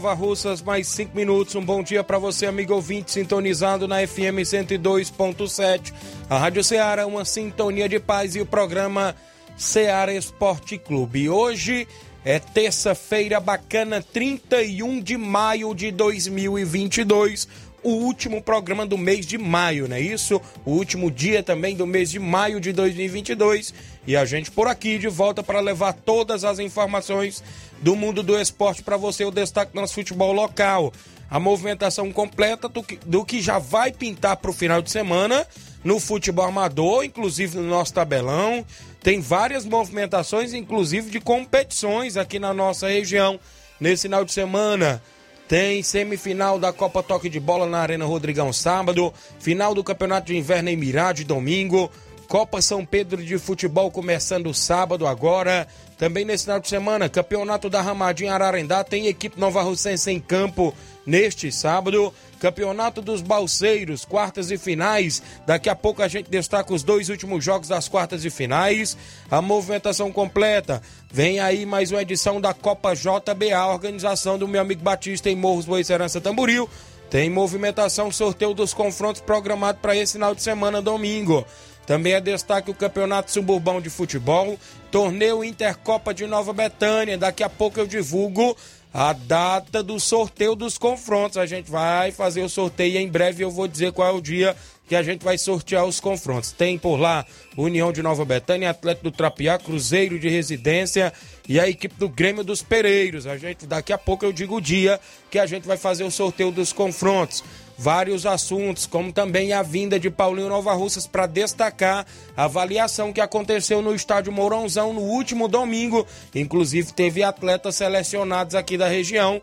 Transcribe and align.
Nova 0.00 0.14
Russas, 0.14 0.62
mais 0.62 0.88
5 0.88 1.14
minutos. 1.14 1.54
Um 1.54 1.62
bom 1.62 1.82
dia 1.82 2.02
para 2.02 2.18
você, 2.18 2.46
amigo 2.46 2.72
ouvinte, 2.72 3.12
sintonizado 3.12 3.86
na 3.86 3.96
FM 3.98 4.40
102.7. 4.40 5.92
A 6.26 6.38
Rádio 6.38 6.64
Ceará, 6.64 7.06
uma 7.06 7.22
sintonia 7.22 7.86
de 7.86 8.00
paz 8.00 8.34
e 8.34 8.40
o 8.40 8.46
programa 8.46 9.14
Ceará 9.58 10.14
Esporte 10.14 10.78
Clube. 10.78 11.28
Hoje 11.28 11.86
é 12.24 12.38
terça-feira 12.38 13.38
bacana, 13.40 14.02
31 14.02 15.02
de 15.02 15.18
maio 15.18 15.74
de 15.74 15.90
2022 15.92 17.46
o 17.82 17.90
último 17.90 18.42
programa 18.42 18.84
do 18.84 18.98
mês 18.98 19.26
de 19.26 19.38
maio, 19.38 19.88
não 19.88 19.96
é 19.96 20.00
isso? 20.00 20.40
O 20.64 20.72
último 20.72 21.10
dia 21.10 21.42
também 21.42 21.74
do 21.74 21.86
mês 21.86 22.10
de 22.10 22.18
maio 22.18 22.60
de 22.60 22.72
2022. 22.72 23.72
E 24.06 24.16
a 24.16 24.24
gente 24.24 24.50
por 24.50 24.66
aqui 24.66 24.98
de 24.98 25.08
volta 25.08 25.42
para 25.42 25.60
levar 25.60 25.92
todas 25.92 26.44
as 26.44 26.58
informações 26.58 27.42
do 27.80 27.94
mundo 27.94 28.22
do 28.22 28.38
esporte 28.38 28.82
para 28.82 28.96
você, 28.96 29.24
o 29.24 29.30
destaque 29.30 29.72
do 29.72 29.80
nosso 29.80 29.94
futebol 29.94 30.32
local. 30.32 30.92
A 31.30 31.38
movimentação 31.38 32.10
completa 32.10 32.68
do 32.68 32.82
que, 32.82 32.98
do 33.06 33.24
que 33.24 33.40
já 33.40 33.58
vai 33.58 33.92
pintar 33.92 34.36
para 34.36 34.50
o 34.50 34.54
final 34.54 34.82
de 34.82 34.90
semana 34.90 35.46
no 35.84 36.00
futebol 36.00 36.44
amador, 36.44 37.04
inclusive 37.04 37.56
no 37.56 37.68
nosso 37.68 37.94
tabelão. 37.94 38.64
Tem 39.02 39.20
várias 39.20 39.64
movimentações, 39.64 40.52
inclusive 40.52 41.10
de 41.10 41.20
competições 41.20 42.16
aqui 42.16 42.38
na 42.38 42.52
nossa 42.52 42.88
região 42.88 43.38
nesse 43.78 44.02
final 44.02 44.24
de 44.24 44.32
semana. 44.32 45.02
Tem 45.48 45.82
semifinal 45.82 46.60
da 46.60 46.72
Copa 46.72 47.02
Toque 47.02 47.28
de 47.28 47.40
Bola 47.40 47.66
na 47.66 47.78
Arena 47.78 48.04
Rodrigão 48.04 48.52
sábado, 48.52 49.12
final 49.40 49.74
do 49.74 49.82
Campeonato 49.82 50.28
de 50.28 50.36
Inverno 50.36 50.68
em 50.68 50.76
Mirade 50.76 51.24
domingo, 51.24 51.90
Copa 52.30 52.62
São 52.62 52.86
Pedro 52.86 53.24
de 53.24 53.36
Futebol 53.40 53.90
começando 53.90 54.54
sábado 54.54 55.04
agora. 55.04 55.66
Também 55.98 56.24
nesse 56.24 56.44
final 56.44 56.60
de 56.60 56.68
semana, 56.68 57.08
Campeonato 57.08 57.68
da 57.68 57.82
Ramadinha 57.82 58.32
Ararendá 58.32 58.84
tem 58.84 59.08
equipe 59.08 59.38
Nova 59.38 59.60
Russense 59.62 60.08
em 60.12 60.20
campo 60.20 60.72
neste 61.04 61.50
sábado. 61.50 62.14
Campeonato 62.38 63.02
dos 63.02 63.20
Balseiros, 63.20 64.04
quartas 64.04 64.52
e 64.52 64.56
finais. 64.56 65.20
Daqui 65.44 65.68
a 65.68 65.74
pouco 65.74 66.04
a 66.04 66.06
gente 66.06 66.30
destaca 66.30 66.72
os 66.72 66.84
dois 66.84 67.08
últimos 67.08 67.44
jogos 67.44 67.66
das 67.66 67.88
quartas 67.88 68.24
e 68.24 68.30
finais. 68.30 68.96
A 69.28 69.42
movimentação 69.42 70.12
completa. 70.12 70.80
Vem 71.12 71.40
aí 71.40 71.66
mais 71.66 71.90
uma 71.90 72.00
edição 72.00 72.40
da 72.40 72.54
Copa 72.54 72.94
JBA, 72.94 73.66
organização 73.66 74.38
do 74.38 74.46
meu 74.46 74.60
amigo 74.60 74.82
Batista 74.84 75.28
em 75.28 75.34
Morros 75.34 75.66
Boicerança 75.66 76.20
Tamboril. 76.20 76.70
Tem 77.10 77.28
movimentação, 77.28 78.12
sorteio 78.12 78.54
dos 78.54 78.72
confrontos 78.72 79.20
programado 79.20 79.80
para 79.82 79.96
esse 79.96 80.12
final 80.12 80.32
de 80.32 80.44
semana, 80.44 80.80
domingo. 80.80 81.44
Também 81.90 82.12
é 82.12 82.20
destaque 82.20 82.70
o 82.70 82.74
Campeonato 82.74 83.32
Suburbão 83.32 83.80
de 83.80 83.90
Futebol, 83.90 84.56
Torneio 84.92 85.42
Intercopa 85.42 86.14
de 86.14 86.24
Nova 86.24 86.52
Betânia. 86.52 87.18
Daqui 87.18 87.42
a 87.42 87.48
pouco 87.48 87.80
eu 87.80 87.86
divulgo 87.88 88.56
a 88.94 89.12
data 89.12 89.82
do 89.82 89.98
sorteio 89.98 90.54
dos 90.54 90.78
confrontos. 90.78 91.36
A 91.36 91.46
gente 91.46 91.68
vai 91.68 92.12
fazer 92.12 92.42
o 92.42 92.48
sorteio 92.48 92.96
em 92.96 93.08
breve 93.08 93.42
eu 93.42 93.50
vou 93.50 93.66
dizer 93.66 93.90
qual 93.90 94.06
é 94.06 94.12
o 94.12 94.20
dia 94.20 94.54
que 94.86 94.94
a 94.94 95.02
gente 95.02 95.24
vai 95.24 95.36
sortear 95.36 95.84
os 95.84 95.98
confrontos. 95.98 96.52
Tem 96.52 96.78
por 96.78 96.96
lá 96.96 97.26
União 97.56 97.92
de 97.92 98.02
Nova 98.02 98.24
Betânia, 98.24 98.70
Atlético 98.70 99.10
do 99.10 99.16
Trapiá, 99.16 99.58
Cruzeiro 99.58 100.16
de 100.16 100.28
Residência 100.28 101.12
e 101.48 101.58
a 101.58 101.68
equipe 101.68 101.96
do 101.96 102.08
Grêmio 102.08 102.44
dos 102.44 102.62
Pereiros. 102.62 103.26
A 103.26 103.36
gente 103.36 103.66
daqui 103.66 103.92
a 103.92 103.98
pouco 103.98 104.24
eu 104.24 104.32
digo 104.32 104.58
o 104.58 104.60
dia 104.60 105.00
que 105.28 105.40
a 105.40 105.46
gente 105.46 105.66
vai 105.66 105.76
fazer 105.76 106.04
o 106.04 106.10
sorteio 106.10 106.52
dos 106.52 106.72
confrontos 106.72 107.42
vários 107.80 108.26
assuntos, 108.26 108.84
como 108.84 109.10
também 109.10 109.54
a 109.54 109.62
vinda 109.62 109.98
de 109.98 110.10
Paulinho 110.10 110.50
Nova 110.50 110.74
Russas 110.74 111.06
para 111.06 111.24
destacar 111.24 112.06
a 112.36 112.44
avaliação 112.44 113.10
que 113.10 113.22
aconteceu 113.22 113.80
no 113.80 113.94
estádio 113.94 114.30
Mourãozão 114.30 114.92
no 114.92 115.00
último 115.00 115.48
domingo. 115.48 116.06
Inclusive, 116.34 116.92
teve 116.92 117.22
atletas 117.22 117.76
selecionados 117.76 118.54
aqui 118.54 118.76
da 118.76 118.86
região. 118.86 119.40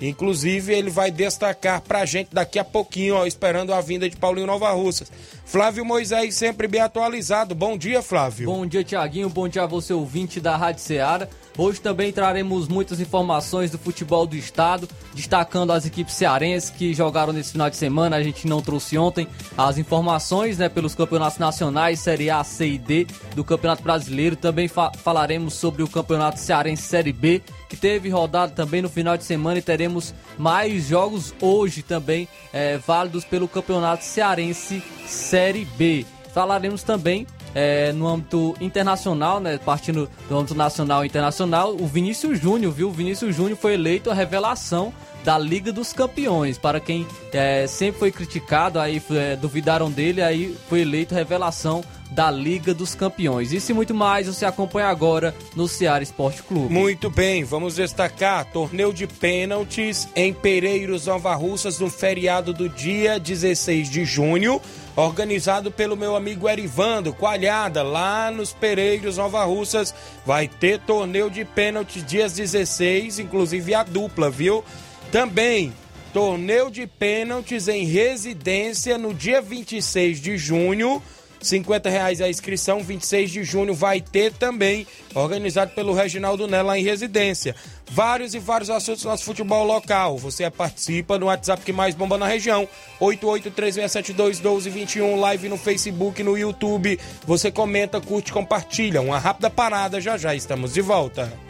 Inclusive, 0.00 0.72
ele 0.72 0.88
vai 0.88 1.10
destacar 1.10 1.80
pra 1.80 2.06
gente 2.06 2.28
daqui 2.32 2.60
a 2.60 2.64
pouquinho, 2.64 3.16
ó, 3.16 3.26
esperando 3.26 3.74
a 3.74 3.80
vinda 3.80 4.08
de 4.08 4.16
Paulinho 4.16 4.46
Nova 4.46 4.70
Russas. 4.70 5.10
Flávio 5.44 5.84
Moisés, 5.84 6.36
sempre 6.36 6.68
bem 6.68 6.80
atualizado. 6.80 7.56
Bom 7.56 7.76
dia, 7.76 8.00
Flávio. 8.00 8.46
Bom 8.46 8.64
dia, 8.64 8.84
Tiaguinho. 8.84 9.28
Bom 9.28 9.48
dia 9.48 9.64
a 9.64 9.66
você, 9.66 9.92
ouvinte 9.92 10.40
da 10.40 10.56
Rádio 10.56 10.82
Ceará. 10.82 11.28
Hoje 11.58 11.80
também 11.80 12.12
traremos 12.12 12.68
muitas 12.68 13.00
informações 13.00 13.70
do 13.70 13.78
futebol 13.78 14.26
do 14.26 14.36
estado, 14.36 14.88
destacando 15.14 15.72
as 15.72 15.84
equipes 15.84 16.14
cearenses 16.14 16.70
que 16.70 16.94
jogaram 16.94 17.32
nesse 17.32 17.52
final 17.52 17.68
de 17.68 17.76
semana. 17.76 18.16
A 18.16 18.22
gente 18.22 18.46
não 18.46 18.62
trouxe 18.62 18.96
ontem 18.96 19.26
as 19.56 19.76
informações 19.76 20.58
né, 20.58 20.68
pelos 20.68 20.94
campeonatos 20.94 21.38
nacionais, 21.38 22.00
Série 22.00 22.30
A, 22.30 22.42
C 22.44 22.68
e 22.68 22.78
D 22.78 23.06
do 23.34 23.44
Campeonato 23.44 23.82
Brasileiro. 23.82 24.36
Também 24.36 24.68
fa 24.68 24.90
falaremos 24.92 25.54
sobre 25.54 25.82
o 25.82 25.88
Campeonato 25.88 26.38
Cearense 26.38 26.82
Série 26.82 27.12
B, 27.12 27.42
que 27.68 27.76
teve 27.76 28.08
rodada 28.08 28.52
também 28.52 28.80
no 28.80 28.88
final 28.88 29.16
de 29.16 29.24
semana 29.24 29.58
e 29.58 29.62
teremos 29.62 30.14
mais 30.38 30.88
jogos 30.88 31.34
hoje 31.40 31.82
também 31.82 32.28
é, 32.52 32.78
válidos 32.78 33.24
pelo 33.24 33.48
Campeonato 33.48 34.04
Cearense 34.04 34.82
Série 35.06 35.64
B. 35.64 36.06
Falaremos 36.32 36.82
também 36.82 37.26
é, 37.54 37.92
no 37.92 38.06
âmbito 38.06 38.54
internacional, 38.60 39.40
né, 39.40 39.58
partindo 39.58 40.08
do 40.28 40.38
âmbito 40.38 40.54
nacional 40.54 41.04
e 41.04 41.08
internacional, 41.08 41.74
o 41.74 41.86
Vinícius 41.86 42.40
Júnior, 42.40 42.72
viu? 42.72 42.88
O 42.88 42.92
Vinícius 42.92 43.34
Júnior 43.34 43.58
foi 43.58 43.74
eleito 43.74 44.10
a 44.10 44.14
revelação 44.14 44.92
da 45.24 45.38
Liga 45.38 45.72
dos 45.72 45.92
Campeões. 45.92 46.58
Para 46.58 46.80
quem 46.80 47.06
é, 47.32 47.66
sempre 47.66 47.98
foi 47.98 48.10
criticado, 48.10 48.78
aí 48.78 49.02
é, 49.10 49.36
duvidaram 49.36 49.90
dele, 49.90 50.22
aí 50.22 50.56
foi 50.68 50.80
eleito 50.80 51.14
revelação 51.14 51.82
da 52.10 52.30
Liga 52.30 52.74
dos 52.74 52.94
Campeões. 52.94 53.52
Isso 53.52 53.70
e 53.70 53.74
muito 53.74 53.94
mais 53.94 54.26
você 54.26 54.44
acompanha 54.44 54.88
agora 54.88 55.34
no 55.54 55.68
Ceará 55.68 56.02
Esporte 56.02 56.42
Clube. 56.42 56.72
Muito 56.72 57.08
bem, 57.08 57.44
vamos 57.44 57.76
destacar 57.76 58.44
torneio 58.46 58.92
de 58.92 59.06
pênaltis 59.06 60.08
em 60.16 60.32
Pereiros 60.32 61.06
Nova 61.06 61.34
Russas 61.34 61.78
no 61.78 61.88
feriado 61.88 62.52
do 62.52 62.68
dia 62.68 63.18
16 63.18 63.88
de 63.88 64.04
junho 64.04 64.60
organizado 64.96 65.70
pelo 65.70 65.96
meu 65.96 66.16
amigo 66.16 66.48
Erivando 66.48 67.12
Coalhada, 67.12 67.82
lá 67.82 68.30
nos 68.30 68.52
Pereiros 68.52 69.16
Nova 69.16 69.44
Russas. 69.44 69.94
Vai 70.26 70.48
ter 70.48 70.80
torneio 70.80 71.30
de 71.30 71.44
pênaltis 71.44 72.04
dias 72.04 72.32
16, 72.32 73.18
inclusive 73.18 73.74
a 73.74 73.82
dupla, 73.82 74.30
viu? 74.30 74.64
Também 75.12 75.72
torneio 76.12 76.70
de 76.70 76.86
pênaltis 76.86 77.68
em 77.68 77.84
residência 77.84 78.98
no 78.98 79.14
dia 79.14 79.40
26 79.40 80.20
de 80.20 80.36
junho 80.36 81.02
50 81.40 81.88
reais 81.88 82.20
a 82.20 82.28
inscrição, 82.28 82.82
26 82.82 83.30
de 83.30 83.44
junho 83.44 83.74
vai 83.74 84.00
ter 84.00 84.32
também, 84.32 84.86
organizado 85.14 85.72
pelo 85.72 85.92
Reginaldo 85.92 86.46
Nela 86.46 86.78
em 86.78 86.82
residência. 86.82 87.54
Vários 87.90 88.34
e 88.34 88.38
vários 88.38 88.70
assuntos 88.70 89.02
do 89.02 89.08
nosso 89.08 89.24
futebol 89.24 89.64
local. 89.64 90.16
Você 90.18 90.48
participa 90.50 91.18
no 91.18 91.26
WhatsApp 91.26 91.64
que 91.64 91.72
mais 91.72 91.94
bomba 91.94 92.16
na 92.16 92.26
região, 92.26 92.68
8836721221, 93.00 95.18
live 95.18 95.48
no 95.48 95.56
Facebook, 95.56 96.22
no 96.22 96.38
YouTube. 96.38 97.00
Você 97.26 97.50
comenta, 97.50 98.00
curte, 98.00 98.32
compartilha. 98.32 99.00
Uma 99.00 99.18
rápida 99.18 99.50
parada, 99.50 100.00
já 100.00 100.16
já 100.16 100.32
estamos 100.34 100.74
de 100.74 100.80
volta. 100.80 101.49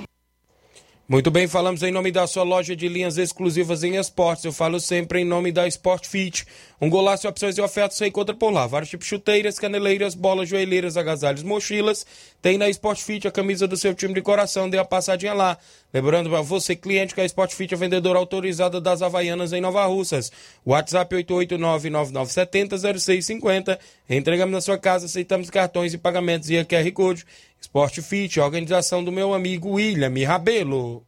Muito 1.11 1.29
bem, 1.29 1.45
falamos 1.45 1.83
em 1.83 1.91
nome 1.91 2.09
da 2.09 2.25
sua 2.25 2.43
loja 2.43 2.73
de 2.73 2.87
linhas 2.87 3.17
exclusivas 3.17 3.83
em 3.83 3.97
esportes. 3.97 4.45
Eu 4.45 4.53
falo 4.53 4.79
sempre 4.79 5.19
em 5.19 5.25
nome 5.25 5.51
da 5.51 5.67
Sport 5.67 6.07
Fit. 6.07 6.47
Um 6.79 6.89
golaço, 6.89 7.27
opções 7.27 7.57
e 7.57 7.61
ofertas 7.61 7.97
você 7.97 8.07
encontra 8.07 8.33
por 8.33 8.49
lá. 8.49 8.65
Vários 8.65 8.89
tipos 8.89 9.05
de 9.05 9.09
chuteiras, 9.09 9.59
caneleiras, 9.59 10.15
bolas, 10.15 10.47
joelheiras, 10.47 10.95
agasalhos, 10.95 11.43
mochilas. 11.43 12.05
Tem 12.41 12.57
na 12.57 12.69
Sport 12.69 13.01
Fit 13.01 13.27
a 13.27 13.31
camisa 13.31 13.67
do 13.67 13.75
seu 13.75 13.93
time 13.93 14.13
de 14.13 14.21
coração. 14.21 14.69
Dê 14.69 14.77
a 14.77 14.85
passadinha 14.85 15.33
lá. 15.33 15.57
Lembrando 15.93 16.29
para 16.29 16.41
você, 16.41 16.77
cliente, 16.77 17.13
que 17.13 17.19
a 17.19 17.25
Sport 17.25 17.55
Fit 17.55 17.73
é 17.73 17.77
vendedora 17.77 18.17
autorizada 18.17 18.79
das 18.79 19.01
Havaianas 19.01 19.51
em 19.51 19.59
Nova 19.59 19.85
Russas. 19.87 20.31
WhatsApp 20.65 21.13
889-9970-0650. 21.13 23.77
Entregamos 24.09 24.53
na 24.53 24.61
sua 24.61 24.77
casa, 24.77 25.07
aceitamos 25.07 25.49
cartões 25.49 25.93
e 25.93 25.97
pagamentos 25.97 26.49
e 26.49 26.63
QR 26.63 26.89
Code. 26.93 27.25
Sport 27.61 28.01
Fit, 28.01 28.39
organização 28.39 29.03
do 29.03 29.11
meu 29.11 29.33
amigo 29.33 29.73
William 29.73 30.11
Rabelo. 30.27 31.05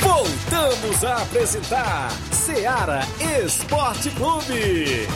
Voltamos 0.00 1.04
a 1.04 1.22
apresentar 1.22 2.10
Seara 2.32 3.00
Esporte 3.44 4.10
Clube. 4.10 5.06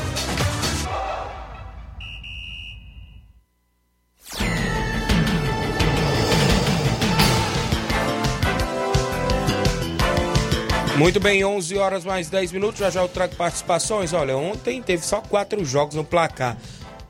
Muito 10.97 11.19
bem, 11.19 11.45
11 11.45 11.77
horas 11.79 12.05
mais 12.05 12.31
10 12.31 12.53
minutos. 12.53 12.79
Já 12.79 12.89
já 12.89 13.03
eu 13.03 13.09
trago 13.09 13.35
participações. 13.35 14.13
Olha, 14.13 14.37
ontem 14.37 14.81
teve 14.81 15.05
só 15.05 15.21
quatro 15.21 15.65
jogos 15.65 15.97
no 15.97 16.05
placar. 16.05 16.57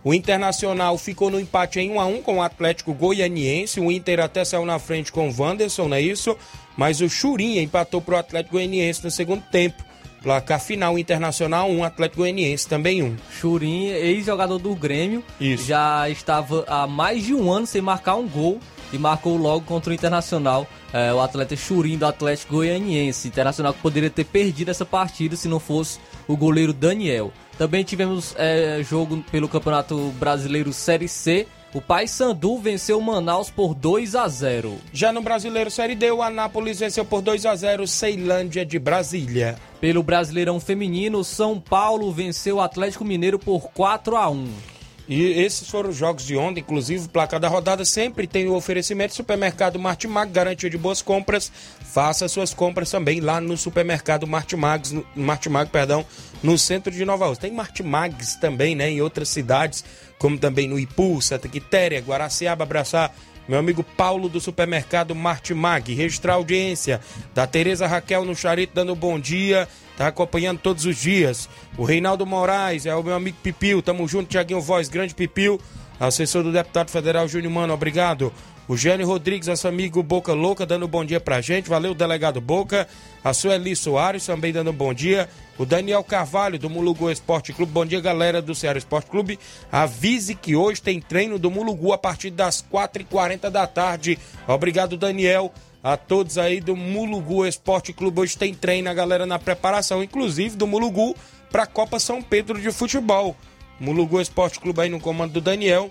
O 0.04 0.12
Internacional 0.12 0.98
ficou 0.98 1.30
no 1.30 1.38
empate 1.38 1.78
em 1.78 1.90
1 1.90 2.00
a 2.00 2.06
1 2.06 2.22
com 2.22 2.38
o 2.38 2.42
Atlético 2.42 2.92
Goianiense. 2.92 3.78
O 3.78 3.90
Inter 3.90 4.20
até 4.20 4.44
saiu 4.44 4.66
na 4.66 4.78
frente 4.78 5.12
com 5.12 5.28
o 5.28 5.34
Wanderson, 5.36 5.88
não 5.88 5.96
é 5.96 6.00
isso? 6.00 6.36
Mas 6.76 7.00
o 7.00 7.08
Churinha 7.08 7.62
empatou 7.62 8.00
para 8.00 8.16
o 8.16 8.18
Atlético 8.18 8.56
Goianiense 8.56 9.04
no 9.04 9.10
segundo 9.10 9.42
tempo. 9.42 9.84
Placar 10.22 10.60
final 10.60 10.98
Internacional 10.98 11.70
1, 11.70 11.84
Atlético 11.84 12.22
Goianiense 12.22 12.68
também 12.68 13.02
1. 13.02 13.16
Churin, 13.40 13.86
ex-jogador 13.88 14.58
do 14.58 14.74
Grêmio, 14.74 15.22
Isso. 15.40 15.66
já 15.66 16.08
estava 16.08 16.64
há 16.68 16.86
mais 16.86 17.24
de 17.24 17.34
um 17.34 17.50
ano 17.50 17.66
sem 17.66 17.82
marcar 17.82 18.14
um 18.14 18.28
gol 18.28 18.60
e 18.92 18.98
marcou 18.98 19.36
logo 19.36 19.64
contra 19.64 19.90
o 19.90 19.94
Internacional, 19.94 20.66
é, 20.92 21.12
o 21.12 21.20
atleta 21.20 21.56
Churin 21.56 21.98
do 21.98 22.06
Atlético 22.06 22.54
Goianiense. 22.56 23.26
Internacional 23.26 23.74
que 23.74 23.80
poderia 23.80 24.10
ter 24.10 24.24
perdido 24.24 24.70
essa 24.70 24.84
partida 24.84 25.34
se 25.34 25.48
não 25.48 25.58
fosse 25.58 25.98
o 26.28 26.36
goleiro 26.36 26.72
Daniel. 26.72 27.32
Também 27.58 27.84
tivemos 27.84 28.34
é, 28.38 28.82
jogo 28.82 29.22
pelo 29.30 29.48
Campeonato 29.48 29.96
Brasileiro 30.18 30.72
Série 30.72 31.08
C. 31.08 31.46
O 31.74 31.80
Paysandu 31.80 32.58
venceu 32.58 32.98
o 32.98 33.02
Manaus 33.02 33.50
por 33.50 33.74
2 33.74 34.14
a 34.14 34.28
0. 34.28 34.76
Já 34.92 35.10
no 35.10 35.22
Brasileiro 35.22 35.70
Série 35.70 35.94
D, 35.94 36.10
o 36.10 36.20
Anápolis 36.20 36.80
venceu 36.80 37.02
por 37.02 37.22
2 37.22 37.46
a 37.46 37.56
0 37.56 37.86
Ceilândia 37.86 38.64
de 38.64 38.78
Brasília. 38.78 39.56
Pelo 39.80 40.02
Brasileirão 40.02 40.60
Feminino, 40.60 41.24
São 41.24 41.58
Paulo 41.58 42.12
venceu 42.12 42.56
o 42.56 42.60
Atlético 42.60 43.06
Mineiro 43.06 43.38
por 43.38 43.70
4 43.72 44.16
a 44.16 44.28
1. 44.28 44.71
E 45.08 45.42
esses 45.42 45.68
foram 45.68 45.90
os 45.90 45.96
jogos 45.96 46.24
de 46.24 46.36
ontem, 46.36 46.60
inclusive 46.60 47.06
o 47.06 47.08
placar 47.08 47.40
da 47.40 47.48
rodada 47.48 47.84
sempre 47.84 48.26
tem 48.26 48.46
o 48.46 48.54
oferecimento 48.54 49.14
Supermercado 49.14 49.78
Martimag, 49.78 50.30
garantia 50.30 50.70
de 50.70 50.78
boas 50.78 51.02
compras. 51.02 51.50
Faça 51.80 52.28
suas 52.28 52.54
compras 52.54 52.90
também 52.90 53.20
lá 53.20 53.40
no 53.40 53.56
Supermercado 53.56 54.26
Martimag, 54.26 54.94
no, 54.94 55.04
Martimag, 55.16 55.70
perdão, 55.70 56.06
no 56.42 56.56
centro 56.56 56.92
de 56.92 57.04
Nova 57.04 57.26
Rússia. 57.26 57.42
Tem 57.42 57.52
Martimags 57.52 58.36
também, 58.36 58.74
né, 58.76 58.90
em 58.90 59.00
outras 59.00 59.28
cidades, 59.28 59.84
como 60.18 60.38
também 60.38 60.68
no 60.68 60.78
Ipu, 60.78 61.20
Santa 61.20 61.48
Quitéria, 61.48 62.00
Guaraciaba, 62.00 62.62
Abraçar. 62.62 63.12
Meu 63.48 63.58
amigo 63.58 63.82
Paulo 63.82 64.28
do 64.28 64.40
supermercado 64.40 65.14
Martimag, 65.14 65.92
registrar 65.94 66.34
a 66.34 66.36
audiência 66.36 67.00
da 67.34 67.46
Tereza 67.46 67.86
Raquel 67.86 68.24
no 68.24 68.36
Charito 68.36 68.74
dando 68.74 68.94
bom 68.94 69.18
dia, 69.18 69.68
tá 69.96 70.06
acompanhando 70.06 70.60
todos 70.60 70.86
os 70.86 70.96
dias. 70.96 71.48
O 71.76 71.84
Reinaldo 71.84 72.24
Moraes 72.24 72.86
é 72.86 72.94
o 72.94 73.02
meu 73.02 73.14
amigo 73.14 73.36
Pipil, 73.42 73.82
tamo 73.82 74.06
junto, 74.06 74.28
Tiaguinho 74.28 74.60
Voz, 74.60 74.88
grande 74.88 75.14
Pipil, 75.14 75.60
assessor 75.98 76.44
do 76.44 76.52
deputado 76.52 76.90
federal 76.90 77.26
Júnior 77.26 77.52
Mano, 77.52 77.74
obrigado. 77.74 78.32
O 78.68 78.76
Gênio 78.76 79.08
Rodrigues, 79.08 79.48
nosso 79.48 79.66
amigo 79.66 80.04
Boca 80.04 80.32
Louca, 80.32 80.64
dando 80.64 80.86
bom 80.86 81.04
dia 81.04 81.18
pra 81.18 81.40
gente. 81.40 81.68
Valeu, 81.68 81.94
delegado 81.94 82.40
Boca. 82.40 82.86
A 83.22 83.34
Sueli 83.34 83.74
Soares 83.74 84.24
também 84.24 84.52
dando 84.52 84.72
bom 84.72 84.94
dia. 84.94 85.28
O 85.58 85.66
Daniel 85.66 86.04
Carvalho, 86.04 86.60
do 86.60 86.70
Mulugu 86.70 87.10
Esporte 87.10 87.52
Clube. 87.52 87.72
Bom 87.72 87.84
dia, 87.84 88.00
galera 88.00 88.40
do 88.40 88.54
Ceará 88.54 88.78
Esporte 88.78 89.10
Clube. 89.10 89.36
Avise 89.70 90.36
que 90.36 90.54
hoje 90.54 90.80
tem 90.80 91.00
treino 91.00 91.40
do 91.40 91.50
Mulugu 91.50 91.92
a 91.92 91.98
partir 91.98 92.30
das 92.30 92.64
4h40 92.72 93.50
da 93.50 93.66
tarde. 93.66 94.16
Obrigado, 94.46 94.96
Daniel. 94.96 95.52
A 95.82 95.96
todos 95.96 96.38
aí 96.38 96.60
do 96.60 96.76
Mulugu 96.76 97.44
Esporte 97.44 97.92
Clube. 97.92 98.20
Hoje 98.20 98.38
tem 98.38 98.54
treino, 98.54 98.88
a 98.88 98.94
galera 98.94 99.26
na 99.26 99.40
preparação, 99.40 100.04
inclusive 100.04 100.56
do 100.56 100.68
Mulugu, 100.68 101.16
para 101.50 101.64
a 101.64 101.66
Copa 101.66 101.98
São 101.98 102.22
Pedro 102.22 102.60
de 102.60 102.70
Futebol. 102.70 103.36
Mulugu 103.80 104.20
Esporte 104.20 104.60
Clube 104.60 104.82
aí 104.82 104.88
no 104.88 105.00
comando 105.00 105.32
do 105.32 105.40
Daniel 105.40 105.90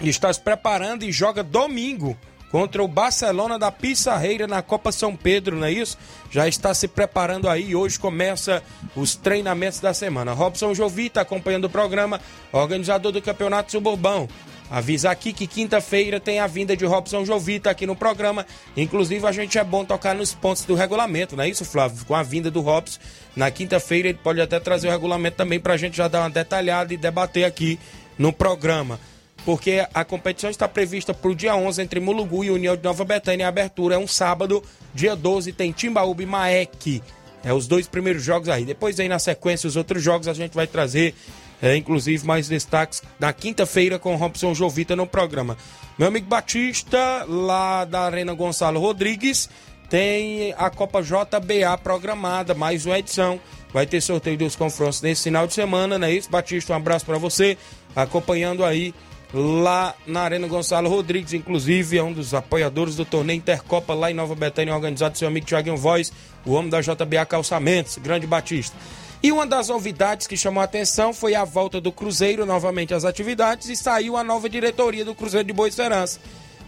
está 0.00 0.32
se 0.32 0.40
preparando 0.40 1.04
e 1.04 1.12
joga 1.12 1.42
domingo 1.42 2.16
contra 2.52 2.82
o 2.82 2.86
Barcelona 2.86 3.58
da 3.58 3.72
Pissarreira 3.72 4.46
na 4.46 4.60
Copa 4.60 4.92
São 4.92 5.16
Pedro, 5.16 5.56
não 5.56 5.66
é 5.66 5.72
isso? 5.72 5.96
Já 6.30 6.46
está 6.46 6.74
se 6.74 6.86
preparando 6.86 7.48
aí 7.48 7.70
e 7.70 7.74
hoje 7.74 7.98
começa 7.98 8.62
os 8.94 9.16
treinamentos 9.16 9.80
da 9.80 9.94
semana. 9.94 10.34
Robson 10.34 10.74
Jovita 10.74 11.22
acompanhando 11.22 11.64
o 11.64 11.70
programa, 11.70 12.20
organizador 12.52 13.10
do 13.10 13.22
Campeonato 13.22 13.72
Suburbão. 13.72 14.28
Avisar 14.70 15.12
aqui 15.12 15.32
que 15.32 15.46
quinta-feira 15.46 16.20
tem 16.20 16.40
a 16.40 16.46
vinda 16.46 16.76
de 16.76 16.84
Robson 16.84 17.24
Jovita 17.24 17.70
aqui 17.70 17.86
no 17.86 17.96
programa. 17.96 18.46
Inclusive, 18.76 19.26
a 19.26 19.32
gente 19.32 19.58
é 19.58 19.64
bom 19.64 19.84
tocar 19.84 20.14
nos 20.14 20.34
pontos 20.34 20.64
do 20.64 20.74
regulamento, 20.74 21.36
não 21.36 21.44
é 21.44 21.48
isso, 21.48 21.64
Flávio? 21.64 22.04
Com 22.04 22.14
a 22.14 22.22
vinda 22.22 22.50
do 22.50 22.60
Robson, 22.60 23.00
na 23.34 23.50
quinta-feira 23.50 24.08
ele 24.08 24.18
pode 24.22 24.40
até 24.42 24.60
trazer 24.60 24.88
o 24.88 24.90
regulamento 24.90 25.38
também 25.38 25.58
para 25.58 25.72
a 25.72 25.76
gente 25.78 25.96
já 25.96 26.06
dar 26.06 26.20
uma 26.20 26.30
detalhada 26.30 26.92
e 26.92 26.98
debater 26.98 27.44
aqui 27.44 27.78
no 28.18 28.30
programa 28.30 29.00
porque 29.44 29.84
a 29.92 30.04
competição 30.04 30.50
está 30.50 30.68
prevista 30.68 31.12
para 31.12 31.30
o 31.30 31.34
dia 31.34 31.56
11 31.56 31.82
entre 31.82 32.00
Mulugu 32.00 32.44
e 32.44 32.50
União 32.50 32.76
de 32.76 32.82
Nova 32.82 33.04
Betânia. 33.04 33.46
A 33.46 33.48
abertura 33.48 33.96
é 33.96 33.98
um 33.98 34.06
sábado, 34.06 34.62
dia 34.94 35.16
12 35.16 35.52
tem 35.52 35.72
Timbaúba 35.72 36.22
e 36.22 36.26
Maek. 36.26 37.02
É 37.44 37.52
os 37.52 37.66
dois 37.66 37.88
primeiros 37.88 38.22
jogos 38.22 38.48
aí. 38.48 38.64
Depois 38.64 38.98
aí 39.00 39.08
na 39.08 39.18
sequência 39.18 39.66
os 39.66 39.76
outros 39.76 40.02
jogos 40.02 40.28
a 40.28 40.34
gente 40.34 40.54
vai 40.54 40.66
trazer, 40.66 41.14
é, 41.60 41.76
inclusive 41.76 42.24
mais 42.24 42.48
destaques 42.48 43.02
na 43.18 43.32
quinta-feira 43.32 43.98
com 43.98 44.14
Robson 44.14 44.54
Jovita 44.54 44.94
no 44.94 45.06
programa. 45.06 45.56
Meu 45.98 46.08
amigo 46.08 46.26
Batista, 46.26 47.24
lá 47.28 47.84
da 47.84 48.02
Arena 48.02 48.32
Gonçalo 48.34 48.80
Rodrigues, 48.80 49.50
tem 49.90 50.54
a 50.56 50.70
Copa 50.70 51.02
JBA 51.02 51.76
programada, 51.82 52.54
mais 52.54 52.86
uma 52.86 52.98
edição. 52.98 53.40
Vai 53.72 53.86
ter 53.86 54.00
sorteio 54.00 54.38
dos 54.38 54.54
confrontos 54.54 55.02
nesse 55.02 55.24
final 55.24 55.46
de 55.46 55.54
semana, 55.54 55.98
não 55.98 56.06
é 56.06 56.12
isso? 56.12 56.30
Batista, 56.30 56.72
um 56.72 56.76
abraço 56.76 57.04
para 57.04 57.18
você, 57.18 57.58
acompanhando 57.94 58.64
aí 58.64 58.94
lá 59.32 59.94
na 60.06 60.22
Arena 60.22 60.46
Gonçalo 60.46 60.88
Rodrigues, 60.88 61.32
inclusive 61.32 61.96
é 61.96 62.02
um 62.02 62.12
dos 62.12 62.34
apoiadores 62.34 62.96
do 62.96 63.04
torneio 63.04 63.38
Intercopa 63.38 63.94
lá 63.94 64.10
em 64.10 64.14
Nova 64.14 64.34
Betânia, 64.34 64.74
organizado 64.74 65.16
seu 65.16 65.28
amigo 65.28 65.46
Thiaguinho 65.46 65.76
Voz, 65.76 66.12
o 66.44 66.52
homem 66.52 66.70
da 66.70 66.80
JBA 66.80 67.24
Calçamentos, 67.26 67.98
grande 67.98 68.26
Batista. 68.26 68.76
E 69.22 69.30
uma 69.30 69.46
das 69.46 69.68
novidades 69.68 70.26
que 70.26 70.36
chamou 70.36 70.60
a 70.60 70.64
atenção 70.64 71.14
foi 71.14 71.34
a 71.34 71.44
volta 71.44 71.80
do 71.80 71.92
Cruzeiro 71.92 72.44
novamente 72.44 72.92
às 72.92 73.04
atividades 73.04 73.68
e 73.68 73.76
saiu 73.76 74.16
a 74.16 74.24
nova 74.24 74.48
diretoria 74.48 75.04
do 75.04 75.14
Cruzeiro 75.14 75.46
de 75.46 75.52
Boa 75.52 75.68
Esperança. 75.68 76.18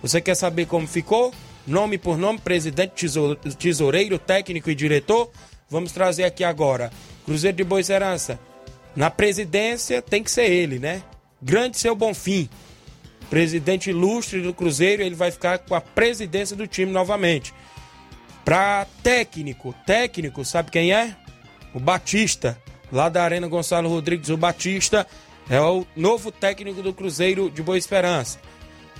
Você 0.01 0.21
quer 0.21 0.37
saber 0.37 0.67
como 0.67 0.87
ficou? 0.87 1.35
Nome 1.67 1.99
por 1.99 2.17
nome, 2.17 2.39
presidente, 2.39 3.07
tesoureiro, 3.59 4.19
técnico 4.19 4.71
e 4.71 4.75
diretor? 4.75 5.31
Vamos 5.69 5.93
trazer 5.93 6.25
aqui 6.25 6.45
agora. 6.45 6.93
Cruzeiro 7.25 7.57
de 7.57 7.65
Boa 7.65 7.81
Esperança. 7.81 8.39
Na 8.95 9.11
presidência 9.11 10.01
tem 10.01 10.23
que 10.23 10.31
ser 10.31 10.49
ele, 10.49 10.79
né? 10.79 11.03
Grande 11.45 11.79
seu 11.79 11.95
Bonfim, 11.95 12.49
presidente 13.29 13.91
ilustre 13.91 14.41
do 14.41 14.55
Cruzeiro, 14.55 15.03
ele 15.03 15.15
vai 15.15 15.31
ficar 15.31 15.59
com 15.59 15.75
a 15.75 15.81
presidência 15.81 16.57
do 16.57 16.67
time 16.67 16.91
novamente. 16.91 17.53
Para 18.47 18.87
técnico, 19.03 19.75
técnico, 19.85 20.43
sabe 20.43 20.71
quem 20.71 20.95
é? 20.95 21.15
O 21.75 21.79
Batista, 21.79 22.59
lá 22.91 23.11
da 23.11 23.23
Arena 23.23 23.47
Gonçalo 23.47 23.91
Rodrigues, 23.91 24.31
o 24.31 24.39
Batista 24.39 25.07
é 25.51 25.61
o 25.61 25.87
novo 25.95 26.33
técnico 26.33 26.81
do 26.81 26.95
Cruzeiro 26.95 27.51
de 27.51 27.63
Boa 27.63 27.77
Esperança. 27.77 28.39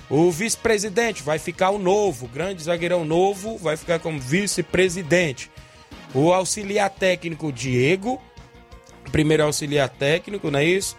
O 0.07 0.29
vice-presidente 0.29 1.23
vai 1.23 1.39
ficar 1.39 1.71
o 1.71 1.79
novo, 1.79 2.27
grande 2.27 2.61
zagueirão 2.61 3.03
novo, 3.03 3.57
vai 3.57 3.75
ficar 3.75 3.97
como 3.97 4.19
vice-presidente. 4.19 5.49
O 6.13 6.31
auxiliar 6.31 6.91
técnico 6.91 7.51
Diego, 7.51 8.21
primeiro 9.11 9.43
auxiliar 9.43 9.89
técnico, 9.89 10.51
não 10.51 10.59
é 10.59 10.65
isso? 10.65 10.95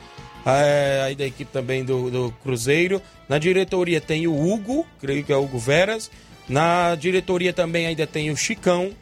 É, 0.47 1.03
aí 1.05 1.15
da 1.15 1.27
equipe 1.27 1.51
também 1.53 1.85
do, 1.85 2.11
do 2.11 2.35
Cruzeiro. 2.43 3.03
Na 3.29 3.39
diretoria 3.39 4.01
tem 4.01 4.27
o 4.27 4.35
Hugo, 4.35 4.87
creio 5.01 5.25
que 5.25 5.33
é 5.33 5.37
o 5.37 5.43
Hugo 5.43 5.59
Veras. 5.59 6.11
Na 6.49 6.95
diretoria 6.95 7.53
também 7.53 7.87
ainda 7.87 8.07
tem 8.07 8.31
o 8.31 8.37
Chicão. 8.37 8.93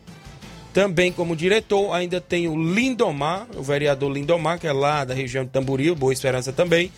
Também 0.72 1.12
como 1.12 1.36
diretor 1.36 1.92
ainda 1.92 2.20
tem 2.20 2.48
o 2.48 2.56
Lindomar, 2.56 3.46
o 3.54 3.62
vereador 3.62 4.10
Lindomar, 4.10 4.58
que 4.58 4.66
é 4.66 4.72
lá 4.72 5.04
da 5.04 5.14
região 5.14 5.44
de 5.44 5.50
Tamboril, 5.50 5.94
Boa 5.94 6.12
Esperança 6.12 6.52
também 6.52 6.90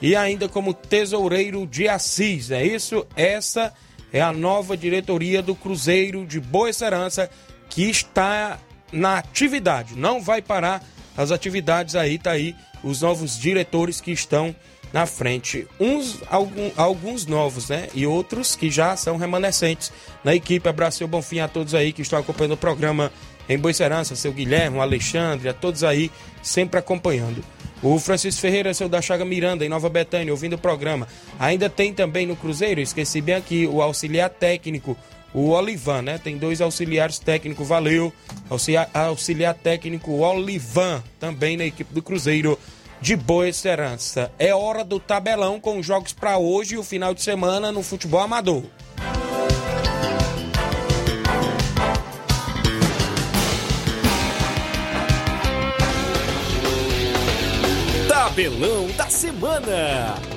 e 0.00 0.14
ainda 0.14 0.48
como 0.48 0.74
tesoureiro 0.74 1.66
de 1.66 1.88
Assis. 1.88 2.50
É 2.50 2.64
isso? 2.64 3.06
Essa 3.16 3.72
é 4.12 4.20
a 4.20 4.32
nova 4.32 4.76
diretoria 4.76 5.42
do 5.42 5.54
Cruzeiro 5.54 6.26
de 6.26 6.40
Boa 6.40 6.70
Esperança 6.70 7.30
que 7.68 7.88
está 7.88 8.58
na 8.92 9.18
atividade. 9.18 9.96
Não 9.96 10.20
vai 10.20 10.40
parar 10.40 10.82
as 11.16 11.30
atividades 11.30 11.96
aí, 11.96 12.18
tá 12.18 12.32
aí 12.32 12.54
os 12.86 13.00
novos 13.00 13.38
diretores 13.38 14.00
que 14.00 14.12
estão 14.12 14.54
na 14.92 15.04
frente. 15.06 15.66
Uns, 15.78 16.20
algum, 16.30 16.70
alguns 16.76 17.26
novos, 17.26 17.68
né? 17.68 17.88
E 17.92 18.06
outros 18.06 18.54
que 18.54 18.70
já 18.70 18.96
são 18.96 19.16
remanescentes 19.16 19.92
na 20.22 20.34
equipe. 20.34 20.68
Abraço 20.68 21.02
e 21.02 21.06
bom 21.06 21.20
fim 21.20 21.40
a 21.40 21.48
todos 21.48 21.74
aí 21.74 21.92
que 21.92 22.02
estão 22.02 22.18
acompanhando 22.18 22.52
o 22.52 22.56
programa 22.56 23.12
em 23.48 23.58
Boa 23.58 23.70
Esperança, 23.70 24.16
seu 24.16 24.32
Guilherme, 24.32 24.78
o 24.78 24.80
Alexandre, 24.80 25.48
a 25.48 25.52
todos 25.52 25.84
aí 25.84 26.10
sempre 26.42 26.78
acompanhando. 26.78 27.44
O 27.82 27.98
Francisco 27.98 28.40
Ferreira, 28.40 28.72
seu 28.72 28.88
da 28.88 29.02
Chaga 29.02 29.24
Miranda, 29.24 29.64
em 29.64 29.68
Nova 29.68 29.88
Betânia, 29.88 30.32
ouvindo 30.32 30.54
o 30.54 30.58
programa. 30.58 31.06
Ainda 31.38 31.68
tem 31.68 31.92
também 31.92 32.26
no 32.26 32.34
Cruzeiro, 32.34 32.80
esqueci 32.80 33.20
bem 33.20 33.34
aqui, 33.34 33.66
o 33.66 33.82
auxiliar 33.82 34.30
técnico, 34.30 34.96
o 35.34 35.50
Olivan, 35.50 36.02
né? 36.02 36.18
Tem 36.18 36.38
dois 36.38 36.62
auxiliares 36.62 37.18
técnicos, 37.18 37.68
valeu. 37.68 38.12
Auxiliar, 38.48 38.88
auxiliar 38.94 39.54
técnico 39.54 40.20
Olivan, 40.20 41.04
também 41.20 41.56
na 41.56 41.66
equipe 41.66 41.92
do 41.92 42.00
Cruzeiro 42.00 42.58
de 43.00 43.16
Boa 43.16 43.48
Esperança. 43.48 44.30
É 44.38 44.54
hora 44.54 44.84
do 44.84 44.98
tabelão 44.98 45.60
com 45.60 45.82
jogos 45.82 46.12
para 46.12 46.38
hoje 46.38 46.74
e 46.74 46.78
o 46.78 46.82
final 46.82 47.14
de 47.14 47.22
semana 47.22 47.70
no 47.70 47.82
futebol 47.82 48.20
amador. 48.20 48.64
Tabelão 58.08 58.88
da 58.96 59.08
Semana. 59.08 60.35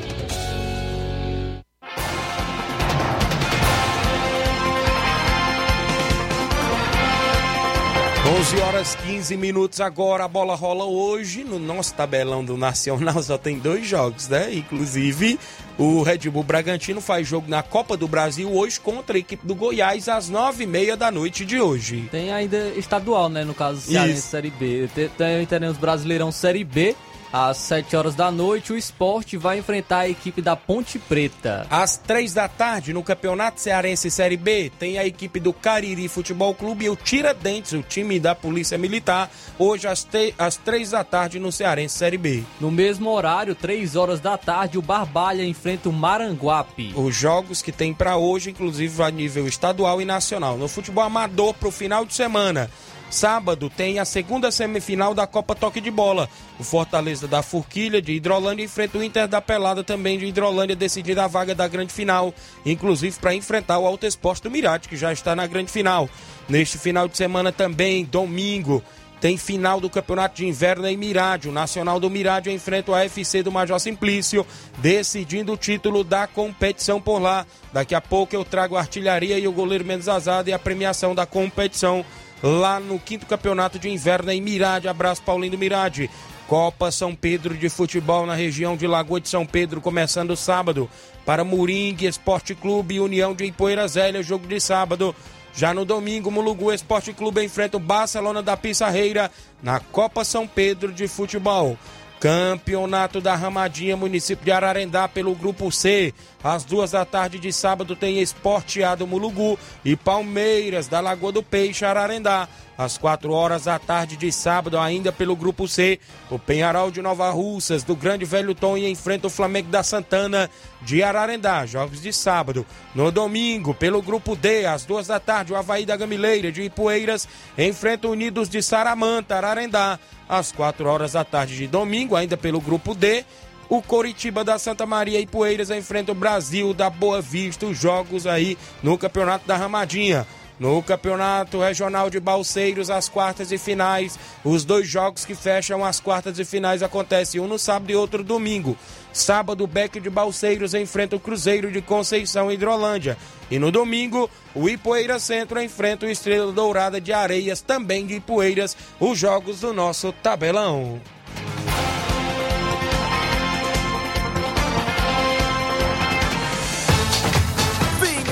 11 8.29 8.62
horas 8.62 8.95
15 9.07 9.36
minutos 9.38 9.81
agora, 9.81 10.24
a 10.24 10.27
bola 10.27 10.53
rola 10.53 10.86
hoje 10.86 11.43
no 11.43 11.57
nosso 11.57 11.95
tabelão 11.95 12.45
do 12.45 12.55
Nacional, 12.55 13.24
só 13.24 13.39
tem 13.39 13.57
dois 13.57 13.88
jogos, 13.88 14.27
né? 14.27 14.53
Inclusive, 14.53 15.39
o 15.79 16.03
Red 16.03 16.29
Bull 16.29 16.43
Bragantino 16.43 17.01
faz 17.01 17.27
jogo 17.27 17.50
na 17.50 17.63
Copa 17.63 17.98
do 17.98 18.07
Brasil 18.07 18.53
hoje 18.53 18.79
contra 18.79 19.17
a 19.17 19.19
equipe 19.19 19.48
do 19.48 19.55
Goiás 19.55 20.07
às 20.07 20.29
nove 20.29 20.65
e 20.65 20.67
meia 20.67 20.95
da 20.95 21.09
noite 21.09 21.43
de 21.43 21.59
hoje. 21.59 22.07
Tem 22.12 22.31
ainda 22.31 22.69
estadual, 22.77 23.29
né? 23.29 23.43
No 23.43 23.55
caso, 23.55 23.81
Cearense 23.81 24.21
Série 24.21 24.51
B. 24.51 24.88
Tem, 24.93 25.09
tem, 25.09 25.45
teremos 25.48 25.77
Brasileirão 25.77 26.31
Série 26.31 26.63
B 26.63 26.95
às 27.31 27.57
7 27.57 27.95
horas 27.95 28.15
da 28.15 28.31
noite, 28.31 28.74
o 28.74 28.77
esporte 28.77 29.38
vai 29.38 29.59
enfrentar 29.59 30.00
a 30.00 30.09
equipe 30.09 30.41
da 30.41 30.55
Ponte 30.55 30.98
Preta. 30.98 31.67
Às 31.69 31.98
3 31.98 32.33
da 32.33 32.48
tarde, 32.48 32.93
no 32.93 33.03
Campeonato 33.03 33.62
Cearense 33.62 34.09
Série 34.09 34.38
B, 34.38 34.71
tem 34.79 34.98
a 34.98 35.05
equipe 35.05 35.39
do 35.39 35.53
Cariri 35.53 36.07
Futebol 36.07 36.53
Clube 36.55 36.86
e 36.86 36.89
o 36.89 36.95
Tiradentes, 36.95 37.74
o 37.74 37.83
time 37.83 38.19
da 38.19 38.33
Polícia 38.33 38.77
Militar, 38.77 39.29
hoje 39.57 39.88
às, 39.88 40.03
te... 40.03 40.33
às 40.38 40.55
3 40.55 40.91
da 40.91 41.03
tarde 41.03 41.39
no 41.39 41.51
Cearense 41.51 41.98
Série 41.98 42.17
B. 42.17 42.43
No 42.59 42.71
mesmo 42.71 43.09
horário, 43.12 43.53
3 43.53 43.95
horas 43.95 44.19
da 44.19 44.38
tarde, 44.38 44.77
o 44.77 44.81
Barbalha 44.81 45.43
enfrenta 45.43 45.89
o 45.89 45.93
Maranguape. 45.93 46.93
Os 46.95 47.15
jogos 47.15 47.62
que 47.62 47.71
tem 47.71 47.93
para 47.93 48.17
hoje, 48.17 48.50
inclusive 48.50 49.03
a 49.03 49.12
nível 49.12 49.48
estadual 49.48 50.01
e 50.01 50.05
nacional. 50.05 50.57
No 50.57 50.67
futebol 50.67 51.03
amador, 51.03 51.53
para 51.53 51.67
o 51.67 51.71
final 51.71 52.05
de 52.05 52.13
semana. 52.13 52.69
Sábado 53.09 53.71
tem 53.71 53.97
a 53.97 54.05
segunda 54.05 54.51
semifinal 54.51 55.15
da 55.15 55.25
Copa 55.25 55.55
Toque 55.55 55.81
de 55.81 55.89
Bola. 55.89 56.29
O 56.59 56.63
Fortaleza 56.63 57.27
da 57.27 57.41
Forquilha 57.41 58.01
de 58.01 58.13
Hidrolândia 58.13 58.63
enfrenta 58.63 58.97
o 58.99 59.03
Inter 59.03 59.27
da 59.27 59.41
Pelada 59.41 59.83
também 59.83 60.19
de 60.19 60.27
Hidrolândia, 60.27 60.75
decidida 60.75 61.23
a 61.23 61.27
vaga 61.27 61.55
da 61.55 61.67
grande 61.67 61.91
final, 61.91 62.33
inclusive 62.63 63.17
para 63.19 63.33
enfrentar 63.33 63.79
o 63.79 63.85
Alto 63.85 64.05
Esporte 64.05 64.43
do 64.43 64.51
Mirate, 64.51 64.87
que 64.87 64.95
já 64.95 65.11
está 65.11 65.35
na 65.35 65.47
grande 65.47 65.71
final. 65.71 66.07
Neste 66.47 66.77
final 66.77 67.07
de 67.07 67.17
semana 67.17 67.51
também, 67.51 68.05
domingo, 68.05 68.83
tem 69.19 69.37
final 69.37 69.81
do 69.81 69.89
Campeonato 69.89 70.35
de 70.35 70.47
Inverno 70.47 70.87
em 70.87 70.95
Mirádio. 70.95 71.51
O 71.51 71.53
Nacional 71.53 71.99
do 71.99 72.09
Mirádio 72.09 72.53
enfrenta 72.53 72.91
o 72.91 72.95
AFC 72.95 73.43
do 73.43 73.51
Major 73.51 73.79
Simplício, 73.79 74.45
decidindo 74.77 75.51
o 75.51 75.57
título 75.57 76.03
da 76.03 76.25
competição 76.27 77.01
por 77.01 77.19
lá. 77.19 77.45
Daqui 77.73 77.93
a 77.93 78.01
pouco 78.01 78.35
eu 78.35 78.45
trago 78.45 78.77
a 78.77 78.79
artilharia 78.79 79.37
e 79.37 79.47
o 79.47 79.51
goleiro 79.51 79.83
menos 79.83 80.07
azado 80.07 80.49
e 80.49 80.53
a 80.53 80.59
premiação 80.59 81.13
da 81.13 81.25
competição 81.25 82.05
lá 82.41 82.79
no 82.79 83.00
quinto 83.00 83.25
campeonato 83.25 83.77
de 83.79 83.89
inverno 83.89 84.31
em 84.31 84.41
Mirade. 84.41 84.88
Abraço, 84.88 85.22
Paulinho 85.22 85.51
do 85.51 85.58
Mirade. 85.58 86.10
Copa 86.48 86.89
São 86.91 87.13
Pedro 87.13 87.55
de 87.55 87.69
Futebol 87.69 88.25
na 88.25 88.34
região 88.34 88.75
de 88.75 88.88
Lagoa 88.88 89.22
de 89.22 89.29
São 89.29 89.46
Pedro, 89.46 89.79
começando 89.79 90.36
sábado. 90.36 90.89
Para 91.25 91.43
Moringue 91.43 92.08
Esporte 92.08 92.55
Clube 92.55 92.96
e 92.96 93.00
União 93.00 93.36
de 93.36 93.46
Ipoeira 93.46 93.88
Zélia, 93.88 94.24
jogo 94.24 94.48
de 94.48 94.60
sábado. 94.60 95.15
Já 95.53 95.74
no 95.74 95.86
domingo, 95.86 96.31
Mulugu 96.31 96.72
Esporte 96.72 97.13
Clube 97.13 97.43
enfrenta 97.43 97.77
o 97.77 97.79
Barcelona 97.79 98.41
da 98.41 98.58
Pissarreira 98.58 99.29
na 99.62 99.79
Copa 99.79 100.24
São 100.24 100.48
Pedro 100.48 100.91
de 100.91 101.08
Futebol. 101.08 101.77
Campeonato 102.19 103.21
da 103.21 103.33
Ramadinha, 103.33 103.95
município 103.95 104.43
de 104.43 104.51
Ararendá, 104.51 105.07
pelo 105.07 105.33
Grupo 105.33 105.71
C. 105.71 106.13
Às 106.43 106.65
duas 106.65 106.91
da 106.91 107.05
tarde 107.05 107.39
de 107.39 107.53
sábado 107.53 107.95
tem 107.95 108.19
Esporteado 108.19 109.07
Mulugu 109.07 109.57
e 109.85 109.95
Palmeiras 109.95 110.88
da 110.88 110.99
Lagoa 110.99 111.31
do 111.31 111.41
Peixe, 111.41 111.85
Ararendá. 111.85 112.49
Às 112.79 112.98
quatro 112.98 113.33
horas 113.33 113.65
da 113.65 113.77
tarde 113.77 114.15
de 114.15 114.31
sábado, 114.31 114.79
ainda 114.79 115.12
pelo 115.12 115.36
Grupo 115.36 115.67
C, 115.67 116.00
o 116.31 116.39
Penharol 116.39 116.89
de 116.89 117.01
Nova 117.01 117.29
Russas, 117.29 117.83
do 117.83 117.93
Grande 117.93 118.24
Velho 118.24 118.55
Tom, 118.55 118.77
enfrenta 118.77 119.27
o 119.27 119.29
Flamengo 119.29 119.67
da 119.67 119.83
Santana 119.83 120.50
de 120.81 121.03
Ararendá. 121.03 121.65
Jogos 121.65 122.01
de 122.01 122.13
sábado. 122.13 122.65
No 122.95 123.12
domingo, 123.12 123.74
pelo 123.74 124.01
Grupo 124.01 124.33
D, 124.33 124.65
às 124.65 124.86
duas 124.86 125.07
da 125.07 125.19
tarde, 125.19 125.51
o 125.51 125.57
Havaí 125.57 125.86
da 125.86 125.98
Gamileira 125.98 126.53
de 126.53 126.62
Ipueiras 126.62 127.27
enfrenta 127.57 128.07
o 128.07 128.12
Unidos 128.12 128.48
de 128.48 128.63
Saramanta, 128.63 129.36
Ararendá. 129.36 130.00
Às 130.29 130.53
quatro 130.53 130.88
horas 130.88 131.12
da 131.12 131.25
tarde 131.25 131.57
de 131.57 131.67
domingo, 131.67 132.15
ainda 132.15 132.38
pelo 132.38 132.62
Grupo 132.62 132.95
D, 132.95 133.25
o 133.67 133.81
Coritiba 133.81 134.41
da 134.41 134.57
Santa 134.57 134.86
Maria 134.86 135.19
e 135.19 135.27
Poeiras 135.27 135.69
enfrenta 135.69 136.13
o 136.13 136.15
Brasil 136.15 136.74
da 136.74 136.89
Boa 136.89 137.21
Vista, 137.21 137.65
os 137.65 137.77
jogos 137.77 138.25
aí 138.25 138.57
no 138.81 138.98
Campeonato 138.98 139.45
da 139.45 139.57
Ramadinha. 139.57 140.25
No 140.59 140.83
Campeonato 140.83 141.61
Regional 141.61 142.09
de 142.09 142.19
Balseiros, 142.19 142.89
as 142.89 143.07
quartas 143.07 143.49
e 143.51 143.57
finais, 143.57 144.19
os 144.43 144.65
dois 144.65 144.87
jogos 144.87 145.23
que 145.23 145.33
fecham 145.33 145.85
as 145.85 146.01
quartas 146.01 146.37
e 146.37 146.43
finais 146.43 146.83
acontecem 146.83 147.39
um 147.39 147.47
no 147.47 147.57
sábado 147.57 147.89
e 147.89 147.95
outro 147.95 148.25
domingo. 148.25 148.77
Sábado, 149.13 149.63
o 149.63 149.67
Beck 149.67 150.01
de 150.01 150.09
Balseiros 150.09 150.73
enfrenta 150.73 151.15
o 151.15 151.19
Cruzeiro 151.19 151.71
de 151.71 151.81
Conceição 151.81 152.51
Hidrolândia. 152.51 153.17
E 153.49 153.57
no 153.57 153.71
domingo, 153.71 154.29
o 154.53 154.67
Ipoeira 154.67 155.17
Centro 155.17 155.61
enfrenta 155.61 156.05
o 156.05 156.09
Estrela 156.09 156.51
Dourada 156.51 156.99
de 156.99 157.13
Areias, 157.13 157.61
também 157.61 158.05
de 158.05 158.15
Ipoeiras, 158.15 158.75
os 158.99 159.17
jogos 159.17 159.61
do 159.61 159.73
nosso 159.73 160.11
tabelão. 160.11 160.99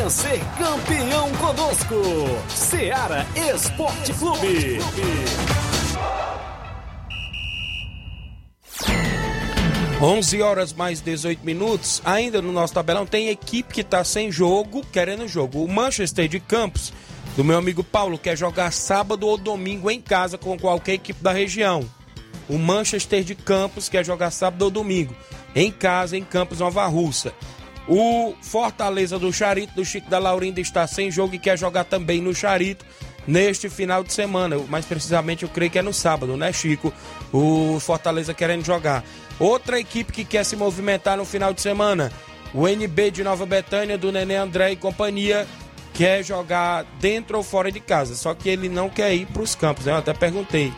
Ser 0.09 0.39
campeão 0.57 1.29
conosco, 1.33 1.95
Seara 2.47 3.25
Esporte 3.53 4.13
Clube. 4.13 4.79
11 10.01 10.41
horas 10.41 10.71
mais 10.71 11.01
18 11.01 11.43
minutos. 11.43 12.01
Ainda 12.05 12.41
no 12.41 12.53
nosso 12.53 12.73
tabelão 12.73 13.05
tem 13.05 13.27
equipe 13.27 13.73
que 13.73 13.81
está 13.81 14.01
sem 14.05 14.31
jogo, 14.31 14.81
querendo 14.93 15.27
jogo. 15.27 15.61
O 15.61 15.67
Manchester 15.67 16.29
de 16.29 16.39
Campos, 16.39 16.93
do 17.35 17.43
meu 17.43 17.57
amigo 17.57 17.83
Paulo, 17.83 18.17
quer 18.17 18.37
jogar 18.37 18.71
sábado 18.71 19.27
ou 19.27 19.37
domingo 19.37 19.91
em 19.91 19.99
casa 19.99 20.37
com 20.37 20.57
qualquer 20.57 20.93
equipe 20.93 21.21
da 21.21 21.33
região. 21.33 21.83
O 22.47 22.57
Manchester 22.57 23.25
de 23.25 23.35
Campos 23.35 23.89
quer 23.89 24.05
jogar 24.05 24.31
sábado 24.31 24.61
ou 24.61 24.71
domingo 24.71 25.13
em 25.53 25.69
casa 25.69 26.15
em 26.15 26.23
Campos 26.23 26.59
Nova 26.59 26.87
Russa. 26.87 27.33
O 27.87 28.33
Fortaleza 28.41 29.17
do 29.17 29.31
Charito, 29.31 29.73
do 29.73 29.85
Chico 29.85 30.09
da 30.09 30.19
Laurinda, 30.19 30.59
está 30.59 30.85
sem 30.85 31.09
jogo 31.09 31.35
e 31.35 31.39
quer 31.39 31.57
jogar 31.57 31.85
também 31.85 32.21
no 32.21 32.35
Charito 32.35 32.85
neste 33.25 33.69
final 33.69 34.03
de 34.03 34.11
semana. 34.11 34.57
Mais 34.69 34.85
precisamente, 34.85 35.43
eu 35.43 35.49
creio 35.49 35.71
que 35.71 35.79
é 35.79 35.81
no 35.81 35.93
sábado, 35.93 36.35
né, 36.35 36.51
Chico? 36.51 36.93
O 37.31 37.79
Fortaleza 37.79 38.33
querendo 38.33 38.65
jogar. 38.65 39.03
Outra 39.39 39.79
equipe 39.79 40.11
que 40.11 40.25
quer 40.25 40.43
se 40.43 40.55
movimentar 40.55 41.17
no 41.17 41.25
final 41.25 41.53
de 41.53 41.61
semana, 41.61 42.11
o 42.53 42.67
NB 42.67 43.11
de 43.11 43.23
Nova 43.23 43.45
Betânia, 43.45 43.97
do 43.97 44.11
Nenê 44.11 44.35
André 44.35 44.71
e 44.71 44.75
companhia, 44.75 45.47
quer 45.93 46.23
jogar 46.23 46.85
dentro 46.99 47.37
ou 47.37 47.43
fora 47.43 47.71
de 47.71 47.79
casa. 47.79 48.15
Só 48.15 48.33
que 48.33 48.49
ele 48.49 48.67
não 48.67 48.89
quer 48.89 49.13
ir 49.13 49.25
para 49.27 49.41
os 49.41 49.55
campos, 49.55 49.85
né? 49.85 49.93
Eu 49.93 49.97
até 49.97 50.13
perguntei. 50.13 50.73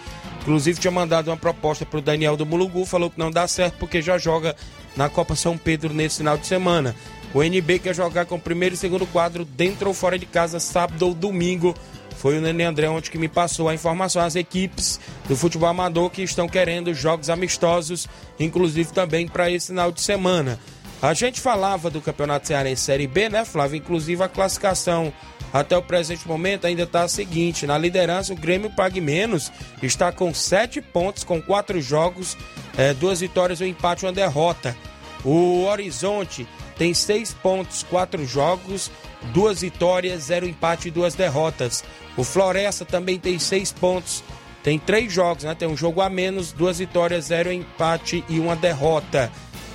Inclusive, 0.49 0.79
tinha 0.79 0.89
mandado 0.89 1.29
uma 1.29 1.37
proposta 1.37 1.85
para 1.85 1.99
o 1.99 2.01
Daniel 2.01 2.35
do 2.35 2.43
Mulugu, 2.43 2.83
falou 2.83 3.11
que 3.11 3.19
não 3.19 3.29
dá 3.29 3.47
certo 3.47 3.75
porque 3.77 4.01
já 4.01 4.17
joga 4.17 4.55
na 4.97 5.07
Copa 5.07 5.35
São 5.35 5.55
Pedro 5.55 5.93
nesse 5.93 6.17
final 6.17 6.39
de 6.39 6.47
semana. 6.47 6.95
O 7.35 7.43
NB 7.43 7.77
quer 7.77 7.93
jogar 7.93 8.25
com 8.25 8.33
o 8.33 8.41
primeiro 8.41 8.73
e 8.73 8.77
segundo 8.77 9.05
quadro 9.05 9.45
dentro 9.45 9.89
ou 9.89 9.93
fora 9.93 10.17
de 10.17 10.25
casa, 10.25 10.59
sábado 10.59 11.05
ou 11.05 11.13
domingo. 11.13 11.75
Foi 12.17 12.35
o 12.35 12.41
Nenê 12.41 12.63
André 12.63 12.89
ontem 12.89 13.11
que 13.11 13.19
me 13.19 13.27
passou 13.27 13.69
a 13.69 13.75
informação. 13.75 14.23
As 14.23 14.35
equipes 14.35 14.99
do 15.27 15.37
futebol 15.37 15.69
amador 15.69 16.09
que 16.09 16.23
estão 16.23 16.49
querendo 16.49 16.95
jogos 16.95 17.29
amistosos, 17.29 18.07
inclusive 18.39 18.91
também 18.91 19.27
para 19.27 19.51
esse 19.51 19.67
final 19.67 19.91
de 19.91 20.01
semana. 20.01 20.59
A 20.99 21.13
gente 21.13 21.39
falava 21.39 21.91
do 21.91 22.01
Campeonato 22.01 22.47
Cearense 22.47 22.81
Série 22.81 23.05
B, 23.05 23.29
né, 23.29 23.45
Flávio? 23.45 23.77
Inclusive 23.77 24.23
a 24.23 24.27
classificação 24.27 25.13
até 25.51 25.77
o 25.77 25.81
presente 25.81 26.27
momento 26.27 26.65
ainda 26.65 26.83
está 26.83 27.03
a 27.03 27.07
seguinte: 27.07 27.65
na 27.65 27.77
liderança, 27.77 28.33
o 28.33 28.35
Grêmio 28.35 28.69
Pague 28.69 29.01
Menos 29.01 29.51
está 29.81 30.11
com 30.11 30.33
sete 30.33 30.81
pontos, 30.81 31.23
com 31.23 31.41
quatro 31.41 31.81
jogos, 31.81 32.37
é, 32.77 32.93
duas 32.93 33.19
vitórias, 33.19 33.61
um 33.61 33.65
empate 33.65 34.05
e 34.05 34.07
uma 34.07 34.13
derrota. 34.13 34.75
O 35.23 35.65
Horizonte 35.65 36.47
tem 36.77 36.93
seis 36.93 37.33
pontos, 37.33 37.83
quatro 37.83 38.25
jogos, 38.25 38.89
duas 39.33 39.61
vitórias, 39.61 40.23
zero 40.23 40.47
empate 40.47 40.87
e 40.87 40.91
duas 40.91 41.13
derrotas. 41.13 41.83
O 42.15 42.23
Floresta 42.23 42.85
também 42.85 43.19
tem 43.19 43.37
seis 43.37 43.71
pontos, 43.71 44.23
tem 44.63 44.79
três 44.79 45.11
jogos, 45.11 45.43
né? 45.43 45.55
Tem 45.55 45.67
um 45.67 45.75
jogo 45.75 46.01
a 46.01 46.09
menos, 46.09 46.51
duas 46.51 46.79
vitórias, 46.79 47.25
zero 47.25 47.51
empate 47.51 48.23
e 48.29 48.39
uma 48.39 48.55
derrota. 48.55 49.31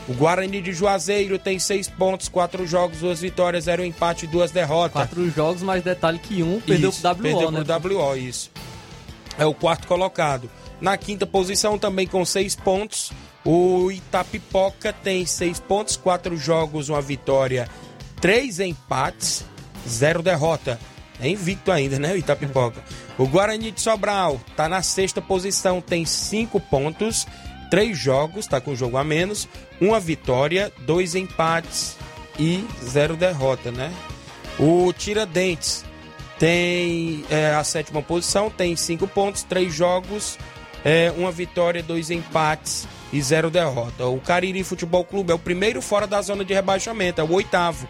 O 0.06 0.12
Guarani 0.12 0.60
de 0.60 0.72
Juazeiro 0.72 1.38
tem 1.38 1.58
seis 1.58 1.88
pontos, 1.88 2.28
quatro 2.28 2.66
jogos, 2.66 2.98
duas 2.98 3.20
vitórias, 3.20 3.64
zero 3.64 3.82
empate 3.84 4.26
duas 4.26 4.50
derrotas. 4.50 4.92
Quatro 4.92 5.30
jogos, 5.30 5.62
mais 5.62 5.82
detalhe 5.82 6.18
que 6.18 6.42
um 6.42 6.60
perdeu 6.60 6.90
isso, 6.90 7.00
pro 7.00 7.10
WO, 7.10 7.22
perdeu 7.22 7.50
né? 7.50 7.64
pro 7.80 7.98
WO, 7.98 8.16
isso. 8.16 8.50
É 9.38 9.46
o 9.46 9.54
quarto 9.54 9.86
colocado. 9.86 10.50
Na 10.80 10.98
quinta 10.98 11.26
posição, 11.26 11.78
também 11.78 12.06
com 12.06 12.22
seis 12.24 12.54
pontos, 12.54 13.12
o 13.44 13.90
Itapipoca 13.90 14.92
tem 14.92 15.24
seis 15.24 15.58
pontos, 15.58 15.96
quatro 15.96 16.36
jogos, 16.36 16.90
uma 16.90 17.00
vitória, 17.00 17.68
três 18.20 18.60
empates, 18.60 19.44
zero 19.88 20.22
derrota. 20.22 20.78
É 21.20 21.28
invicto 21.28 21.70
ainda, 21.70 21.98
né, 21.98 22.12
o 22.12 22.16
Itapipoca? 22.16 22.82
O 23.16 23.26
Guarani 23.26 23.70
de 23.70 23.80
Sobral 23.80 24.40
tá 24.56 24.68
na 24.68 24.82
sexta 24.82 25.22
posição, 25.22 25.80
tem 25.80 26.04
cinco 26.04 26.58
pontos, 26.58 27.26
três 27.70 27.98
jogos, 27.98 28.46
tá 28.46 28.60
com 28.60 28.72
um 28.72 28.76
jogo 28.76 28.96
a 28.96 29.04
menos, 29.04 29.48
uma 29.80 29.98
vitória, 29.98 30.72
dois 30.80 31.14
empates 31.14 31.96
e 32.38 32.64
zero 32.84 33.16
derrota, 33.16 33.70
né? 33.70 33.92
O 34.58 34.92
Tiradentes 34.92 35.84
tem 36.38 37.24
é, 37.30 37.54
a 37.54 37.64
sétima 37.64 38.02
posição, 38.02 38.50
tem 38.50 38.76
cinco 38.76 39.06
pontos, 39.06 39.42
três 39.42 39.72
jogos, 39.72 40.38
é, 40.84 41.12
uma 41.16 41.32
vitória, 41.32 41.82
dois 41.82 42.10
empates 42.10 42.86
e 43.12 43.22
zero 43.22 43.50
derrota. 43.50 44.06
O 44.06 44.20
Cariri 44.20 44.62
Futebol 44.62 45.04
Clube 45.04 45.32
é 45.32 45.34
o 45.34 45.38
primeiro 45.38 45.80
fora 45.80 46.06
da 46.06 46.20
zona 46.20 46.44
de 46.44 46.52
rebaixamento, 46.52 47.20
é 47.20 47.24
o 47.24 47.32
oitavo. 47.32 47.88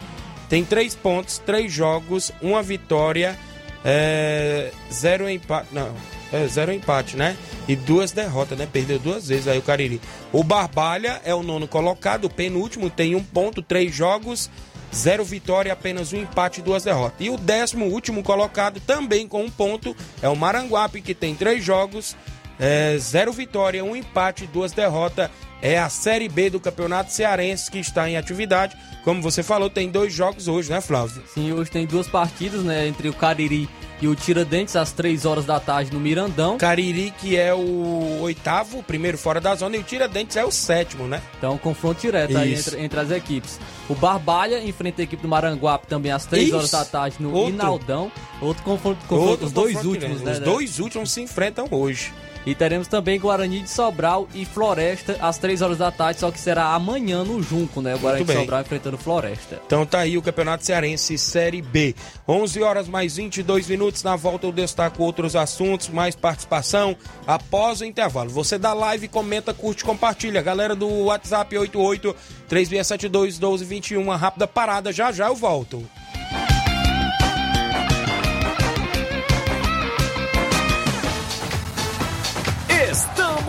Tem 0.49 0.65
três 0.65 0.95
pontos, 0.95 1.39
três 1.39 1.73
jogos, 1.73 2.31
uma 2.41 2.63
vitória, 2.63 3.39
é, 3.85 4.71
zero 4.93 5.29
empate. 5.29 5.69
Não, 5.73 5.93
é 6.33 6.47
zero 6.47 6.73
empate, 6.73 7.17
né? 7.17 7.37
E 7.69 7.77
duas 7.77 8.13
derrotas, 8.13 8.59
né? 8.59 8.69
Perdeu 8.71 8.99
duas 8.99 9.29
vezes 9.29 9.49
aí 9.49 9.59
o 9.59 9.63
Cariri. 9.63 10.01
O 10.33 10.43
Barbalha 10.43 11.21
é 11.25 11.35
o 11.35 11.43
nono 11.43 11.69
colocado, 11.69 12.29
penúltimo 12.31 12.91
tem 12.91 13.15
um 13.15 13.23
ponto, 13.23 13.63
três 13.63 13.95
jogos, 13.95 14.51
zero 14.95 15.25
vitória, 15.25 15.73
apenas 15.73 16.13
um 16.13 16.21
empate 16.21 16.61
e 16.61 16.63
duas 16.63 16.85
derrotas. 16.85 17.17
E 17.21 17.31
o 17.31 17.37
décimo 17.37 17.87
último 17.87 18.23
colocado, 18.23 18.81
também 18.81 19.27
com 19.27 19.45
um 19.45 19.51
ponto, 19.51 19.97
é 20.23 20.29
o 20.29 20.37
Maranguape, 20.37 21.03
que 21.03 21.15
tem 21.15 21.35
três 21.35 21.65
jogos, 21.65 22.17
é, 22.59 22.97
zero 22.99 23.33
vitória, 23.33 23.85
um 23.85 23.97
empate 23.97 24.45
e 24.45 24.47
duas 24.47 24.73
derrotas. 24.73 25.31
É 25.63 25.79
a 25.79 25.89
Série 25.89 26.29
B 26.29 26.51
do 26.51 26.61
Campeonato 26.61 27.11
Cearense 27.11 27.71
que 27.71 27.79
está 27.79 28.09
em 28.09 28.19
atividade. 28.19 28.77
Como 29.03 29.23
você 29.23 29.43
falou, 29.43 29.71
tem 29.71 29.89
dois 29.89 30.13
jogos 30.13 30.47
hoje, 30.47 30.69
né, 30.71 30.81
Flávio? 30.81 31.23
Sim, 31.33 31.53
hoje 31.53 31.71
tem 31.71 31.87
duas 31.87 32.07
partidas, 32.07 32.63
né? 32.63 32.87
Entre 32.87 33.09
o 33.09 33.15
Cariri 33.15 33.67
e 34.01 34.07
o 34.07 34.15
Tiradentes, 34.15 34.77
às 34.77 34.93
três 34.93 35.25
horas 35.25 35.47
da 35.47 35.59
tarde 35.59 35.91
no 35.91 35.99
Mirandão. 35.99 36.59
Cariri, 36.59 37.15
que 37.19 37.37
é 37.37 37.55
o 37.55 38.19
oitavo, 38.21 38.81
o 38.81 38.83
primeiro 38.83 39.17
fora 39.17 39.41
da 39.41 39.55
zona, 39.55 39.77
e 39.77 39.81
o 39.81 39.83
Tiradentes 39.83 40.37
é 40.37 40.45
o 40.45 40.51
sétimo, 40.51 41.07
né? 41.07 41.23
Então, 41.39 41.57
confronto 41.57 42.01
direto 42.03 42.37
aí 42.37 42.53
Isso. 42.53 42.71
entre, 42.71 42.85
entre 42.85 43.01
as 43.01 43.11
equipes. 43.11 43.59
O 43.89 43.95
Barbalha 43.95 44.63
enfrenta 44.63 45.01
a 45.01 45.05
equipe 45.05 45.23
do 45.23 45.29
Maranguape 45.29 45.87
também 45.87 46.13
às 46.13 46.27
três 46.27 46.49
Isso. 46.49 46.57
horas 46.57 46.71
da 46.71 46.85
tarde 46.85 47.17
no 47.21 47.33
Outro. 47.33 47.55
Inaldão. 47.55 48.13
Outro 48.41 48.63
confronto, 48.63 49.01
confronto 49.07 49.31
Outro 49.31 49.47
os 49.47 49.53
dois 49.53 49.75
confronto 49.77 49.95
últimos, 49.95 50.21
né? 50.21 50.33
Os 50.33 50.39
né? 50.41 50.45
dois 50.45 50.79
últimos 50.79 51.11
se 51.11 51.23
enfrentam 51.23 51.67
hoje. 51.71 52.13
E 52.47 52.55
teremos 52.55 52.89
também 52.89 53.19
Guarani 53.19 53.61
de 53.61 53.71
Sobral 53.71 54.29
e 54.35 54.45
Floresta 54.45 55.17
às 55.21 55.39
3 55.39 55.63
horas 55.63 55.79
da 55.79 55.91
tarde, 55.91 56.21
só 56.21 56.31
que 56.31 56.39
será 56.39 56.75
amanhã 56.75 57.25
no 57.25 57.43
Junco, 57.43 57.81
né? 57.81 57.95
O 57.95 57.99
Guarani 57.99 58.25
de. 58.25 58.33
Sobral 58.33 58.61
enfrentando 58.61 58.99
Floresta. 58.99 59.61
Então 59.67 59.87
tá 59.87 60.01
aí 60.01 60.19
o 60.19 60.23
Campeonato 60.23 60.65
Cearense 60.65 61.17
Série 61.17 61.63
B. 61.63 61.95
11 62.29 62.63
horas 62.63 62.89
mais 62.89 63.17
22 63.17 63.69
minutos. 63.69 64.03
Na 64.03 64.17
volta 64.17 64.47
eu 64.47 64.53
destaco 64.53 65.03
outros 65.03 65.35
assuntos, 65.35 65.89
mais 65.89 66.15
participação 66.15 66.97
após 67.27 67.81
o 67.81 67.85
intervalo. 67.85 68.31
Você 68.31 68.59
dá 68.59 68.75
live, 68.75 69.09
comenta, 69.09 69.55
curte, 69.55 69.85
compartilha. 69.85 70.43
Galera 70.43 70.75
do 70.75 70.89
WhatsApp 71.05 71.57
88 71.57 72.15
3672 72.49 73.39
1221. 73.39 74.03
Uma 74.03 74.17
rápida 74.17 74.47
parada. 74.47 74.93
Já 74.93 75.11
já 75.11 75.29
eu 75.29 75.35
volto. 75.35 75.83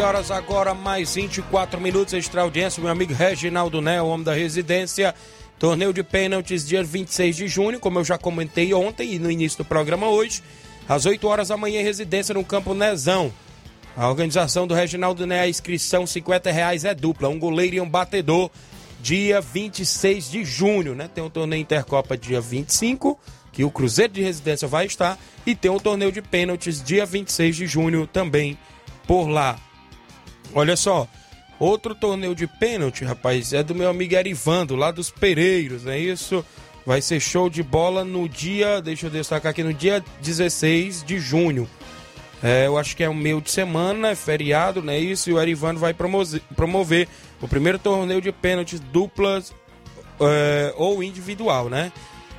Horas 0.06 0.30
agora, 0.30 0.72
mais 0.72 1.16
24 1.16 1.80
minutos, 1.80 2.14
extra 2.14 2.42
audiência, 2.42 2.80
meu 2.80 2.92
amigo 2.92 3.12
Reginaldo 3.12 3.80
Né, 3.80 4.00
o 4.00 4.06
homem 4.06 4.22
da 4.22 4.32
residência. 4.32 5.12
Torneio 5.58 5.92
de 5.92 6.04
pênaltis, 6.04 6.64
dia 6.64 6.84
26 6.84 7.34
de 7.34 7.48
junho, 7.48 7.80
como 7.80 7.98
eu 7.98 8.04
já 8.04 8.16
comentei 8.16 8.72
ontem 8.72 9.14
e 9.14 9.18
no 9.18 9.28
início 9.28 9.58
do 9.58 9.64
programa 9.64 10.06
hoje, 10.06 10.44
às 10.88 11.06
8 11.06 11.26
horas 11.26 11.48
da 11.48 11.56
manhã, 11.56 11.82
residência 11.82 12.32
no 12.32 12.44
Campo 12.44 12.72
Nezão. 12.72 13.32
A 13.96 14.08
organização 14.08 14.64
do 14.64 14.74
Reginaldo 14.74 15.26
Né, 15.26 15.40
a 15.40 15.48
inscrição 15.48 16.06
50 16.06 16.52
reais 16.52 16.84
é 16.84 16.94
dupla, 16.94 17.28
um 17.28 17.38
goleiro 17.38 17.74
e 17.74 17.80
um 17.80 17.90
batedor, 17.90 18.48
dia 19.00 19.40
26 19.40 20.30
de 20.30 20.44
junho, 20.44 20.94
né? 20.94 21.10
Tem 21.12 21.24
um 21.24 21.30
torneio 21.30 21.62
Intercopa 21.62 22.16
dia 22.16 22.40
25, 22.40 23.18
que 23.50 23.64
o 23.64 23.72
Cruzeiro 23.72 24.12
de 24.12 24.22
Residência 24.22 24.68
vai 24.68 24.86
estar, 24.86 25.18
e 25.44 25.52
tem 25.52 25.70
um 25.70 25.80
torneio 25.80 26.12
de 26.12 26.22
pênaltis 26.22 26.80
dia 26.80 27.04
26 27.04 27.56
de 27.56 27.66
junho 27.66 28.06
também 28.06 28.56
por 29.04 29.26
lá. 29.26 29.58
Olha 30.54 30.76
só, 30.76 31.08
outro 31.58 31.94
torneio 31.94 32.34
de 32.34 32.46
pênalti, 32.46 33.04
rapaz, 33.04 33.52
é 33.52 33.62
do 33.62 33.74
meu 33.74 33.88
amigo 33.88 34.14
Erivando, 34.14 34.76
lá 34.76 34.90
dos 34.90 35.10
Pereiros, 35.10 35.84
não 35.84 35.92
é 35.92 35.98
isso? 35.98 36.44
Vai 36.84 37.02
ser 37.02 37.18
show 37.20 37.50
de 37.50 37.62
bola 37.62 38.04
no 38.04 38.28
dia, 38.28 38.80
deixa 38.80 39.06
eu 39.06 39.10
destacar 39.10 39.50
aqui, 39.50 39.62
no 39.62 39.74
dia 39.74 40.02
16 40.22 41.02
de 41.04 41.18
junho. 41.18 41.68
É, 42.42 42.66
eu 42.66 42.78
acho 42.78 42.94
que 42.96 43.02
é 43.02 43.08
um 43.08 43.14
meio 43.14 43.40
de 43.40 43.50
semana, 43.50 44.10
é 44.10 44.14
feriado, 44.14 44.82
não 44.82 44.92
é 44.92 44.98
isso? 44.98 45.30
E 45.30 45.32
o 45.32 45.40
Erivando 45.40 45.80
vai 45.80 45.92
promover, 45.92 46.40
promover 46.54 47.08
o 47.40 47.48
primeiro 47.48 47.78
torneio 47.78 48.20
de 48.20 48.30
pênaltis 48.30 48.78
duplas 48.78 49.52
é, 50.20 50.72
ou 50.76 51.02
individual, 51.02 51.68
né? 51.68 51.90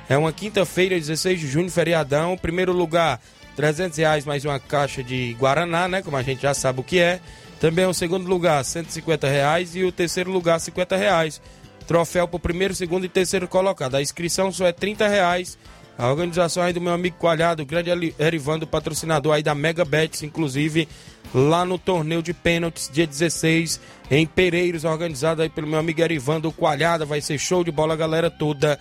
É 0.08 0.16
uma 0.16 0.32
quinta-feira, 0.32 0.94
16 0.94 1.40
de 1.40 1.46
junho, 1.46 1.70
feriadão. 1.70 2.38
Primeiro 2.38 2.72
lugar, 2.72 3.20
300 3.56 3.98
reais 3.98 4.24
mais 4.24 4.44
uma 4.44 4.58
caixa 4.58 5.02
de 5.02 5.36
Guaraná, 5.38 5.86
né? 5.86 6.00
Como 6.00 6.16
a 6.16 6.22
gente 6.22 6.40
já 6.40 6.54
sabe 6.54 6.80
o 6.80 6.84
que 6.84 6.98
é. 6.98 7.20
Também 7.60 7.86
o 7.86 7.94
segundo 7.94 8.28
lugar, 8.28 8.64
150 8.64 9.28
reais. 9.28 9.74
E 9.74 9.82
o 9.84 9.92
terceiro 9.92 10.30
lugar, 10.30 10.60
50 10.60 10.96
reais. 10.96 11.40
Troféu 11.86 12.28
para 12.28 12.36
o 12.36 12.40
primeiro, 12.40 12.74
segundo 12.74 13.04
e 13.04 13.08
terceiro 13.08 13.48
colocado. 13.48 13.96
A 13.96 14.02
inscrição 14.02 14.52
só 14.52 14.66
é 14.66 14.72
30 14.72 15.08
reais. 15.08 15.58
A 15.96 16.08
organização 16.08 16.62
aí 16.62 16.72
do 16.72 16.80
meu 16.80 16.92
amigo 16.92 17.16
Coalhado, 17.16 17.64
o 17.64 17.66
grande 17.66 17.90
Erivando, 18.20 18.68
patrocinador 18.68 19.34
aí 19.34 19.42
da 19.42 19.52
Mega 19.52 19.84
Bets, 19.84 20.22
inclusive 20.22 20.88
lá 21.34 21.64
no 21.64 21.76
torneio 21.76 22.22
de 22.22 22.32
pênaltis, 22.32 22.88
dia 22.88 23.04
16, 23.04 23.80
em 24.08 24.24
Pereiros, 24.24 24.84
organizado 24.84 25.42
aí 25.42 25.48
pelo 25.48 25.66
meu 25.66 25.76
amigo 25.76 26.00
Erivando 26.00 26.52
Coalhada. 26.52 27.04
Vai 27.04 27.20
ser 27.20 27.36
show 27.36 27.64
de 27.64 27.72
bola, 27.72 27.94
a 27.94 27.96
galera 27.96 28.30
toda 28.30 28.78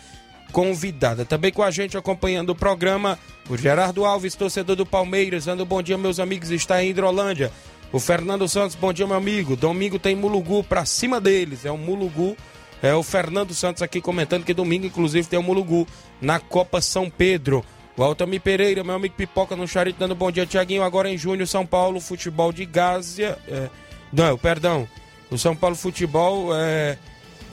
convidada. 0.52 1.26
Também 1.26 1.52
com 1.52 1.64
a 1.64 1.72
gente 1.72 1.98
acompanhando 1.98 2.52
o 2.52 2.56
programa, 2.56 3.18
o 3.50 3.58
Gerardo 3.58 4.06
Alves, 4.06 4.36
torcedor 4.36 4.76
do 4.76 4.86
Palmeiras, 4.86 5.46
dando 5.46 5.66
bom 5.66 5.82
dia, 5.82 5.98
meus 5.98 6.20
amigos, 6.20 6.52
está 6.52 6.84
em 6.84 6.92
Hidrolândia. 6.92 7.52
O 7.92 8.00
Fernando 8.00 8.48
Santos, 8.48 8.76
bom 8.76 8.92
dia, 8.92 9.08
meu 9.08 9.16
amigo. 9.16 9.56
Domingo 9.56 9.98
tem 9.98 10.16
Mulugu 10.16 10.64
pra 10.64 10.86
cima 10.86 11.22
deles. 11.22 11.66
É 11.66 11.72
o 11.72 11.78
Mulugu. 11.78 12.36
É 12.82 12.94
o 12.94 13.02
Fernando 13.02 13.54
Santos 13.54 13.82
aqui 13.82 14.02
comentando 14.02 14.44
que 14.44 14.54
domingo, 14.54 14.86
inclusive, 14.86 15.28
tem 15.28 15.40
o 15.40 15.44
Mulugu 15.44 15.88
na 16.22 16.40
Copa 16.40 16.82
São 16.82 17.10
Pedro. 17.10 17.64
O 17.96 18.04
Altamir 18.04 18.42
Pereira, 18.42 18.84
meu 18.84 18.94
amigo 18.94 19.16
Pipoca 19.16 19.56
no 19.56 19.68
Charito, 19.68 20.00
dando 20.00 20.14
bom 20.14 20.30
dia, 20.30 20.46
Tiaguinho. 20.46 20.84
Agora 20.84 21.10
em 21.10 21.18
junho, 21.18 21.48
São 21.48 21.66
Paulo, 21.66 22.00
futebol 22.00 22.52
de 22.52 22.66
Gásia. 22.66 23.38
É, 23.48 23.70
não, 24.14 24.38
perdão. 24.38 24.88
O 25.32 25.38
São 25.38 25.56
Paulo 25.56 25.76
Futebol 25.76 26.56
é, 26.56 26.98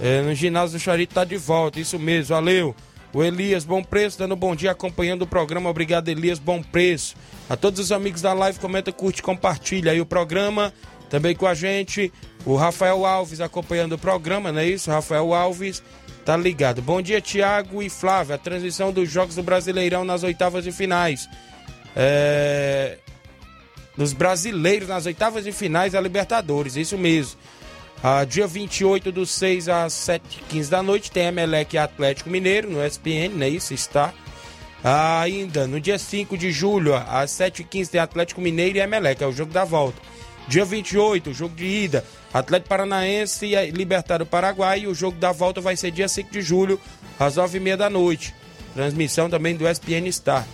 é, 0.01 0.20
no 0.20 0.35
ginásio 0.35 0.79
do 0.79 0.83
Charito 0.83 1.14
tá 1.14 1.25
de 1.25 1.37
volta. 1.37 1.81
Isso 1.81 1.99
mesmo, 1.99 2.35
valeu. 2.35 2.75
O 3.14 3.22
Elias 3.22 3.64
Bom 3.64 3.81
Preço 3.81 4.18
dando 4.18 4.35
bom 4.35 4.57
dia, 4.57 4.72
acompanhando 4.72 5.22
o 5.22 5.27
programa. 5.27 5.70
Obrigado, 5.70 6.09
Elias 6.09 6.40
Bom 6.40 6.61
Preço. 6.61 7.14
A 7.48 7.57
todos 7.57 7.79
os 7.79 7.92
amigos 7.92 8.20
da 8.20 8.33
live, 8.33 8.59
comenta, 8.59 8.90
curte, 8.90 9.22
compartilha 9.22 9.92
aí 9.92 10.00
o 10.00 10.07
programa. 10.07 10.74
Também 11.09 11.33
com 11.33 11.46
a 11.46 11.55
gente, 11.55 12.12
o 12.44 12.57
Rafael 12.57 13.07
Alves 13.07 13.40
acompanhando 13.40 13.92
o 13.92 13.98
programa, 13.98 14.50
não 14.50 14.59
é 14.59 14.66
isso? 14.66 14.90
Rafael 14.90 15.33
Alves 15.33 15.81
tá 16.24 16.37
ligado. 16.37 16.83
Bom 16.83 17.00
dia, 17.00 17.20
Tiago 17.20 17.81
e 17.81 17.88
Flávia. 17.88 18.35
A 18.35 18.38
transmissão 18.38 18.92
dos 18.92 19.09
Jogos 19.09 19.37
do 19.37 19.42
Brasileirão 19.44 20.05
nas 20.05 20.24
oitavas 20.24 20.64
de 20.64 20.72
finais. 20.72 21.29
É... 21.94 22.98
Dos 23.96 24.12
brasileiros 24.12 24.88
nas 24.88 25.07
oitavas 25.07 25.44
de 25.44 25.53
finais 25.53 25.92
da 25.92 26.00
Libertadores, 26.00 26.74
isso 26.74 26.98
mesmo. 26.98 27.38
Ah, 28.06 28.22
dia 28.22 28.46
28 28.46 29.10
do 29.10 29.24
6 29.24 29.66
às 29.66 29.94
7h15 29.94 30.68
da 30.68 30.82
noite 30.82 31.10
tem 31.10 31.24
Emelec 31.24 31.74
e 31.74 31.78
Atlético 31.78 32.28
Mineiro 32.28 32.70
no 32.70 32.84
SPN, 32.84 33.30
não 33.30 33.46
é 33.46 33.48
isso? 33.48 33.72
Está. 33.72 34.12
Ah, 34.84 35.22
ainda 35.22 35.66
no 35.66 35.80
dia 35.80 35.98
5 35.98 36.36
de 36.36 36.52
julho, 36.52 36.94
às 36.94 37.30
7h15 37.30 37.88
tem 37.88 37.98
Atlético 37.98 38.42
Mineiro 38.42 38.76
e 38.76 38.82
Emelec, 38.82 39.24
é 39.24 39.26
o 39.26 39.32
jogo 39.32 39.54
da 39.54 39.64
volta. 39.64 40.02
Dia 40.46 40.66
28, 40.66 41.32
jogo 41.32 41.56
de 41.56 41.64
ida, 41.64 42.04
Atlético 42.30 42.68
Paranaense 42.68 43.46
e 43.46 43.70
Libertário 43.70 44.26
Paraguai. 44.26 44.80
E 44.80 44.86
o 44.86 44.94
jogo 44.94 45.16
da 45.16 45.32
volta 45.32 45.62
vai 45.62 45.74
ser 45.74 45.90
dia 45.90 46.06
5 46.06 46.30
de 46.30 46.42
julho, 46.42 46.78
às 47.18 47.36
9h30 47.36 47.76
da 47.76 47.88
noite. 47.88 48.34
Transmissão 48.74 49.30
também 49.30 49.56
do 49.56 49.66
SPN 49.66 50.12
Star. 50.12 50.46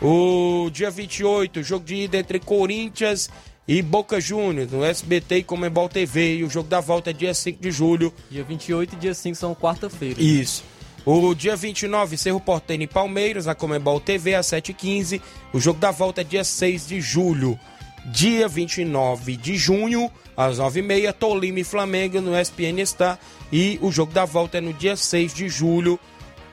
O 0.00 0.70
dia 0.70 0.92
28, 0.92 1.60
jogo 1.60 1.84
de 1.84 1.96
ida 1.96 2.18
entre 2.18 2.38
Corinthians 2.38 3.28
e 3.66 3.80
Boca 3.80 4.20
Juniors, 4.20 4.70
no 4.70 4.84
SBT 4.84 5.38
e 5.38 5.42
Comembol 5.42 5.88
TV. 5.88 6.36
E 6.36 6.44
o 6.44 6.50
jogo 6.50 6.68
da 6.68 6.80
volta 6.80 7.10
é 7.10 7.12
dia 7.12 7.32
5 7.32 7.60
de 7.60 7.70
julho. 7.70 8.12
Dia 8.30 8.44
28 8.44 8.94
e 8.94 8.98
dia 8.98 9.14
5 9.14 9.36
são 9.36 9.54
quarta-feira. 9.54 10.20
Isso. 10.20 10.62
O 11.06 11.34
dia 11.34 11.54
29, 11.54 12.16
Cerro 12.16 12.40
Porteño 12.40 12.84
e 12.84 12.86
Palmeiras, 12.86 13.44
na 13.46 13.54
Comembol 13.54 14.00
TV, 14.00 14.34
às 14.34 14.46
7h15. 14.46 15.20
O 15.52 15.60
jogo 15.60 15.78
da 15.78 15.90
volta 15.90 16.22
é 16.22 16.24
dia 16.24 16.44
6 16.44 16.86
de 16.86 17.00
julho. 17.00 17.58
Dia 18.06 18.48
29 18.48 19.36
de 19.36 19.56
junho, 19.56 20.10
às 20.36 20.58
9h30, 20.58 21.12
Tolima 21.14 21.60
e 21.60 21.64
Flamengo 21.64 22.20
no 22.20 22.38
SPN 22.38 22.84
Star. 22.84 23.18
E 23.50 23.78
o 23.80 23.90
jogo 23.90 24.12
da 24.12 24.26
volta 24.26 24.58
é 24.58 24.60
no 24.60 24.74
dia 24.74 24.96
6 24.96 25.32
de 25.32 25.48
julho 25.48 25.98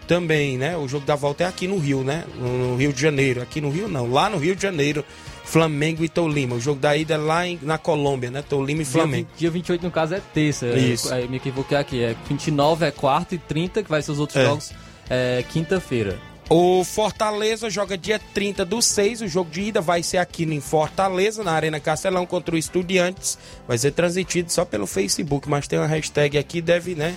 também, 0.07 0.57
né? 0.57 0.75
O 0.77 0.87
jogo 0.87 1.05
da 1.05 1.15
volta 1.15 1.43
é 1.43 1.47
aqui 1.47 1.67
no 1.67 1.77
Rio, 1.77 2.03
né? 2.03 2.25
No 2.37 2.75
Rio 2.75 2.91
de 2.91 3.01
Janeiro. 3.01 3.41
Aqui 3.41 3.61
no 3.61 3.69
Rio 3.69 3.87
não, 3.87 4.11
lá 4.11 4.29
no 4.29 4.37
Rio 4.37 4.55
de 4.55 4.61
Janeiro. 4.61 5.05
Flamengo 5.51 6.01
e 6.01 6.07
Tolima. 6.07 6.55
O 6.55 6.61
jogo 6.61 6.79
da 6.79 6.95
ida 6.95 7.15
é 7.15 7.17
lá 7.17 7.45
em, 7.45 7.59
na 7.61 7.77
Colômbia, 7.77 8.31
né? 8.31 8.41
Tolima 8.41 8.83
e 8.83 8.85
Flamengo. 8.85 9.27
Dia, 9.31 9.37
dia 9.39 9.51
28, 9.51 9.83
no 9.83 9.91
caso, 9.91 10.15
é 10.15 10.21
terça. 10.33 10.65
Isso. 10.67 11.13
Aí 11.13 11.27
me 11.27 11.35
equivoquei 11.37 11.77
aqui. 11.77 12.01
É 12.01 12.15
29 12.29 12.85
é 12.85 12.91
quarta 12.91 13.35
e 13.35 13.37
30, 13.37 13.83
que 13.83 13.89
vai 13.89 14.01
ser 14.01 14.11
os 14.13 14.19
outros 14.19 14.37
É. 14.37 14.45
jogos, 14.45 14.71
é 15.09 15.43
quinta-feira. 15.49 16.17
O 16.49 16.83
Fortaleza 16.85 17.69
joga 17.69 17.97
dia 17.97 18.19
30 18.33 18.63
do 18.63 18.81
6. 18.81 19.21
O 19.21 19.27
jogo 19.27 19.49
de 19.51 19.61
ida 19.63 19.81
vai 19.81 20.01
ser 20.03 20.17
aqui 20.19 20.43
em 20.43 20.61
Fortaleza, 20.61 21.43
na 21.43 21.51
Arena 21.51 21.79
Castelão, 21.81 22.25
contra 22.25 22.55
o 22.55 22.57
Estudiantes. 22.57 23.37
Vai 23.67 23.77
ser 23.77 23.91
transmitido 23.91 24.49
só 24.51 24.63
pelo 24.63 24.87
Facebook, 24.87 25.49
mas 25.49 25.67
tem 25.67 25.79
uma 25.79 25.85
hashtag 25.87 26.37
aqui, 26.37 26.61
deve, 26.61 26.95
né? 26.95 27.15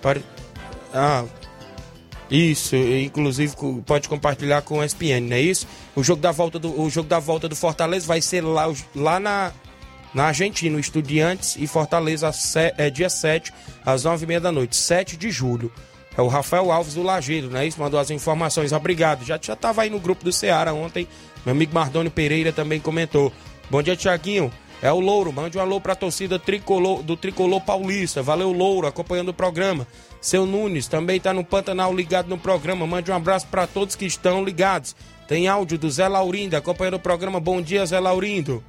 Pare- 0.00 0.22
Ah, 0.94 1.24
isso, 2.36 2.74
inclusive 2.76 3.54
pode 3.84 4.08
compartilhar 4.08 4.62
com 4.62 4.78
o 4.78 4.84
SPN, 4.84 5.20
não 5.28 5.36
é 5.36 5.40
isso? 5.40 5.66
O 5.94 6.02
jogo 6.02 6.22
da 6.22 6.32
volta 6.32 6.58
do, 6.58 6.80
o 6.80 6.88
jogo 6.88 7.08
da 7.08 7.18
volta 7.18 7.48
do 7.48 7.54
Fortaleza 7.54 8.06
vai 8.06 8.22
ser 8.22 8.40
lá, 8.42 8.72
lá 8.96 9.20
na, 9.20 9.52
na 10.14 10.24
Argentina, 10.24 10.78
Estudiantes 10.80 11.56
e 11.58 11.66
Fortaleza, 11.66 12.32
se- 12.32 12.72
é, 12.78 12.88
dia 12.88 13.10
7, 13.10 13.52
às 13.84 14.04
9h30 14.04 14.40
da 14.40 14.50
noite, 14.52 14.74
7 14.76 15.16
de 15.16 15.30
julho. 15.30 15.70
É 16.16 16.20
o 16.22 16.28
Rafael 16.28 16.70
Alves 16.72 16.94
do 16.94 17.02
Lagedo, 17.02 17.48
não 17.50 17.58
é 17.60 17.66
isso? 17.66 17.80
Mandou 17.80 17.98
as 17.98 18.10
informações, 18.10 18.72
obrigado. 18.72 19.24
Já 19.24 19.38
já 19.40 19.52
estava 19.54 19.82
aí 19.82 19.90
no 19.90 19.98
grupo 20.00 20.24
do 20.24 20.32
Ceará 20.32 20.72
ontem, 20.74 21.06
meu 21.44 21.54
amigo 21.54 21.74
Mardônio 21.74 22.10
Pereira 22.10 22.52
também 22.52 22.78
comentou. 22.80 23.32
Bom 23.70 23.82
dia, 23.82 23.96
Tiaguinho. 23.96 24.52
É 24.82 24.90
o 24.92 24.98
Louro, 25.00 25.32
mande 25.32 25.56
um 25.56 25.60
alô 25.60 25.80
pra 25.80 25.94
torcida 25.94 26.38
tricolor, 26.40 27.02
do 27.04 27.16
Tricolor 27.16 27.60
Paulista. 27.60 28.20
Valeu, 28.20 28.50
Louro, 28.52 28.86
acompanhando 28.86 29.28
o 29.28 29.34
programa. 29.34 29.86
Seu 30.22 30.46
Nunes 30.46 30.86
também 30.86 31.18
tá 31.18 31.34
no 31.34 31.44
Pantanal 31.44 31.92
ligado 31.92 32.28
no 32.28 32.38
programa. 32.38 32.86
Mande 32.86 33.10
um 33.10 33.14
abraço 33.14 33.48
para 33.48 33.66
todos 33.66 33.96
que 33.96 34.06
estão 34.06 34.44
ligados. 34.44 34.94
Tem 35.26 35.48
áudio 35.48 35.76
do 35.76 35.90
Zé 35.90 36.06
Laurindo 36.06 36.56
acompanhando 36.56 36.94
o 36.94 37.00
programa. 37.00 37.40
Bom 37.40 37.60
dia, 37.60 37.84
Zé 37.84 37.98
Laurindo. 37.98 38.62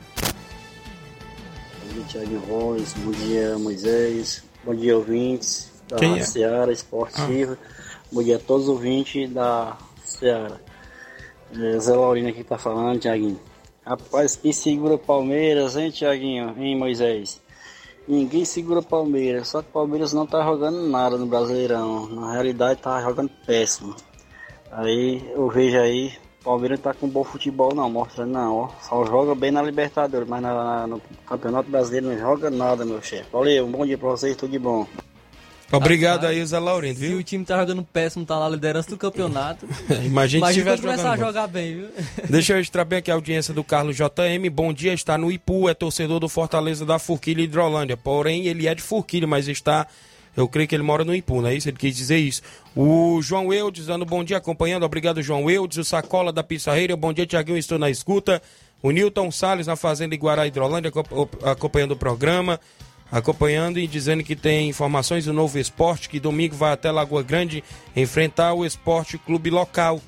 Bom 1.80 1.94
dia, 1.94 2.04
Thiago 2.10 2.38
Royce. 2.48 2.98
Bom 2.98 3.12
dia, 3.12 3.58
Moisés. 3.60 4.44
Bom 4.64 4.74
dia, 4.74 4.98
ouvintes 4.98 5.72
da 5.88 5.98
Quem 5.98 6.18
é? 6.18 6.24
Seara 6.24 6.72
Esportiva. 6.72 7.56
Bom 8.12 8.24
dia 8.24 8.38
a 8.38 8.40
todos 8.40 8.64
os 8.64 8.70
ouvintes 8.70 9.30
da 9.30 9.78
Seara. 10.04 10.60
É, 11.56 11.78
Zé 11.78 11.96
Laurino 11.96 12.30
aqui 12.30 12.44
tá 12.44 12.58
falando, 12.58 13.00
Tiaguinho. 13.00 13.40
Rapaz, 13.86 14.36
quem 14.36 14.52
segura 14.52 14.96
o 14.96 15.00
Palmeiras, 15.00 15.76
hein, 15.76 15.92
Tiaguinho? 15.92 16.56
Hein, 16.58 16.76
Moisés? 16.76 17.43
Ninguém 18.08 18.44
segura 18.44 18.80
o 18.82 18.84
Palmeiras, 18.86 19.48
só 19.48 19.62
que 19.62 19.70
o 19.70 19.72
Palmeiras 19.74 20.12
não 20.12 20.26
tá 20.28 20.44
jogando 20.44 20.88
nada 20.90 21.18
no 21.18 21.26
Brasileirão. 21.26 22.08
Na 22.10 22.34
realidade, 22.34 22.82
tá 22.82 23.02
jogando 23.02 23.32
péssimo. 23.46 23.96
Aí 24.72 25.24
eu 25.34 25.48
vejo 25.50 25.78
aí, 25.80 26.12
o 26.42 26.44
Palmeiras 26.44 26.80
tá 26.82 26.94
com 26.94 27.08
bom 27.08 27.24
futebol 27.24 27.74
não, 27.74 27.90
mostra 27.90 28.26
não, 28.26 28.56
ó. 28.58 28.70
Só 28.82 29.06
joga 29.06 29.34
bem 29.34 29.52
na 29.52 29.62
Libertadores, 29.62 30.28
mas 30.28 30.42
na- 30.42 30.54
na- 30.54 30.88
no 30.88 31.02
Campeonato 31.26 31.70
Brasileiro 31.70 32.08
não 32.08 32.18
joga 32.18 32.50
nada, 32.50 32.84
meu 32.84 33.02
chefe. 33.02 33.30
Valeu, 33.32 33.66
um 33.66 33.72
bom 33.72 33.86
dia 33.86 33.98
pra 33.98 34.10
vocês, 34.10 34.36
tudo 34.36 34.52
de 34.52 34.60
bom. 34.60 34.86
Obrigado 35.78 36.26
aí, 36.26 36.46
Zé 36.46 36.60
Laurindo, 36.60 37.00
Se 37.00 37.08
viu? 37.08 37.18
o 37.18 37.24
time 37.24 37.44
tá 37.44 37.58
jogando 37.60 37.84
péssimo, 37.84 38.26
tá 38.26 38.38
lá 38.38 38.46
na 38.50 38.56
liderança 38.56 38.90
do 38.90 38.98
campeonato. 38.98 39.68
Imagina 40.06 40.48
se 40.54 40.62
quando 40.64 40.82
começar 40.82 41.02
jogando 41.04 41.24
a 41.24 41.28
jogar 41.28 41.48
bem, 41.48 41.76
viu? 41.78 41.88
Deixa 42.30 42.54
eu 42.54 42.58
registrar 42.58 42.86
bem 42.86 43.00
aqui 43.00 43.10
a 43.10 43.16
audiência 43.16 43.54
do 43.54 43.64
Carlos 43.64 43.96
JM. 43.96 44.50
Bom 44.52 44.72
dia, 44.72 44.94
está 44.94 45.18
no 45.18 45.32
Ipu, 45.32 45.68
é 45.68 45.74
torcedor 45.74 46.20
do 46.20 46.30
Fortaleza 46.30 46.86
da 46.86 47.00
Forquilha 47.00 47.42
Hidrolândia. 47.42 47.98
Porém, 47.98 48.46
ele 48.46 48.68
é 48.68 48.76
de 48.76 48.82
Forquilha, 48.82 49.26
mas 49.28 49.48
está. 49.48 49.88
Eu 50.36 50.48
creio 50.48 50.68
que 50.68 50.76
ele 50.76 50.84
mora 50.84 51.04
no 51.06 51.14
Ipu, 51.14 51.42
não 51.42 51.50
é 51.50 51.56
isso? 51.56 51.70
Ele 51.70 51.78
quis 51.78 51.96
dizer 51.96 52.18
isso. 52.18 52.42
O 52.76 53.20
João 53.22 53.54
Eudes 53.54 53.86
dando 53.86 54.04
bom 54.06 54.24
dia, 54.24 54.38
acompanhando. 54.38 54.84
Obrigado, 54.84 55.22
João 55.22 55.50
Eudes. 55.50 55.78
O 55.78 55.84
Sacola 55.84 56.32
da 56.34 56.44
Pissarreira. 56.44 56.96
Bom 56.96 57.14
dia, 57.14 57.26
Tiaguinho. 57.26 57.58
Estou 57.58 57.78
na 57.78 57.90
escuta. 57.90 58.42
O 58.82 58.90
Newton 58.92 59.30
Salles 59.32 59.68
na 59.68 59.76
Fazenda 59.76 60.14
Iguará 60.16 60.46
Hidrolândia, 60.48 60.90
acom- 60.90 61.28
acompanhando 61.44 61.92
o 61.92 61.96
programa. 61.96 62.60
Acompanhando 63.14 63.78
e 63.78 63.86
dizendo 63.86 64.24
que 64.24 64.36
tem 64.36 64.68
informações 64.68 65.26
do 65.26 65.34
novo 65.34 65.60
esporte, 65.60 66.10
que 66.10 66.20
domingo 66.20 66.56
vai 66.56 66.74
até 66.74 66.90
Lagoa 66.90 67.22
Grande 67.22 67.64
enfrentar 67.96 68.56
o 68.56 68.66
Esporte 68.66 69.20
Clube 69.20 69.52
Local. 69.52 70.02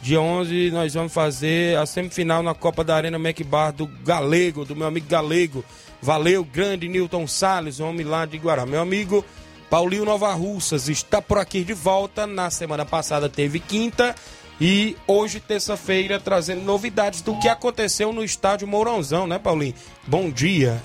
Dia 0.00 0.22
11 0.22 0.70
nós 0.70 0.94
vamos 0.94 1.12
fazer 1.12 1.76
a 1.76 1.84
semifinal 1.84 2.42
na 2.42 2.54
Copa 2.54 2.82
da 2.82 2.96
Arena 2.96 3.18
Macbar 3.18 3.74
do 3.74 3.86
Galego, 3.86 4.64
do 4.64 4.74
meu 4.74 4.86
amigo 4.86 5.06
Galego. 5.06 5.62
Valeu, 6.00 6.42
grande 6.42 6.88
Newton 6.88 7.26
Salles, 7.26 7.78
homem 7.78 8.06
lá 8.06 8.24
de 8.24 8.38
Guará. 8.38 8.64
Meu 8.64 8.80
amigo 8.80 9.22
Paulinho 9.68 10.06
Nova 10.06 10.32
Russas 10.32 10.88
está 10.88 11.20
por 11.20 11.36
aqui 11.36 11.62
de 11.62 11.74
volta. 11.74 12.26
Na 12.26 12.48
semana 12.48 12.86
passada 12.86 13.28
teve 13.28 13.60
quinta 13.60 14.14
e 14.58 14.96
hoje, 15.06 15.40
terça-feira, 15.40 16.18
trazendo 16.18 16.62
novidades 16.62 17.20
do 17.20 17.38
que 17.38 17.48
aconteceu 17.48 18.14
no 18.14 18.24
estádio 18.24 18.66
Mourãozão, 18.66 19.26
né, 19.26 19.38
Paulinho? 19.38 19.74
Bom 20.06 20.30
dia. 20.30 20.80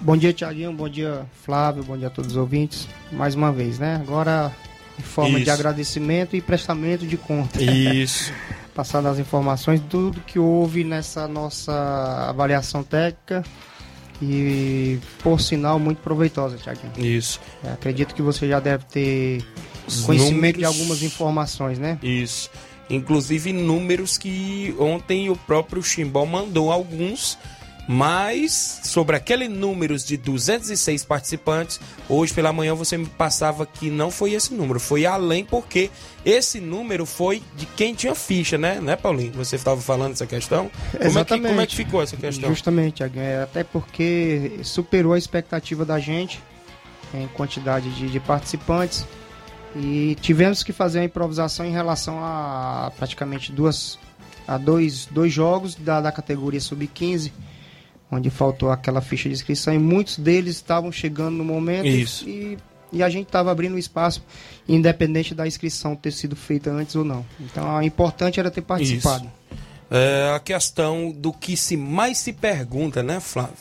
Bom 0.00 0.16
dia, 0.16 0.32
Tiaguinho. 0.32 0.72
Bom 0.72 0.88
dia, 0.88 1.26
Flávio. 1.44 1.84
Bom 1.84 1.96
dia 1.96 2.06
a 2.06 2.10
todos 2.10 2.30
os 2.32 2.36
ouvintes. 2.36 2.88
Mais 3.12 3.34
uma 3.34 3.52
vez, 3.52 3.78
né? 3.78 3.96
Agora 3.96 4.52
em 4.98 5.02
forma 5.02 5.36
de 5.38 5.42
Isso. 5.44 5.52
agradecimento 5.52 6.36
e 6.36 6.40
prestamento 6.40 7.06
de 7.06 7.16
conta. 7.16 7.62
Isso. 7.62 8.32
Passando 8.74 9.08
as 9.08 9.18
informações, 9.18 9.80
tudo 9.90 10.20
que 10.20 10.38
houve 10.38 10.84
nessa 10.84 11.26
nossa 11.28 12.26
avaliação 12.28 12.82
técnica 12.82 13.42
e, 14.22 14.98
por 15.22 15.40
sinal, 15.40 15.78
muito 15.78 15.98
proveitosa, 15.98 16.56
Tiaguinho. 16.56 16.92
Isso. 16.98 17.40
É, 17.64 17.72
acredito 17.72 18.14
que 18.14 18.22
você 18.22 18.48
já 18.48 18.60
deve 18.60 18.84
ter 18.84 19.44
Os 19.86 20.02
conhecimento 20.02 20.56
de 20.56 20.62
números- 20.62 20.80
algumas 20.80 21.02
informações, 21.02 21.78
né? 21.78 21.98
Isso. 22.02 22.50
Inclusive 22.88 23.52
números 23.52 24.16
que 24.16 24.74
ontem 24.78 25.28
o 25.30 25.36
próprio 25.36 25.82
Chimbó 25.82 26.24
mandou 26.24 26.70
alguns, 26.72 27.38
mas 27.88 28.80
sobre 28.84 29.16
aquele 29.16 29.48
números 29.48 30.04
de 30.04 30.16
206 30.16 31.04
participantes, 31.04 31.80
hoje 32.08 32.32
pela 32.32 32.52
manhã 32.52 32.74
você 32.74 32.96
me 32.96 33.06
passava 33.06 33.66
que 33.66 33.90
não 33.90 34.10
foi 34.10 34.32
esse 34.32 34.54
número, 34.54 34.78
foi 34.78 35.06
além 35.06 35.44
porque 35.44 35.90
esse 36.24 36.60
número 36.60 37.06
foi 37.06 37.42
de 37.56 37.66
quem 37.66 37.94
tinha 37.94 38.14
ficha, 38.14 38.56
né, 38.58 38.80
né, 38.80 38.96
Paulinho? 38.96 39.32
Você 39.32 39.56
estava 39.56 39.80
falando 39.80 40.12
essa 40.12 40.26
questão? 40.26 40.70
Como 40.92 41.18
é, 41.18 41.24
que, 41.24 41.40
como 41.40 41.60
é 41.60 41.66
que 41.66 41.76
ficou 41.76 42.02
essa 42.02 42.16
questão? 42.16 42.48
Justamente. 42.50 43.02
É, 43.02 43.42
até 43.42 43.64
porque 43.64 44.60
superou 44.62 45.14
a 45.14 45.18
expectativa 45.18 45.84
da 45.84 45.98
gente 45.98 46.40
em 47.12 47.26
quantidade 47.28 47.90
de, 47.90 48.08
de 48.08 48.20
participantes 48.20 49.04
e 49.74 50.16
tivemos 50.20 50.62
que 50.62 50.72
fazer 50.72 50.98
uma 50.98 51.04
improvisação 51.04 51.64
em 51.64 51.72
relação 51.72 52.18
a 52.22 52.92
praticamente 52.96 53.52
duas 53.52 53.98
a 54.46 54.58
dois, 54.58 55.06
dois 55.06 55.32
jogos 55.32 55.76
da, 55.76 56.00
da 56.00 56.10
categoria 56.10 56.60
sub-15 56.60 57.30
onde 58.10 58.30
faltou 58.30 58.70
aquela 58.70 59.00
ficha 59.00 59.28
de 59.28 59.34
inscrição 59.34 59.74
e 59.74 59.78
muitos 59.78 60.18
deles 60.18 60.56
estavam 60.56 60.90
chegando 60.90 61.36
no 61.36 61.44
momento 61.44 61.86
Isso. 61.86 62.28
e, 62.28 62.58
e 62.92 63.02
a 63.02 63.08
gente 63.08 63.26
estava 63.26 63.50
abrindo 63.50 63.78
espaço 63.78 64.24
independente 64.68 65.34
da 65.34 65.46
inscrição 65.46 65.94
ter 65.94 66.12
sido 66.12 66.34
feita 66.34 66.70
antes 66.70 66.94
ou 66.96 67.04
não 67.04 67.24
então 67.38 67.76
o 67.76 67.82
importante 67.82 68.40
era 68.40 68.50
ter 68.50 68.62
participado 68.62 69.30
É 69.90 70.32
a 70.34 70.38
questão 70.38 71.10
do 71.10 71.32
que 71.32 71.56
se 71.56 71.76
mais 71.76 72.16
se 72.18 72.32
pergunta, 72.32 73.02
né, 73.02 73.18
Flávio? 73.18 73.56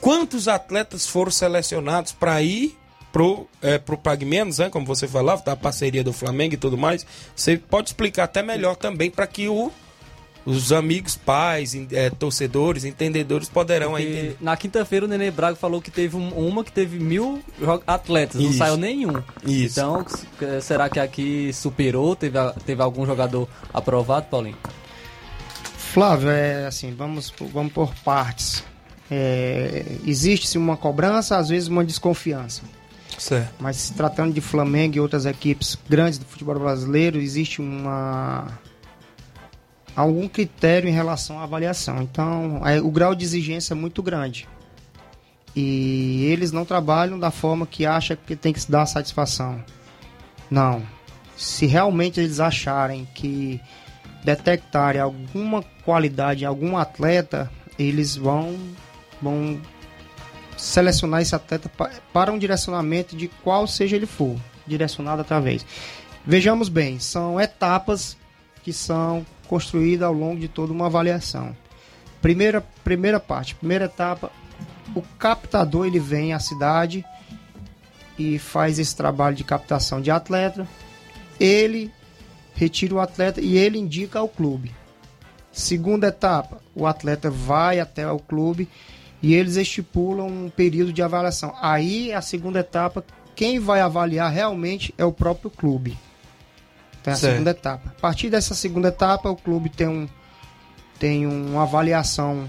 Quantos 0.00 0.48
atletas 0.48 1.06
foram 1.06 1.30
selecionados 1.30 2.12
para 2.12 2.40
ir 2.40 2.78
pro, 3.12 3.46
é, 3.60 3.78
pro 3.78 3.98
Pague 3.98 4.24
Menos, 4.24 4.58
né? 4.58 4.70
Como 4.70 4.86
você 4.86 5.06
falava, 5.06 5.42
da 5.42 5.56
parceria 5.56 6.04
do 6.04 6.12
Flamengo 6.12 6.54
e 6.54 6.56
tudo 6.56 6.78
mais. 6.78 7.04
Você 7.34 7.56
pode 7.56 7.90
explicar 7.90 8.24
até 8.24 8.42
melhor 8.42 8.76
também 8.76 9.10
para 9.10 9.26
que 9.26 9.48
o, 9.48 9.72
os 10.50 10.72
amigos, 10.72 11.14
pais, 11.14 11.74
é, 11.92 12.08
torcedores, 12.10 12.84
entendedores 12.84 13.48
poderão 13.48 13.94
aí 13.94 14.06
entender. 14.06 14.36
na 14.40 14.56
quinta-feira 14.56 15.04
o 15.04 15.08
Nenê 15.08 15.30
Braga 15.30 15.56
falou 15.56 15.80
que 15.82 15.90
teve 15.90 16.16
um- 16.16 16.30
uma 16.30 16.64
que 16.64 16.72
teve 16.72 16.98
mil 16.98 17.42
atletas, 17.86 18.40
não 18.40 18.48
Isso. 18.48 18.58
saiu 18.58 18.76
nenhum. 18.76 19.22
Isso. 19.44 19.78
Então, 19.78 20.04
s- 20.06 20.60
será 20.62 20.88
que 20.88 20.98
aqui 20.98 21.52
superou? 21.52 22.16
Teve, 22.16 22.38
teve 22.64 22.80
algum 22.82 23.04
jogador 23.04 23.46
aprovado, 23.74 24.26
Paulinho? 24.30 24.56
Flávio, 25.76 26.30
é 26.30 26.66
assim, 26.66 26.94
vamos, 26.94 27.30
por- 27.30 27.48
vamos 27.48 27.72
por 27.72 27.94
partes. 28.04 28.62
É, 29.10 29.84
Existe-se 30.06 30.58
uma 30.58 30.76
cobrança, 30.76 31.36
às 31.38 31.48
vezes 31.48 31.68
uma 31.68 31.84
desconfiança. 31.84 32.62
Certo. 33.18 33.52
Mas 33.58 33.76
se 33.76 33.94
tratando 33.94 34.32
de 34.32 34.40
Flamengo 34.40 34.96
e 34.96 35.00
outras 35.00 35.26
equipes 35.26 35.76
grandes 35.88 36.18
do 36.18 36.24
futebol 36.24 36.58
brasileiro, 36.58 37.18
existe 37.18 37.60
uma 37.60 38.46
algum 40.00 40.28
critério 40.28 40.88
em 40.88 40.92
relação 40.92 41.40
à 41.40 41.42
avaliação. 41.42 42.00
Então, 42.02 42.62
é, 42.64 42.80
o 42.80 42.88
grau 42.90 43.14
de 43.14 43.24
exigência 43.24 43.74
é 43.74 43.76
muito 43.76 44.00
grande. 44.02 44.48
E 45.56 46.24
eles 46.30 46.52
não 46.52 46.64
trabalham 46.64 47.18
da 47.18 47.32
forma 47.32 47.66
que 47.66 47.84
acha 47.84 48.14
que 48.14 48.36
tem 48.36 48.52
que 48.52 48.60
se 48.60 48.70
dar 48.70 48.86
satisfação. 48.86 49.60
Não. 50.48 50.82
Se 51.36 51.66
realmente 51.66 52.20
eles 52.20 52.38
acharem 52.38 53.08
que 53.12 53.60
detectarem 54.24 55.00
alguma 55.00 55.62
qualidade 55.84 56.44
em 56.44 56.46
algum 56.46 56.76
atleta, 56.76 57.50
eles 57.76 58.14
vão 58.14 58.56
vão 59.20 59.60
selecionar 60.56 61.22
esse 61.22 61.34
atleta 61.34 61.68
pa- 61.68 61.90
para 62.12 62.32
um 62.32 62.38
direcionamento 62.38 63.16
de 63.16 63.26
qual 63.42 63.66
seja 63.66 63.96
ele 63.96 64.06
for, 64.06 64.36
direcionado 64.64 65.22
através. 65.22 65.66
Vejamos 66.24 66.68
bem, 66.68 67.00
são 67.00 67.40
etapas 67.40 68.16
que 68.62 68.72
são 68.72 69.24
construídas 69.48 70.06
ao 70.06 70.12
longo 70.12 70.38
de 70.38 70.46
toda 70.46 70.72
uma 70.72 70.86
avaliação. 70.86 71.56
Primeira, 72.22 72.60
primeira 72.84 73.18
parte, 73.18 73.54
primeira 73.54 73.86
etapa, 73.86 74.30
o 74.94 75.02
captador 75.18 75.86
ele 75.86 75.98
vem 75.98 76.32
à 76.32 76.38
cidade 76.38 77.04
e 78.18 78.38
faz 78.38 78.78
esse 78.78 78.94
trabalho 78.94 79.36
de 79.36 79.44
captação 79.44 80.00
de 80.00 80.10
atleta. 80.10 80.66
Ele 81.40 81.90
retira 82.54 82.94
o 82.94 83.00
atleta 83.00 83.40
e 83.40 83.56
ele 83.56 83.78
indica 83.78 84.18
ao 84.18 84.28
clube. 84.28 84.74
Segunda 85.52 86.08
etapa, 86.08 86.60
o 86.74 86.86
atleta 86.86 87.30
vai 87.30 87.80
até 87.80 88.10
o 88.10 88.18
clube 88.18 88.68
e 89.22 89.34
eles 89.34 89.56
estipulam 89.56 90.26
um 90.26 90.50
período 90.50 90.92
de 90.92 91.02
avaliação. 91.02 91.54
Aí, 91.60 92.12
a 92.12 92.20
segunda 92.20 92.60
etapa, 92.60 93.04
quem 93.34 93.58
vai 93.58 93.80
avaliar 93.80 94.30
realmente 94.30 94.94
é 94.98 95.04
o 95.04 95.12
próprio 95.12 95.50
clube. 95.50 95.96
É 97.08 97.12
a 97.12 97.16
Certo. 97.16 97.32
segunda 97.32 97.50
etapa. 97.50 97.94
A 97.96 98.00
partir 98.00 98.30
dessa 98.30 98.54
segunda 98.54 98.88
etapa, 98.88 99.30
o 99.30 99.36
clube 99.36 99.68
tem, 99.68 99.86
um, 99.88 100.08
tem 100.98 101.26
uma 101.26 101.62
avaliação, 101.62 102.48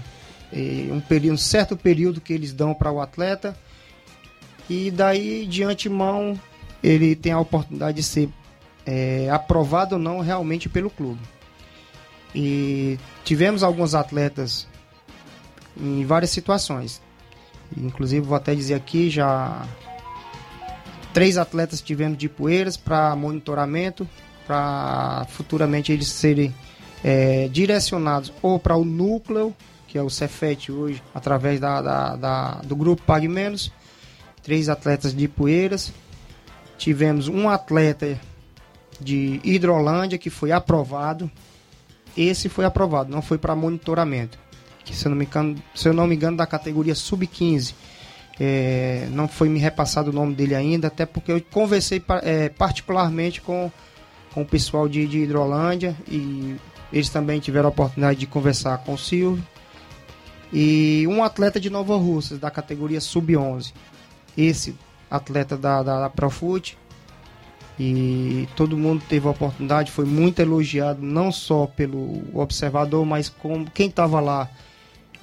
eh, 0.52 0.88
um, 0.90 1.00
período, 1.00 1.34
um 1.34 1.38
certo 1.38 1.76
período 1.76 2.20
que 2.20 2.32
eles 2.32 2.52
dão 2.52 2.74
para 2.74 2.90
o 2.90 3.00
atleta. 3.00 3.56
E 4.68 4.90
daí, 4.90 5.46
de 5.46 5.62
antemão, 5.64 6.38
ele 6.82 7.16
tem 7.16 7.32
a 7.32 7.40
oportunidade 7.40 7.96
de 7.96 8.02
ser 8.02 8.28
eh, 8.86 9.28
aprovado 9.30 9.96
ou 9.96 10.00
não 10.00 10.20
realmente 10.20 10.68
pelo 10.68 10.90
clube. 10.90 11.20
E 12.34 12.98
tivemos 13.24 13.62
alguns 13.62 13.94
atletas 13.94 14.66
em 15.76 16.04
várias 16.04 16.30
situações. 16.30 17.00
Inclusive, 17.76 18.24
vou 18.26 18.36
até 18.36 18.54
dizer 18.54 18.74
aqui, 18.74 19.10
já 19.10 19.62
três 21.12 21.36
atletas 21.36 21.80
tivemos 21.80 22.18
de 22.18 22.28
poeiras 22.28 22.76
para 22.76 23.14
monitoramento, 23.16 24.08
para 24.54 25.26
futuramente 25.30 25.92
eles 25.92 26.08
serem 26.08 26.52
é, 27.04 27.48
direcionados 27.48 28.32
ou 28.42 28.58
para 28.58 28.74
o 28.76 28.84
núcleo, 28.84 29.54
que 29.86 29.96
é 29.96 30.02
o 30.02 30.10
Cefet 30.10 30.72
hoje, 30.72 31.00
através 31.14 31.60
da, 31.60 31.80
da- 31.80 32.16
da- 32.16 32.54
do 32.64 32.74
grupo 32.74 33.00
Pague 33.02 33.28
Menos. 33.28 33.70
Três 34.42 34.68
atletas 34.68 35.14
de 35.14 35.28
poeiras. 35.28 35.92
Tivemos 36.78 37.28
um 37.28 37.48
atleta 37.48 38.18
de 39.00 39.40
Hidrolândia 39.44 40.18
que 40.18 40.30
foi 40.30 40.50
aprovado. 40.50 41.30
Esse 42.16 42.48
foi 42.48 42.64
aprovado, 42.64 43.10
não 43.12 43.22
foi 43.22 43.38
para 43.38 43.54
monitoramento 43.54 44.36
que 44.82 44.96
se 44.96 45.06
eu 45.06 45.10
não 45.10 45.16
me 45.18 45.24
engano, 45.26 45.62
se 45.74 45.88
eu 45.88 45.92
não 45.92 46.06
me 46.06 46.16
engano 46.16 46.36
da 46.36 46.46
categoria 46.46 46.94
sub-15. 46.96 47.74
É, 48.40 49.06
não 49.12 49.28
foi 49.28 49.48
me 49.48 49.60
repassado 49.60 50.10
o 50.10 50.12
nome 50.12 50.34
dele 50.34 50.54
ainda, 50.54 50.88
até 50.88 51.04
porque 51.06 51.30
eu 51.30 51.40
conversei 51.52 52.02
é, 52.22 52.48
particularmente 52.48 53.40
com, 53.42 53.70
com 54.32 54.42
o 54.42 54.46
pessoal 54.46 54.88
de, 54.88 55.06
de 55.06 55.18
Hidrolândia 55.18 55.96
e 56.08 56.56
eles 56.92 57.08
também 57.08 57.40
tiveram 57.40 57.66
a 57.66 57.70
oportunidade 57.70 58.18
de 58.18 58.26
conversar 58.26 58.78
com 58.78 58.94
o 58.94 58.98
Silvio. 58.98 59.44
E 60.52 61.06
um 61.08 61.22
atleta 61.22 61.60
de 61.60 61.70
Nova 61.70 61.96
Russas, 61.96 62.38
da 62.38 62.50
categoria 62.50 63.00
sub-11. 63.00 63.72
Esse 64.36 64.74
atleta 65.10 65.56
da, 65.56 65.82
da, 65.82 66.00
da 66.00 66.10
Profute. 66.10 66.76
E 67.78 68.46
todo 68.56 68.76
mundo 68.76 69.02
teve 69.08 69.26
a 69.26 69.30
oportunidade, 69.30 69.90
foi 69.90 70.04
muito 70.04 70.40
elogiado, 70.40 71.00
não 71.00 71.32
só 71.32 71.66
pelo 71.66 72.22
observador, 72.34 73.06
mas 73.06 73.28
como 73.28 73.70
quem 73.70 73.88
estava 73.88 74.20
lá. 74.20 74.50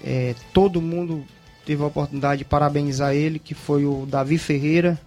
É, 0.03 0.33
todo 0.53 0.81
mundo 0.81 1.23
teve 1.65 1.83
a 1.83 1.87
oportunidade 1.87 2.39
de 2.39 2.45
parabenizar 2.45 3.13
ele, 3.13 3.37
que 3.37 3.53
foi 3.53 3.85
o 3.85 4.07
Davi 4.07 4.37
Ferreira. 4.39 4.99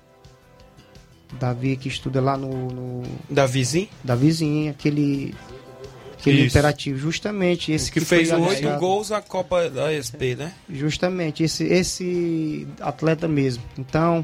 Davi 1.39 1.77
que 1.77 1.89
estuda 1.89 2.21
lá 2.21 2.37
no. 2.37 2.71
no 2.71 3.03
Davizinho? 3.29 3.89
Davizinho, 4.03 4.71
aquele. 4.71 5.35
Aquele 6.19 6.41
Isso. 6.41 6.49
imperativo, 6.49 6.99
justamente. 6.99 7.73
Esse 7.73 7.91
Que, 7.91 7.99
que, 7.99 8.05
fez 8.05 8.31
oito 8.31 8.69
gols 8.79 9.09
na 9.09 9.23
Copa 9.23 9.71
da 9.71 9.89
SP, 9.97 10.37
né? 10.37 10.53
Justamente, 10.69 11.43
esse, 11.43 11.65
esse 11.65 12.69
atleta 12.79 13.27
mesmo. 13.27 13.63
Então, 13.79 14.23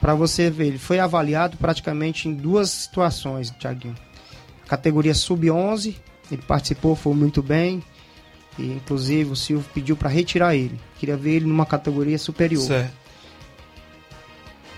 para 0.00 0.16
você 0.16 0.50
ver, 0.50 0.66
ele 0.66 0.78
foi 0.78 0.98
avaliado 0.98 1.56
praticamente 1.56 2.28
em 2.28 2.34
duas 2.34 2.70
situações, 2.70 3.50
Thiaguinho. 3.52 3.94
Categoria 4.66 5.14
sub-11, 5.14 5.94
ele 6.30 6.42
participou, 6.42 6.96
foi 6.96 7.14
muito 7.14 7.40
bem. 7.40 7.84
E, 8.58 8.72
inclusive, 8.72 9.30
o 9.30 9.36
Silvio 9.36 9.68
pediu 9.72 9.96
para 9.96 10.08
retirar 10.08 10.56
ele. 10.56 10.78
Queria 10.98 11.16
ver 11.16 11.36
ele 11.36 11.46
numa 11.46 11.64
categoria 11.64 12.18
superior. 12.18 12.66
Certo. 12.66 13.07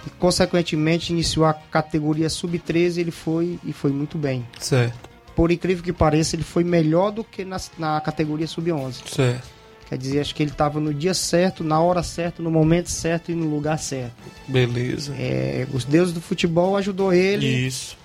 E, 0.07 0.11
consequentemente, 0.11 1.13
iniciou 1.13 1.47
a 1.47 1.55
categoria 1.55 2.29
sub-13, 2.29 2.99
ele 2.99 3.11
foi 3.11 3.59
e 3.65 3.73
foi 3.73 3.91
muito 3.91 4.17
bem. 4.17 4.47
Certo. 4.59 5.11
Por 5.35 5.51
incrível 5.51 5.83
que 5.83 5.93
pareça, 5.93 6.37
ele 6.37 6.43
foi 6.43 6.65
melhor 6.65 7.11
do 7.11 7.25
que 7.25 7.45
na, 7.45 7.59
na 7.79 8.01
categoria 8.01 8.47
sub-11. 8.47 9.09
Certo. 9.09 9.61
Quer 9.91 9.99
dizer, 9.99 10.21
acho 10.21 10.35
que 10.37 10.43
ele 10.43 10.53
estava 10.53 10.79
no 10.79 10.95
dia 10.95 11.13
certo, 11.13 11.65
na 11.65 11.81
hora 11.81 12.01
certa, 12.03 12.41
no 12.41 12.49
momento 12.49 12.89
certo 12.89 13.33
e 13.33 13.35
no 13.35 13.47
lugar 13.51 13.77
certo. 13.77 14.15
Beleza. 14.47 15.13
É, 15.19 15.67
os 15.73 15.85
deuses 15.85 16.15
do 16.15 16.21
futebol 16.21 16.77
ajudou 16.77 17.13
ele 17.13 17.47
Isso. 17.47 17.99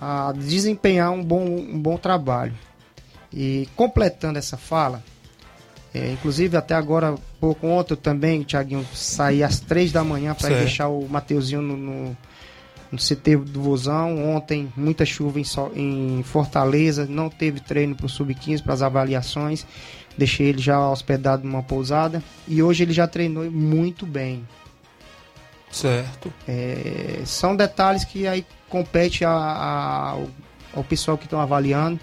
a 0.00 0.32
desempenhar 0.32 1.12
um 1.12 1.22
bom, 1.22 1.44
um 1.44 1.78
bom 1.80 1.96
trabalho. 1.96 2.54
E 3.32 3.68
completando 3.76 4.36
essa 4.36 4.56
fala, 4.56 5.00
é, 5.94 6.12
inclusive 6.12 6.56
até 6.56 6.74
agora, 6.74 7.14
pouco 7.40 7.66
ontem 7.66 7.94
eu 7.94 7.96
também, 7.96 8.42
Thiaguinho, 8.42 8.86
saí 8.94 9.42
às 9.42 9.58
três 9.60 9.90
da 9.92 10.04
manhã 10.04 10.34
para 10.34 10.48
deixar 10.60 10.88
o 10.88 11.08
Mateuzinho 11.08 11.62
no, 11.62 11.76
no, 11.76 12.16
no 12.92 12.98
CT 12.98 13.36
do 13.36 13.62
Vozão. 13.62 14.34
Ontem, 14.34 14.72
muita 14.76 15.04
chuva 15.06 15.40
em, 15.40 16.18
em 16.18 16.22
Fortaleza, 16.22 17.06
não 17.08 17.28
teve 17.30 17.60
treino 17.60 17.94
para 17.94 18.06
o 18.06 18.08
Sub-15, 18.08 18.62
para 18.62 18.74
as 18.74 18.82
avaliações. 18.82 19.64
Deixei 20.16 20.46
ele 20.48 20.60
já 20.60 20.78
hospedado 20.90 21.44
numa 21.46 21.62
pousada. 21.62 22.22
E 22.46 22.62
hoje 22.62 22.82
ele 22.82 22.92
já 22.92 23.06
treinou 23.06 23.50
muito 23.50 24.04
bem. 24.04 24.46
Certo. 25.70 26.32
É, 26.46 27.20
são 27.24 27.54
detalhes 27.54 28.04
que 28.04 28.26
aí 28.26 28.44
compete 28.68 29.24
a- 29.24 29.30
a- 29.30 30.16
ao 30.74 30.84
pessoal 30.84 31.16
que 31.18 31.24
estão 31.24 31.40
avaliando. 31.40 32.00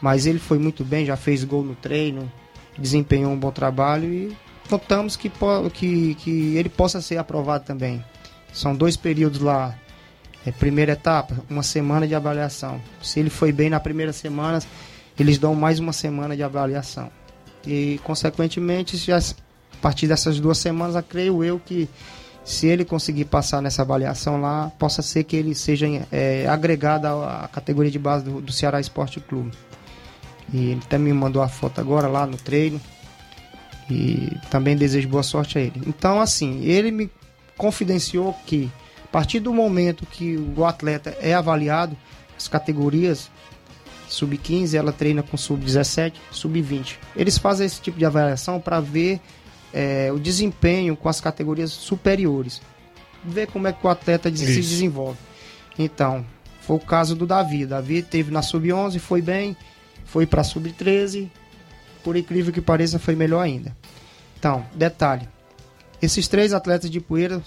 Mas 0.00 0.26
ele 0.26 0.38
foi 0.38 0.58
muito 0.58 0.84
bem, 0.84 1.04
já 1.04 1.16
fez 1.16 1.42
gol 1.42 1.64
no 1.64 1.74
treino, 1.74 2.30
desempenhou 2.78 3.32
um 3.32 3.38
bom 3.38 3.50
trabalho 3.50 4.12
e 4.12 4.36
contamos 4.68 5.16
que, 5.16 5.30
que, 5.74 6.14
que 6.14 6.56
ele 6.56 6.68
possa 6.68 7.00
ser 7.00 7.16
aprovado 7.16 7.64
também. 7.64 8.04
São 8.52 8.74
dois 8.74 8.96
períodos 8.96 9.40
lá. 9.40 9.74
É, 10.46 10.52
primeira 10.52 10.92
etapa, 10.92 11.34
uma 11.50 11.62
semana 11.62 12.06
de 12.06 12.14
avaliação. 12.14 12.80
Se 13.02 13.18
ele 13.18 13.28
foi 13.28 13.52
bem 13.52 13.68
na 13.68 13.80
primeira 13.80 14.12
semana, 14.12 14.60
eles 15.18 15.36
dão 15.36 15.54
mais 15.54 15.80
uma 15.80 15.92
semana 15.92 16.36
de 16.36 16.42
avaliação. 16.42 17.10
E, 17.66 18.00
consequentemente, 18.04 18.96
já, 18.96 19.18
a 19.18 19.76
partir 19.82 20.06
dessas 20.06 20.38
duas 20.38 20.58
semanas, 20.58 21.02
creio 21.08 21.42
eu 21.42 21.58
que 21.58 21.88
se 22.44 22.66
ele 22.66 22.84
conseguir 22.84 23.26
passar 23.26 23.60
nessa 23.60 23.82
avaliação 23.82 24.40
lá, 24.40 24.72
possa 24.78 25.02
ser 25.02 25.24
que 25.24 25.36
ele 25.36 25.54
seja 25.54 25.86
é, 26.10 26.46
agregado 26.48 27.06
à 27.06 27.44
à 27.44 27.48
categoria 27.48 27.90
de 27.90 27.98
base 27.98 28.24
do, 28.24 28.40
do 28.40 28.52
Ceará 28.52 28.80
Esporte 28.80 29.20
Clube. 29.20 29.52
E 30.52 30.70
ele 30.70 30.80
até 30.84 30.96
me 30.98 31.12
mandou 31.12 31.42
a 31.42 31.48
foto 31.48 31.80
agora 31.80 32.08
lá 32.08 32.26
no 32.26 32.36
treino. 32.36 32.80
E 33.90 34.36
também 34.50 34.76
desejo 34.76 35.08
boa 35.08 35.22
sorte 35.22 35.58
a 35.58 35.60
ele. 35.62 35.80
Então, 35.86 36.20
assim, 36.20 36.62
ele 36.64 36.90
me 36.90 37.10
confidenciou 37.56 38.34
que 38.46 38.70
a 39.04 39.08
partir 39.08 39.40
do 39.40 39.52
momento 39.52 40.04
que 40.06 40.36
o 40.56 40.64
atleta 40.66 41.16
é 41.20 41.32
avaliado, 41.34 41.96
as 42.36 42.46
categorias 42.46 43.30
sub-15, 44.08 44.74
ela 44.74 44.92
treina 44.92 45.22
com 45.22 45.36
sub-17, 45.36 46.14
sub-20. 46.30 46.96
Eles 47.16 47.38
fazem 47.38 47.66
esse 47.66 47.80
tipo 47.80 47.98
de 47.98 48.04
avaliação 48.04 48.60
para 48.60 48.80
ver 48.80 49.20
é, 49.72 50.10
o 50.12 50.18
desempenho 50.18 50.96
com 50.96 51.08
as 51.10 51.20
categorias 51.20 51.70
superiores. 51.70 52.60
Ver 53.24 53.46
como 53.48 53.66
é 53.68 53.72
que 53.72 53.86
o 53.86 53.90
atleta 53.90 54.30
de- 54.30 54.38
se 54.38 54.60
Isso. 54.60 54.70
desenvolve. 54.70 55.18
Então, 55.78 56.24
foi 56.62 56.76
o 56.76 56.80
caso 56.80 57.14
do 57.14 57.26
Davi. 57.26 57.66
Davi 57.66 58.02
teve 58.02 58.30
na 58.30 58.40
sub-11, 58.42 58.98
foi 58.98 59.20
bem, 59.20 59.54
foi 60.08 60.26
para 60.26 60.42
sub-13, 60.42 61.28
por 62.02 62.16
incrível 62.16 62.52
que 62.52 62.60
pareça, 62.60 62.98
foi 62.98 63.14
melhor 63.14 63.40
ainda. 63.40 63.76
Então, 64.38 64.64
detalhe: 64.74 65.28
esses 66.02 66.26
três 66.28 66.52
atletas 66.52 66.90
de 66.90 67.00
poeira, 67.00 67.40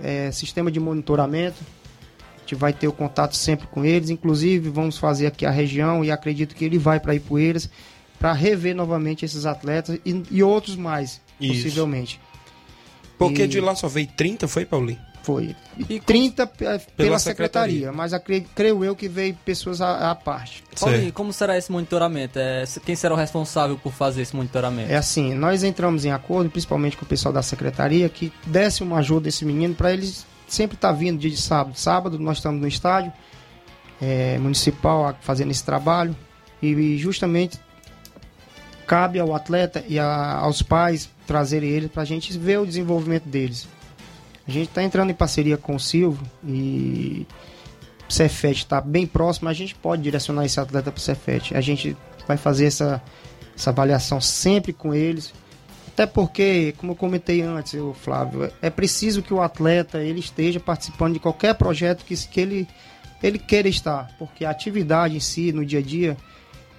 é, 0.00 0.30
sistema 0.32 0.70
de 0.70 0.80
monitoramento, 0.80 1.56
a 2.36 2.40
gente 2.40 2.54
vai 2.54 2.72
ter 2.72 2.88
o 2.88 2.92
contato 2.92 3.36
sempre 3.36 3.66
com 3.66 3.84
eles. 3.84 4.10
Inclusive, 4.10 4.68
vamos 4.70 4.96
fazer 4.98 5.26
aqui 5.26 5.44
a 5.44 5.50
região 5.50 6.04
e 6.04 6.10
acredito 6.10 6.54
que 6.54 6.64
ele 6.64 6.78
vai 6.78 6.98
para 7.00 7.14
Ipueiras 7.14 7.68
para 8.18 8.32
rever 8.32 8.74
novamente 8.74 9.24
esses 9.24 9.44
atletas 9.44 9.98
e, 10.04 10.22
e 10.30 10.42
outros 10.42 10.76
mais, 10.76 11.20
Isso. 11.40 11.54
possivelmente. 11.64 12.20
Porque 13.18 13.42
E- 13.42 13.46
de 13.48 13.60
lá 13.60 13.74
só 13.74 13.88
veio 13.88 14.06
30, 14.16 14.46
foi, 14.48 14.64
Paulinho? 14.64 15.00
Foi. 15.24 15.56
E 15.88 15.98
30 15.98 16.46
pe- 16.46 16.56
pela, 16.64 16.78
Pela 16.78 17.18
secretaria, 17.18 17.18
secretaria. 17.18 17.92
mas 17.92 18.12
acre- 18.12 18.46
creio 18.54 18.84
eu 18.84 18.94
que 18.94 19.08
veio 19.08 19.34
pessoas 19.44 19.80
à, 19.80 20.10
à 20.10 20.14
parte. 20.14 20.62
Paulinho, 20.78 21.12
como 21.14 21.32
será 21.32 21.56
esse 21.56 21.72
monitoramento? 21.72 22.38
É, 22.38 22.64
quem 22.84 22.94
será 22.94 23.14
o 23.14 23.16
responsável 23.16 23.78
por 23.78 23.90
fazer 23.90 24.20
esse 24.20 24.36
monitoramento? 24.36 24.92
É 24.92 24.96
assim, 24.96 25.32
nós 25.34 25.64
entramos 25.64 26.04
em 26.04 26.12
acordo, 26.12 26.50
principalmente 26.50 26.96
com 26.96 27.06
o 27.06 27.08
pessoal 27.08 27.32
da 27.32 27.40
secretaria, 27.42 28.06
que 28.08 28.30
desse 28.46 28.82
uma 28.82 28.98
ajuda 28.98 29.26
a 29.26 29.30
esse 29.30 29.46
menino 29.46 29.74
para 29.74 29.92
eles 29.94 30.26
sempre 30.46 30.76
estar 30.76 30.92
vindo 30.92 31.18
dia 31.18 31.30
de 31.30 31.40
sábado. 31.40 31.74
Sábado 31.78 32.18
nós 32.18 32.36
estamos 32.36 32.60
no 32.60 32.68
estádio 32.68 33.10
é, 34.02 34.36
municipal 34.38 35.06
a- 35.06 35.14
fazendo 35.14 35.50
esse 35.52 35.64
trabalho 35.64 36.14
e 36.60 36.98
justamente 36.98 37.58
cabe 38.86 39.18
ao 39.18 39.34
atleta 39.34 39.82
e 39.88 39.98
a- 39.98 40.34
aos 40.34 40.60
pais 40.60 41.08
trazerem 41.26 41.70
ele 41.70 41.88
para 41.88 42.02
a 42.02 42.04
gente 42.04 42.36
ver 42.38 42.58
o 42.58 42.66
desenvolvimento 42.66 43.24
deles. 43.26 43.66
A 44.46 44.50
gente 44.50 44.68
está 44.68 44.82
entrando 44.82 45.10
em 45.10 45.14
parceria 45.14 45.56
com 45.56 45.76
o 45.76 45.80
Silvio 45.80 46.20
e 46.46 47.26
o 48.08 48.12
Cefet 48.12 48.58
está 48.58 48.80
bem 48.80 49.06
próximo, 49.06 49.48
a 49.48 49.52
gente 49.52 49.74
pode 49.74 50.02
direcionar 50.02 50.44
esse 50.44 50.60
atleta 50.60 50.90
para 50.90 50.98
o 50.98 51.00
Cefet. 51.00 51.56
A 51.56 51.60
gente 51.60 51.96
vai 52.28 52.36
fazer 52.36 52.66
essa, 52.66 53.02
essa 53.56 53.70
avaliação 53.70 54.20
sempre 54.20 54.72
com 54.72 54.94
eles. 54.94 55.32
Até 55.88 56.06
porque, 56.06 56.74
como 56.76 56.92
eu 56.92 56.96
comentei 56.96 57.40
antes, 57.40 57.74
o 57.74 57.94
Flávio, 57.94 58.50
é 58.60 58.68
preciso 58.68 59.22
que 59.22 59.32
o 59.32 59.40
atleta 59.40 59.98
ele 60.02 60.18
esteja 60.18 60.58
participando 60.58 61.14
de 61.14 61.20
qualquer 61.20 61.54
projeto 61.54 62.04
que, 62.04 62.16
que 62.16 62.40
ele, 62.40 62.68
ele 63.22 63.38
queira 63.38 63.68
estar, 63.68 64.10
porque 64.18 64.44
a 64.44 64.50
atividade 64.50 65.16
em 65.16 65.20
si, 65.20 65.52
no 65.52 65.64
dia 65.64 65.78
a 65.78 65.82
dia, 65.82 66.16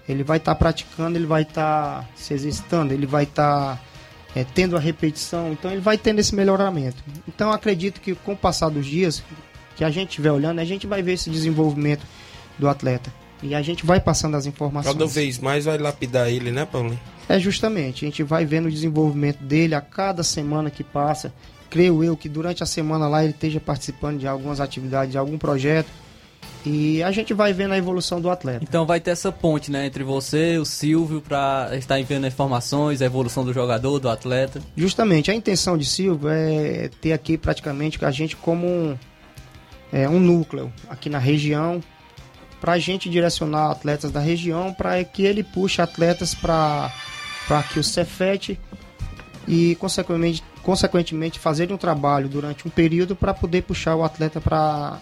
ele 0.07 0.21
vai 0.21 0.37
estar 0.37 0.53
praticando, 0.55 1.17
ele 1.17 1.25
vai 1.25 1.43
estar 1.43 2.05
se 2.13 2.33
exercitando, 2.33 2.93
ele 2.93 3.05
vai 3.05 3.23
estar 3.23 3.81
é, 4.35 4.43
tendo 4.43 4.75
a 4.75 4.79
repetição, 4.79 5.51
então 5.53 5.71
ele 5.71 5.79
vai 5.79 5.97
tendo 5.97 6.19
esse 6.19 6.35
melhoramento. 6.35 7.01
Então 7.27 7.47
eu 7.47 7.53
acredito 7.53 8.01
que 8.01 8.13
com 8.13 8.33
o 8.33 8.37
passar 8.37 8.69
dos 8.69 8.85
dias, 8.85 9.23
que 9.75 9.83
a 9.83 9.89
gente 9.89 10.09
estiver 10.09 10.31
olhando, 10.31 10.59
a 10.59 10.65
gente 10.65 10.85
vai 10.85 11.01
ver 11.01 11.13
esse 11.13 11.29
desenvolvimento 11.29 12.05
do 12.59 12.67
atleta. 12.67 13.11
E 13.41 13.53
a 13.53 13.61
gente 13.61 13.85
vai 13.85 13.99
passando 13.99 14.35
as 14.35 14.45
informações. 14.45 14.93
Cada 14.93 15.05
vez 15.07 15.39
mais 15.39 15.65
vai 15.65 15.77
lapidar 15.77 16.29
ele, 16.29 16.51
né, 16.51 16.65
Paulinho? 16.65 16.99
É 17.27 17.39
justamente, 17.39 18.05
a 18.05 18.07
gente 18.07 18.23
vai 18.23 18.45
vendo 18.45 18.67
o 18.67 18.71
desenvolvimento 18.71 19.39
dele 19.39 19.73
a 19.73 19.81
cada 19.81 20.23
semana 20.23 20.69
que 20.69 20.83
passa. 20.83 21.33
Creio 21.69 22.03
eu 22.03 22.15
que 22.15 22.29
durante 22.29 22.61
a 22.61 22.65
semana 22.65 23.07
lá 23.07 23.23
ele 23.23 23.33
esteja 23.33 23.59
participando 23.59 24.19
de 24.19 24.27
algumas 24.27 24.59
atividades, 24.59 25.11
de 25.11 25.17
algum 25.17 25.37
projeto. 25.37 25.89
E 26.65 27.03
a 27.03 27.11
gente 27.11 27.33
vai 27.33 27.53
vendo 27.53 27.73
a 27.73 27.77
evolução 27.77 28.19
do 28.19 28.29
atleta. 28.29 28.63
Então 28.63 28.85
vai 28.85 28.99
ter 28.99 29.11
essa 29.11 29.31
ponte, 29.31 29.71
né, 29.71 29.85
entre 29.85 30.03
você 30.03 30.55
e 30.55 30.57
o 30.57 30.65
Silvio 30.65 31.21
pra 31.21 31.69
estar 31.73 31.99
enviando 31.99 32.25
informações, 32.25 33.01
a 33.01 33.05
evolução 33.05 33.45
do 33.45 33.53
jogador, 33.53 33.99
do 33.99 34.09
atleta. 34.09 34.61
Justamente, 34.75 35.29
a 35.29 35.35
intenção 35.35 35.77
de 35.77 35.85
Silvio 35.85 36.27
é 36.29 36.89
ter 37.01 37.13
aqui 37.13 37.37
praticamente 37.37 38.03
a 38.03 38.11
gente 38.11 38.35
como 38.35 38.65
um, 38.65 38.97
é, 39.93 40.09
um 40.09 40.19
núcleo 40.19 40.73
aqui 40.89 41.09
na 41.09 41.19
região, 41.19 41.81
para 42.59 42.73
a 42.73 42.79
gente 42.79 43.09
direcionar 43.09 43.69
atletas 43.69 44.11
da 44.11 44.19
região, 44.19 44.73
para 44.73 45.03
que 45.03 45.23
ele 45.23 45.43
puxe 45.43 45.81
atletas 45.81 46.33
para 46.33 46.91
que 47.71 47.79
o 47.79 47.83
Cefet 47.83 48.59
e 49.47 49.75
consequentemente, 49.75 50.43
consequentemente 50.63 51.37
fazer 51.37 51.71
um 51.71 51.77
trabalho 51.77 52.27
durante 52.27 52.67
um 52.67 52.71
período 52.71 53.15
para 53.15 53.35
poder 53.35 53.61
puxar 53.61 53.95
o 53.95 54.03
atleta 54.03 54.41
para 54.41 54.99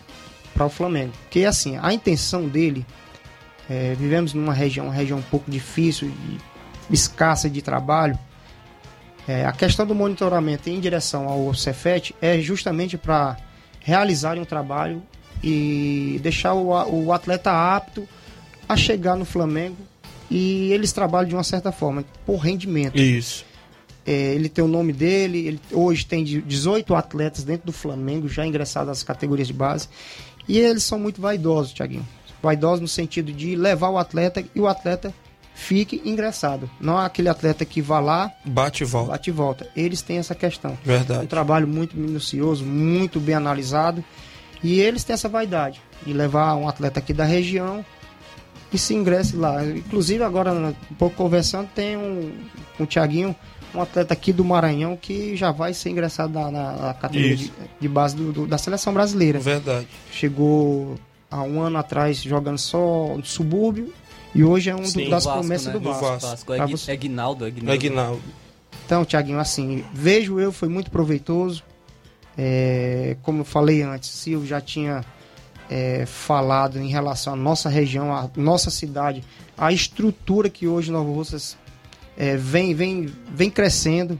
o 0.66 0.70
Flamengo. 0.70 1.12
Porque 1.24 1.45
assim, 1.45 1.78
a 1.82 1.93
intenção 1.93 2.47
dele, 2.47 2.86
é, 3.70 3.95
vivemos 3.97 4.34
numa 4.34 4.54
região, 4.54 4.86
uma 4.88 4.93
região 4.93 5.20
um 5.20 5.24
pouco 5.24 5.49
difícil, 5.49 6.10
e 6.10 6.93
escassa 6.93 7.49
de 7.49 7.62
trabalho, 7.62 8.18
é, 9.28 9.45
a 9.45 9.51
questão 9.54 9.86
do 9.86 9.95
monitoramento 9.95 10.70
em 10.70 10.80
direção 10.80 11.28
ao 11.30 11.54
Cefet 11.54 12.14
é 12.22 12.39
justamente 12.39 12.97
para 12.97 13.38
realizarem 13.80 14.41
um 14.41 14.45
trabalho 14.45 15.01
e 15.41 16.20
deixar 16.22 16.54
o, 16.54 16.68
o 17.06 17.12
atleta 17.14 17.51
apto 17.51 18.08
a 18.68 18.76
chegar 18.78 19.16
no 19.16 19.26
Flamengo 19.26 19.78
e 20.30 20.72
eles 20.74 20.91
trabalham 20.91 21.30
de 21.30 21.36
uma 21.36 21.43
certa 21.43 21.72
forma, 21.72 22.04
por 22.26 22.38
rendimento. 22.38 22.97
Isso. 22.97 23.45
É, 24.06 24.12
ele 24.12 24.49
tem 24.49 24.64
o 24.64 24.68
nome 24.68 24.91
dele, 24.91 25.47
ele 25.47 25.60
hoje 25.72 26.06
tem 26.06 26.24
de- 26.24 26.41
18 26.41 26.93
atletas 26.95 27.43
dentro 27.43 27.66
do 27.68 27.72
Flamengo, 27.72 28.28
já 28.28 28.45
ingressados 28.45 28.89
às 28.89 29.04
categorias 29.04 29.47
de 29.47 29.54
base. 29.54 29.88
E 30.48 30.58
eles 30.60 30.84
são 30.84 31.00
muito 31.00 31.22
vaidosos, 31.22 31.74
Thiaguinho. 31.74 32.06
Vaidosos 32.41 32.82
no 32.82 32.88
sentido 32.88 33.32
de 33.32 33.56
levar 33.56 33.89
o 33.89 33.98
atleta 33.98 34.44
e 34.54 34.60
o 34.60 34.68
atleta 34.68 35.14
fique 35.56 36.02
ingressado. 36.04 36.70
Não 36.80 37.00
é 37.02 37.06
aquele 37.06 37.30
atleta 37.30 37.64
que 37.64 37.82
vá 37.82 38.00
lá, 38.00 38.32
Bate 38.44 38.84
e 38.84 38.86
volta. 38.86 39.12
bate 39.12 39.30
e 39.30 39.34
volta. 39.34 39.68
Eles 39.76 40.02
têm 40.02 40.18
essa 40.18 40.36
questão. 40.36 40.78
Verdade. 40.84 41.24
Um 41.24 41.28
trabalho 41.28 41.68
muito 41.68 41.96
minucioso, 41.98 42.66
muito 42.66 43.20
bem 43.20 43.36
analisado. 43.36 44.04
E 44.64 44.80
eles 44.80 45.04
têm 45.04 45.14
essa 45.14 45.30
vaidade 45.30 45.82
de 46.06 46.14
levar 46.14 46.56
um 46.56 46.68
atleta 46.68 47.00
aqui 47.00 47.14
da 47.14 47.24
região 47.26 47.86
e 48.72 48.78
se 48.78 48.94
ingresse 48.94 49.36
lá. 49.36 49.64
Inclusive, 49.64 50.24
agora, 50.24 50.52
um 50.54 50.74
pouco 50.98 51.16
conversando, 51.16 51.70
tem 51.76 51.96
um, 51.96 52.32
um 52.80 52.86
Tiaguinho, 52.86 53.36
um 53.74 53.82
atleta 53.82 54.13
aqui 54.13 54.32
do 54.32 54.43
Maranhão 54.45 54.95
que 54.95 55.36
já 55.36 55.51
vai 55.51 55.74
ser 55.74 55.89
ingressado 55.89 56.34
na, 56.34 56.51
na- 56.51 56.71
na 56.74 56.93
categoria 56.93 57.36
de, 57.36 57.51
de 57.80 57.88
base 57.88 58.15
do- 58.15 58.32
do- 58.32 58.47
da 58.47 58.57
seleção 58.57 58.93
brasileira. 58.93 59.39
Verdade. 59.39 59.88
Chegou 60.11 60.95
há 61.32 61.41
um 61.43 61.61
ano 61.61 61.78
atrás 61.78 62.21
jogando 62.21 62.57
só 62.57 63.15
no 63.17 63.26
subúrbio 63.26 63.91
e 64.36 64.43
hoje 64.43 64.69
é 64.69 64.76
um 64.76 64.82
do- 64.82 64.88
Sim. 64.88 65.09
das 65.09 65.24
Vasco, 65.26 65.39
promessas 65.39 65.67
né? 65.67 65.74
do 65.74 65.80
Do 65.80 65.93
Vasco. 65.93 66.28
Vasco. 66.28 66.53
É, 66.53 66.65
Gui- 66.65 66.71
você- 66.78 66.91
é 66.91 66.95
Guinaldo, 66.95 67.45
é 67.47 67.49
Guinaldo. 67.51 67.71
Aguinaldo. 67.74 68.21
Então, 68.86 69.03
Tiaguinho, 69.05 69.39
assim, 69.39 69.84
vejo 69.93 70.39
eu, 70.39 70.51
foi 70.51 70.67
muito 70.69 70.91
proveitoso. 70.91 71.63
É, 72.38 73.15
como 73.21 73.41
eu 73.41 73.45
falei 73.45 73.82
antes, 73.82 74.09
Silvio 74.09 74.47
já 74.47 74.59
tinha 74.59 75.03
é, 75.69 76.05
falado 76.05 76.78
em 76.80 76.88
relação 76.89 77.34
à 77.34 77.36
nossa 77.36 77.69
região, 77.69 78.13
à 78.13 78.30
nossa 78.36 78.69
cidade, 78.69 79.24
a 79.57 79.71
estrutura 79.71 80.49
que 80.49 80.67
hoje 80.67 80.91
Nova 80.91 81.09
Russas 81.09 81.57
é, 82.18 82.36
vem, 82.38 82.74
vem, 82.74 83.09
vem 83.34 83.49
crescendo, 83.49 84.20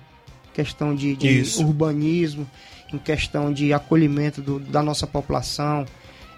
questão 0.54 0.96
de, 0.96 1.16
de 1.16 1.44
urbanismo, 1.60 2.48
em 2.94 2.98
questão 2.98 3.52
de 3.52 3.74
acolhimento 3.74 4.42
do- 4.42 4.60
da 4.60 4.82
nossa 4.84 5.08
população. 5.08 5.86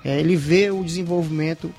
É, 0.04 0.20
ele 0.20 0.36
vê 0.36 0.70
o 0.72 0.84
desenvolvimento 0.84 1.72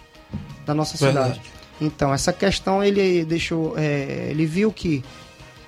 da 0.67 0.75
nossa 0.75 0.97
Verdade. 0.97 1.35
cidade. 1.35 1.51
Então, 1.81 2.13
essa 2.13 2.33
questão 2.33 2.83
ele 2.83 3.25
deixou. 3.25 3.75
é, 3.79 4.29
ele 4.31 4.47
viu 4.47 4.73
que, 4.73 5.05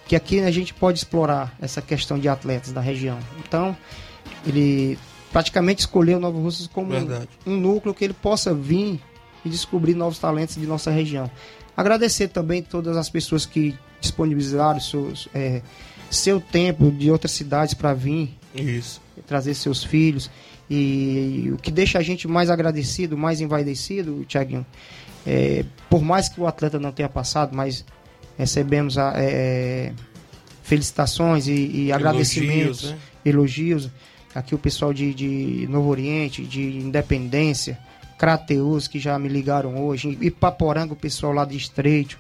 que 0.07 0.17
aqui 0.17 0.41
a 0.41 0.51
gente 0.51 0.73
pode 0.75 0.99
explorar 0.99 1.55
essa 1.61 1.81
questão 1.83 2.19
de 2.19 2.29
atletas 2.29 2.73
da 2.73 2.81
região. 2.81 3.19
Então, 3.47 3.77
ele 4.47 4.99
praticamente 5.33 5.81
escolheu 5.81 6.19
Nova 6.19 6.39
Russas 6.39 6.67
como 6.67 6.91
Verdade. 6.91 7.29
um 7.47 7.57
núcleo 7.57 7.95
que 7.95 8.05
ele 8.05 8.15
possa 8.15 8.55
vir 8.55 8.99
e 9.45 9.49
descobrir 9.49 9.95
novos 9.95 10.19
talentos 10.19 10.55
de 10.57 10.67
nossa 10.67 10.91
região. 10.91 11.31
Agradecer 11.77 12.29
também 12.29 12.63
todas 12.63 12.97
as 12.97 13.09
pessoas 13.09 13.45
que 13.47 13.75
disponibilizaram 14.01 14.81
seus, 14.81 15.29
é, 15.35 15.63
seu 16.11 16.41
tempo 16.41 16.91
de 16.91 17.11
outras 17.11 17.33
cidades 17.33 17.75
para 17.75 17.93
vir 17.95 18.37
Isso. 18.55 19.01
trazer 19.27 19.55
seus 19.55 19.83
filhos. 19.85 20.31
E 20.71 21.51
o 21.53 21.57
que 21.57 21.71
deixa 21.71 21.99
a 21.99 22.03
gente 22.03 22.29
mais 22.29 22.51
agradecido, 22.51 23.17
mais 23.17 23.41
envaidecido, 23.41 24.25
Tiaguinho, 24.27 24.67
é, 25.27 25.65
por 25.89 26.03
mais 26.03 26.29
que 26.29 26.41
o 26.41 26.47
atleta 26.47 26.79
não 26.79 26.93
tenha 26.93 27.09
passado, 27.09 27.55
mas 27.57 27.85
recebemos 28.37 28.99
a- 28.99 29.15
é, 29.17 29.93
felicitações 30.63 31.47
e, 31.49 31.53
e 31.87 31.93
agradecimentos, 31.93 32.91
né? 32.91 32.99
elogios. 33.25 33.91
Aqui 34.35 34.55
o 34.55 34.59
pessoal 34.59 34.93
de, 34.93 35.15
de 35.15 35.67
Novo 35.69 35.89
Oriente, 35.89 36.45
de 36.45 36.61
Independência, 36.79 37.79
Crateus, 38.19 38.87
que 38.87 38.99
já 38.99 39.19
me 39.19 39.29
ligaram 39.29 39.83
hoje, 39.87 40.19
e 40.21 40.31
Paporanga, 40.31 40.93
o 40.93 40.97
pessoal 40.97 41.33
lá 41.33 41.45
de 41.45 41.57
Estreito, 41.57 42.19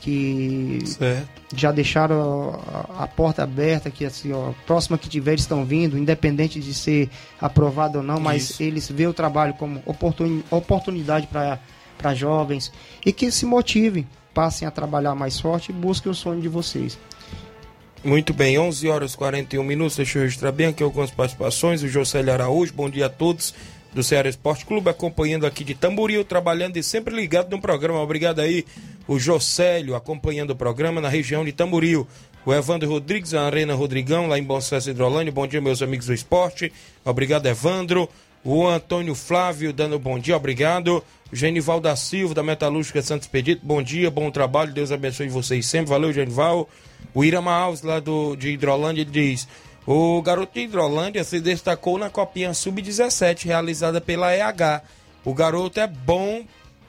que 0.00 0.78
Certo. 0.86 1.28
já 1.54 1.70
deixaram 1.70 2.58
a, 2.98 3.04
a 3.04 3.06
porta 3.06 3.42
aberta 3.42 3.90
que 3.90 4.04
assim, 4.04 4.32
ó, 4.32 4.52
próxima 4.66 4.96
que 4.98 5.08
tiver 5.08 5.32
eles 5.32 5.42
estão 5.42 5.64
vindo, 5.64 5.98
independente 5.98 6.58
de 6.60 6.72
ser 6.74 7.08
aprovado 7.40 7.98
ou 7.98 8.04
não, 8.04 8.18
mas 8.18 8.50
Isso. 8.50 8.62
eles 8.62 8.88
veem 8.90 9.08
o 9.08 9.12
trabalho 9.12 9.54
como 9.54 9.82
oportuni- 9.86 10.44
oportunidade 10.50 11.26
para 11.26 12.14
jovens 12.14 12.72
e 13.04 13.12
que 13.12 13.30
se 13.30 13.44
motivem, 13.44 14.06
passem 14.32 14.66
a 14.66 14.70
trabalhar 14.70 15.14
mais 15.14 15.38
forte 15.38 15.70
e 15.70 15.72
busquem 15.72 16.10
o 16.10 16.14
sonho 16.14 16.40
de 16.40 16.48
vocês. 16.48 16.98
Muito 18.02 18.32
bem, 18.32 18.58
11 18.58 18.88
horas 18.88 19.12
e 19.12 19.16
41 19.18 19.62
minutos. 19.62 19.96
Deixa 19.96 20.18
eu 20.18 20.22
registrar 20.22 20.52
bem 20.52 20.68
aqui 20.68 20.82
algumas 20.82 21.10
participações. 21.10 21.82
O 21.82 21.88
Josélio 21.88 22.32
Araújo, 22.32 22.72
bom 22.72 22.88
dia 22.88 23.06
a 23.06 23.10
todos 23.10 23.52
do 23.92 24.02
Ceará 24.02 24.28
Esporte 24.28 24.64
Clube, 24.64 24.88
acompanhando 24.88 25.44
aqui 25.44 25.64
de 25.64 25.74
Tamboril, 25.74 26.24
trabalhando 26.24 26.76
e 26.78 26.82
sempre 26.82 27.14
ligado 27.14 27.50
no 27.50 27.60
programa. 27.60 28.00
Obrigado 28.00 28.40
aí, 28.40 28.64
o 29.10 29.18
Josélio, 29.18 29.96
acompanhando 29.96 30.50
o 30.50 30.56
programa 30.56 31.00
na 31.00 31.08
região 31.08 31.44
de 31.44 31.50
Tamboril. 31.50 32.06
O 32.46 32.54
Evandro 32.54 32.88
Rodrigues, 32.88 33.34
a 33.34 33.42
Arena 33.42 33.74
Rodrigão, 33.74 34.28
lá 34.28 34.38
em 34.38 34.44
Bom 34.44 34.60
Sucesso 34.60 34.88
Hidrolândia. 34.88 35.32
Bom 35.32 35.48
dia, 35.48 35.60
meus 35.60 35.82
amigos 35.82 36.06
do 36.06 36.14
esporte. 36.14 36.72
Obrigado, 37.04 37.44
Evandro. 37.46 38.08
O 38.44 38.68
Antônio 38.68 39.16
Flávio 39.16 39.72
dando 39.72 39.98
bom 39.98 40.16
dia, 40.16 40.36
obrigado. 40.36 41.02
Genival 41.32 41.80
da 41.80 41.96
Silva, 41.96 42.34
da 42.34 42.42
Metalúrgica 42.44 43.02
Santos 43.02 43.26
Pedito, 43.26 43.66
bom 43.66 43.82
dia, 43.82 44.12
bom 44.12 44.30
trabalho, 44.30 44.72
Deus 44.72 44.92
abençoe 44.92 45.28
vocês 45.28 45.66
sempre. 45.66 45.90
Valeu, 45.90 46.12
Genival. 46.12 46.70
O 47.12 47.24
Irama 47.24 47.52
Alves, 47.52 47.82
lá 47.82 47.98
do, 47.98 48.36
de 48.36 48.50
Hidrolândia, 48.50 49.04
diz: 49.04 49.48
O 49.88 50.22
garoto 50.22 50.54
de 50.54 50.60
Hidrolândia 50.60 51.24
se 51.24 51.40
destacou 51.40 51.98
na 51.98 52.08
Copinha 52.08 52.54
Sub-17, 52.54 53.46
realizada 53.46 54.00
pela 54.00 54.32
EH. 54.32 54.82
O 55.24 55.34
garoto 55.34 55.80
é 55.80 55.88
bom 55.88 56.44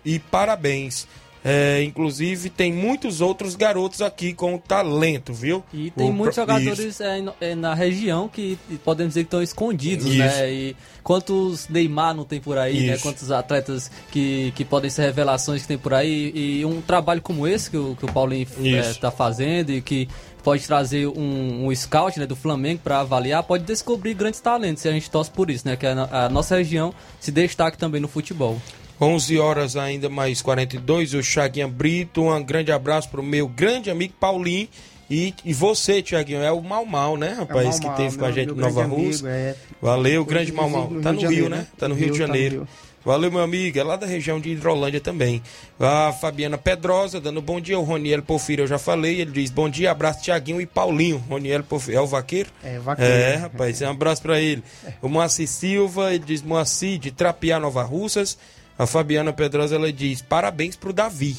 e 0.05 0.19
parabéns. 0.19 1.07
É, 1.43 1.81
inclusive, 1.81 2.51
tem 2.51 2.71
muitos 2.71 3.19
outros 3.19 3.55
garotos 3.55 3.99
aqui 4.01 4.31
com 4.31 4.59
talento, 4.59 5.33
viu? 5.33 5.63
E 5.73 5.89
tem 5.89 6.07
O 6.09 6.13
muitos 6.13 6.35
pro- 6.35 6.43
jogadores 6.43 7.01
é, 7.01 7.23
é, 7.41 7.55
na 7.55 7.73
região 7.73 8.27
que 8.27 8.59
podemos 8.83 9.11
dizer 9.11 9.21
que 9.21 9.27
estão 9.27 9.41
escondidos, 9.41 10.05
Isso. 10.05 10.17
né? 10.19 10.51
E 10.53 10.75
quantos 11.03 11.67
Neymar 11.67 12.13
não 12.15 12.25
tem 12.25 12.39
por 12.39 12.59
aí, 12.59 12.85
né? 12.85 12.93
Isso. 12.93 13.01
Quantos 13.03 13.31
atletas 13.31 13.89
que, 14.11 14.53
que 14.55 14.63
podem 14.63 14.91
ser 14.91 15.01
revelações 15.01 15.63
que 15.63 15.67
tem 15.67 15.77
por 15.79 15.95
aí. 15.95 16.31
E 16.35 16.63
um 16.63 16.79
trabalho 16.79 17.21
como 17.23 17.47
esse 17.47 17.71
que 17.71 17.77
o, 17.77 17.95
que 17.95 18.05
o 18.05 18.11
Paulinho 18.11 18.47
está 18.79 19.09
fazendo 19.09 19.71
e 19.71 19.81
que 19.81 20.07
pode 20.43 20.65
trazer 20.67 21.07
um, 21.07 21.67
um 21.67 21.75
scout 21.75 22.19
né, 22.19 22.25
do 22.27 22.35
Flamengo 22.35 22.81
para 22.83 22.99
avaliar, 22.99 23.41
pode 23.43 23.63
descobrir 23.63 24.13
grandes 24.13 24.39
talentos. 24.39 24.85
E 24.85 24.89
a 24.89 24.91
gente 24.91 25.09
torce 25.09 25.31
por 25.31 25.49
isso, 25.49 25.67
né? 25.67 25.75
Que 25.75 25.87
a, 25.87 26.25
a 26.25 26.29
nossa 26.29 26.55
região 26.55 26.93
se 27.19 27.31
destaque 27.31 27.79
também 27.79 27.99
no 27.99 28.07
futebol. 28.07 28.61
11 29.01 29.39
horas 29.39 29.75
ainda 29.75 30.09
mais 30.09 30.43
42, 30.43 31.15
o 31.15 31.23
Chaguinha 31.23 31.67
Brito, 31.67 32.23
um 32.23 32.43
grande 32.43 32.71
abraço 32.71 33.09
pro 33.09 33.23
meu 33.23 33.47
grande 33.47 33.89
amigo 33.89 34.13
Paulinho 34.19 34.67
e, 35.09 35.33
e 35.43 35.53
você, 35.53 36.01
Tiaguinho, 36.01 36.41
é 36.41 36.51
o 36.51 36.61
Mal 36.61 36.85
Mal, 36.85 37.17
né, 37.17 37.35
rapaz, 37.37 37.79
Mal 37.79 37.91
que 37.95 38.01
teve 38.01 38.17
com 38.17 38.25
a 38.25 38.31
gente 38.31 38.51
em 38.51 38.55
Nova 38.55 38.85
Rússia. 38.85 39.27
é. 39.27 39.55
Valeu, 39.81 40.23
grande 40.23 40.51
Mal 40.51 40.69
Mal. 40.69 40.87
Tá 41.01 41.11
no 41.11 41.19
Rio, 41.19 41.29
Janeiro, 41.29 41.49
né? 41.49 41.67
Tá 41.77 41.87
no 41.87 41.95
Rio, 41.95 42.11
de 42.11 42.11
tá 42.11 42.17
no 42.19 42.27
Janeiro. 42.27 42.55
Rio. 42.57 42.67
Valeu, 43.03 43.31
meu 43.31 43.41
amigo. 43.41 43.77
É 43.79 43.83
lá 43.83 43.95
da 43.95 44.05
região 44.05 44.39
de 44.39 44.51
Hidrolândia 44.51 45.01
também. 45.01 45.41
A 45.79 46.13
Fabiana 46.13 46.57
Pedrosa 46.57 47.19
dando 47.19 47.41
bom 47.41 47.59
dia. 47.59 47.79
O 47.79 47.83
Roniel 47.83 48.21
Porfírio, 48.21 48.63
eu 48.63 48.67
já 48.67 48.77
falei. 48.77 49.21
Ele 49.21 49.31
diz 49.31 49.49
bom 49.49 49.67
dia, 49.67 49.89
abraço, 49.89 50.21
Tiaguinho 50.21 50.61
e 50.61 50.67
Paulinho. 50.67 51.17
Roniel 51.27 51.63
Porfírio. 51.63 51.97
É 51.97 52.01
o 52.01 52.05
vaqueiro? 52.05 52.49
É, 52.63 52.77
vaqueiro. 52.77 53.11
É, 53.11 53.35
rapaz. 53.37 53.81
Um 53.81 53.89
abraço 53.89 54.21
pra 54.21 54.39
ele. 54.39 54.63
O 55.01 55.09
Moacir 55.09 55.47
Silva, 55.47 56.13
ele 56.13 56.23
diz 56.25 56.43
Moacir 56.43 56.99
de 56.99 57.09
Trapiá, 57.09 57.59
Nova 57.59 57.81
Russas. 57.81 58.37
A 58.81 58.87
Fabiana 58.87 59.31
Pedrosa, 59.31 59.75
ela 59.75 59.93
diz 59.93 60.23
parabéns 60.23 60.75
pro 60.75 60.91
Davi. 60.91 61.37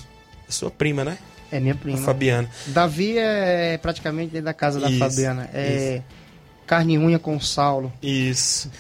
É 0.49 0.53
sua 0.53 0.71
prima, 0.71 1.05
né? 1.05 1.19
É 1.51 1.59
minha 1.59 1.75
A 1.75 1.77
prima. 1.77 1.99
Fabiana. 1.99 2.49
Davi 2.69 3.19
é 3.19 3.77
praticamente 3.79 4.31
dentro 4.31 4.45
da 4.45 4.55
casa 4.55 4.79
da 4.79 4.89
Isso, 4.89 5.01
Fabiana. 5.01 5.51
É 5.53 6.03
carne 6.65 6.95
e 6.95 6.99
unha 6.99 7.19
com 7.19 7.41
Saulo. 7.41 7.93
Isso. 8.01 8.71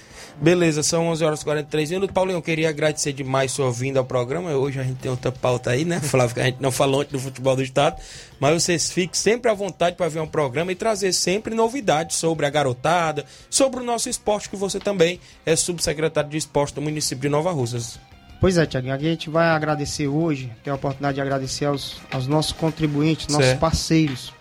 Beleza, 0.41 0.85
são 0.85 1.09
11 1.09 1.25
horas 1.25 1.41
e 1.41 1.45
43 1.45 1.91
minutos. 1.91 2.15
Paulinho, 2.15 2.37
eu 2.37 2.43
queria 2.43 2.69
agradecer 2.69 3.13
demais 3.13 3.51
sua 3.51 3.73
vinda 3.73 3.99
ao 3.99 4.05
programa. 4.05 4.53
Hoje 4.53 4.79
a 4.79 4.85
gente 4.85 4.99
tem 4.99 5.11
outra 5.11 5.33
pauta 5.33 5.71
aí, 5.71 5.85
né? 5.85 5.99
Flávio, 5.99 6.37
que 6.37 6.41
a 6.41 6.45
gente 6.45 6.63
não 6.63 6.71
falou 6.71 7.01
ontem 7.01 7.11
do 7.11 7.19
futebol 7.19 7.57
do 7.57 7.65
Estado. 7.65 8.01
Mas 8.39 8.63
vocês 8.63 8.93
fiquem 8.93 9.15
sempre 9.15 9.51
à 9.51 9.55
vontade 9.55 9.97
para 9.97 10.09
ver 10.09 10.21
um 10.21 10.27
programa 10.29 10.71
e 10.71 10.77
trazer 10.77 11.13
sempre 11.13 11.53
novidades 11.53 12.17
sobre 12.17 12.47
a 12.47 12.51
garotada, 12.51 13.25
sobre 13.51 13.81
o 13.81 13.85
nosso 13.85 14.09
esporte, 14.09 14.49
que 14.49 14.55
você 14.55 14.79
também 14.79 15.19
é 15.45 15.57
subsecretário 15.57 16.31
de 16.31 16.37
esporte 16.37 16.77
do 16.77 16.81
município 16.81 17.23
de 17.23 17.29
Nova 17.29 17.51
Russas. 17.51 17.99
Pois 18.43 18.59
é, 18.59 18.67
Tiaguinho, 18.67 18.93
a 18.93 18.99
gente 18.99 19.31
vai 19.31 19.51
agradecer 19.51 20.09
hoje, 20.09 20.51
ter 20.65 20.71
a 20.71 20.75
oportunidade 20.75 21.15
de 21.15 21.21
agradecer 21.21 21.65
aos, 21.67 21.99
aos 22.11 22.27
nossos 22.27 22.51
contribuintes, 22.51 23.29
nossos 23.29 23.47
Certo. 23.47 23.61
parceiros. 23.61 24.33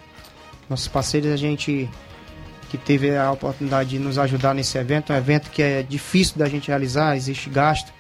Nossos 0.68 0.88
parceiros, 0.88 1.32
a 1.32 1.36
gente 1.38 1.88
que 2.72 2.80
teve 2.80 3.16
a 3.16 3.32
oportunidade 3.32 3.92
de 3.92 4.00
nos 4.00 4.18
ajudar 4.18 4.56
nesse 4.56 4.76
evento, 4.76 5.14
um 5.14 5.16
evento 5.16 5.52
que 5.52 5.62
é 5.62 5.84
difícil 5.84 6.40
da 6.40 6.50
gente 6.50 6.70
realizar, 6.70 7.16
existe 7.16 7.48
gasto. 7.48 7.94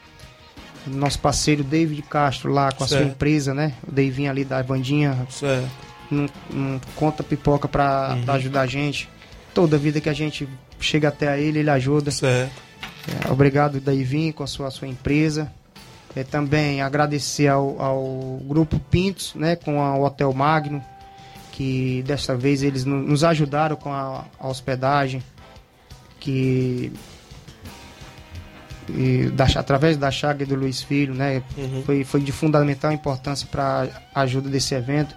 Nosso 0.87 1.19
parceiro 1.19 1.63
David 1.63 2.01
Castro 2.01 2.51
lá 2.51 2.71
com 2.71 2.83
a 2.83 2.87
sua 2.87 3.03
empresa, 3.03 3.53
né? 3.53 3.73
O 3.87 3.91
Davinho 3.91 4.31
ali 4.31 4.43
da 4.43 4.59
Vandinha, 4.63 5.27
Certo. 5.29 5.69
não, 6.09 6.25
não 6.49 6.81
conta 6.95 7.21
pipoca 7.21 7.67
pra, 7.67 8.17
Uhum. 8.25 8.33
ajudar 8.33 8.61
a 8.61 8.65
gente. 8.65 9.07
Toda 9.53 9.77
vida 9.77 10.01
que 10.01 10.09
a 10.09 10.13
gente 10.13 10.49
chega 10.79 11.09
até 11.09 11.27
a 11.27 11.37
ele, 11.37 11.59
ele 11.59 11.69
ajuda. 11.69 12.09
Certo. 12.09 12.51
É, 13.27 13.31
obrigado, 13.31 13.79
Daivin, 13.79 14.31
com 14.31 14.41
a 14.41 14.47
sua, 14.47 14.71
sua 14.71 14.87
empresa. 14.87 15.51
É, 16.15 16.23
também 16.23 16.81
agradecer 16.81 17.47
ao, 17.47 17.81
ao 17.81 18.39
Grupo 18.43 18.79
Pintos, 18.79 19.33
né, 19.35 19.55
com 19.55 19.81
a, 19.81 19.95
o 19.95 20.03
Hotel 20.03 20.31
Magno, 20.33 20.83
que 21.51 22.03
desta 22.05 22.35
vez 22.35 22.63
eles 22.63 22.83
no, 22.83 23.01
nos 23.01 23.23
ajudaram 23.23 23.75
com 23.75 23.93
a, 23.93 24.25
a 24.39 24.47
hospedagem, 24.47 25.23
que 26.19 26.91
e 28.89 29.29
da, 29.29 29.45
através 29.55 29.95
da 29.95 30.11
chaga 30.11 30.45
do 30.45 30.55
Luiz 30.55 30.81
Filho, 30.81 31.13
né, 31.13 31.41
Uhum. 31.57 31.83
foi, 31.85 32.03
foi 32.03 32.19
de 32.21 32.31
fundamental 32.31 32.91
importância 32.91 33.47
para 33.49 33.87
a 34.13 34.21
ajuda 34.21 34.49
desse 34.49 34.75
evento, 34.75 35.15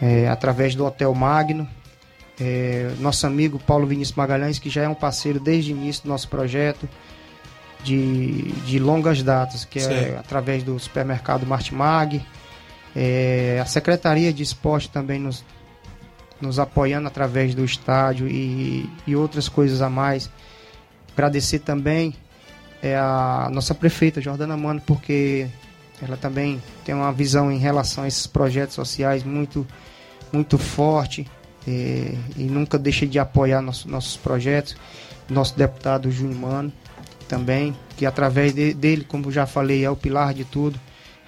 é, 0.00 0.28
através 0.28 0.74
do 0.74 0.84
Hotel 0.84 1.12
Magno. 1.14 1.68
É, 2.38 2.92
nosso 3.00 3.26
amigo 3.26 3.58
Paulo 3.58 3.86
Vinícius 3.86 4.16
Magalhães, 4.16 4.58
que 4.58 4.68
já 4.68 4.82
é 4.82 4.88
um 4.88 4.94
parceiro 4.94 5.40
desde 5.40 5.72
o 5.72 5.76
início 5.76 6.02
do 6.02 6.10
nosso 6.10 6.28
projeto, 6.28 6.88
de, 7.86 8.50
de 8.66 8.78
longas 8.80 9.22
datas, 9.22 9.64
que 9.64 9.78
é 9.78 10.16
através 10.18 10.62
do 10.64 10.76
supermercado 10.78 11.46
Martimag. 11.46 12.20
É, 12.94 13.60
a 13.62 13.66
Secretaria 13.66 14.32
de 14.32 14.42
Esporte 14.42 14.90
também 14.90 15.20
nos, 15.20 15.44
nos 16.40 16.58
apoiando 16.58 17.06
através 17.06 17.54
do 17.54 17.64
estádio 17.64 18.26
e, 18.26 18.90
e 19.06 19.14
outras 19.14 19.48
coisas 19.48 19.80
a 19.80 19.88
mais. 19.88 20.28
Agradecer 21.12 21.60
também 21.60 22.14
é, 22.82 22.96
a 22.96 23.48
nossa 23.52 23.74
prefeita, 23.74 24.20
Jordana 24.20 24.56
Mano, 24.56 24.80
porque 24.84 25.46
ela 26.02 26.16
também 26.16 26.60
tem 26.84 26.94
uma 26.94 27.12
visão 27.12 27.50
em 27.52 27.58
relação 27.58 28.04
a 28.04 28.08
esses 28.08 28.26
projetos 28.26 28.74
sociais 28.74 29.22
muito, 29.22 29.66
muito 30.32 30.58
forte 30.58 31.26
é, 31.68 32.14
e 32.36 32.42
nunca 32.44 32.78
deixa 32.78 33.06
de 33.06 33.18
apoiar 33.18 33.62
nosso- 33.62 33.88
nossos 33.88 34.16
projetos. 34.16 34.76
Nosso 35.28 35.56
deputado 35.56 36.10
Júnior 36.10 36.38
Mano 36.40 36.72
também, 37.26 37.74
que 37.96 38.06
através 38.06 38.52
de- 38.54 38.72
dele, 38.74 39.04
como 39.04 39.30
já 39.30 39.46
falei, 39.46 39.84
é 39.84 39.90
o 39.90 39.96
pilar 39.96 40.32
de 40.34 40.44
tudo. 40.44 40.78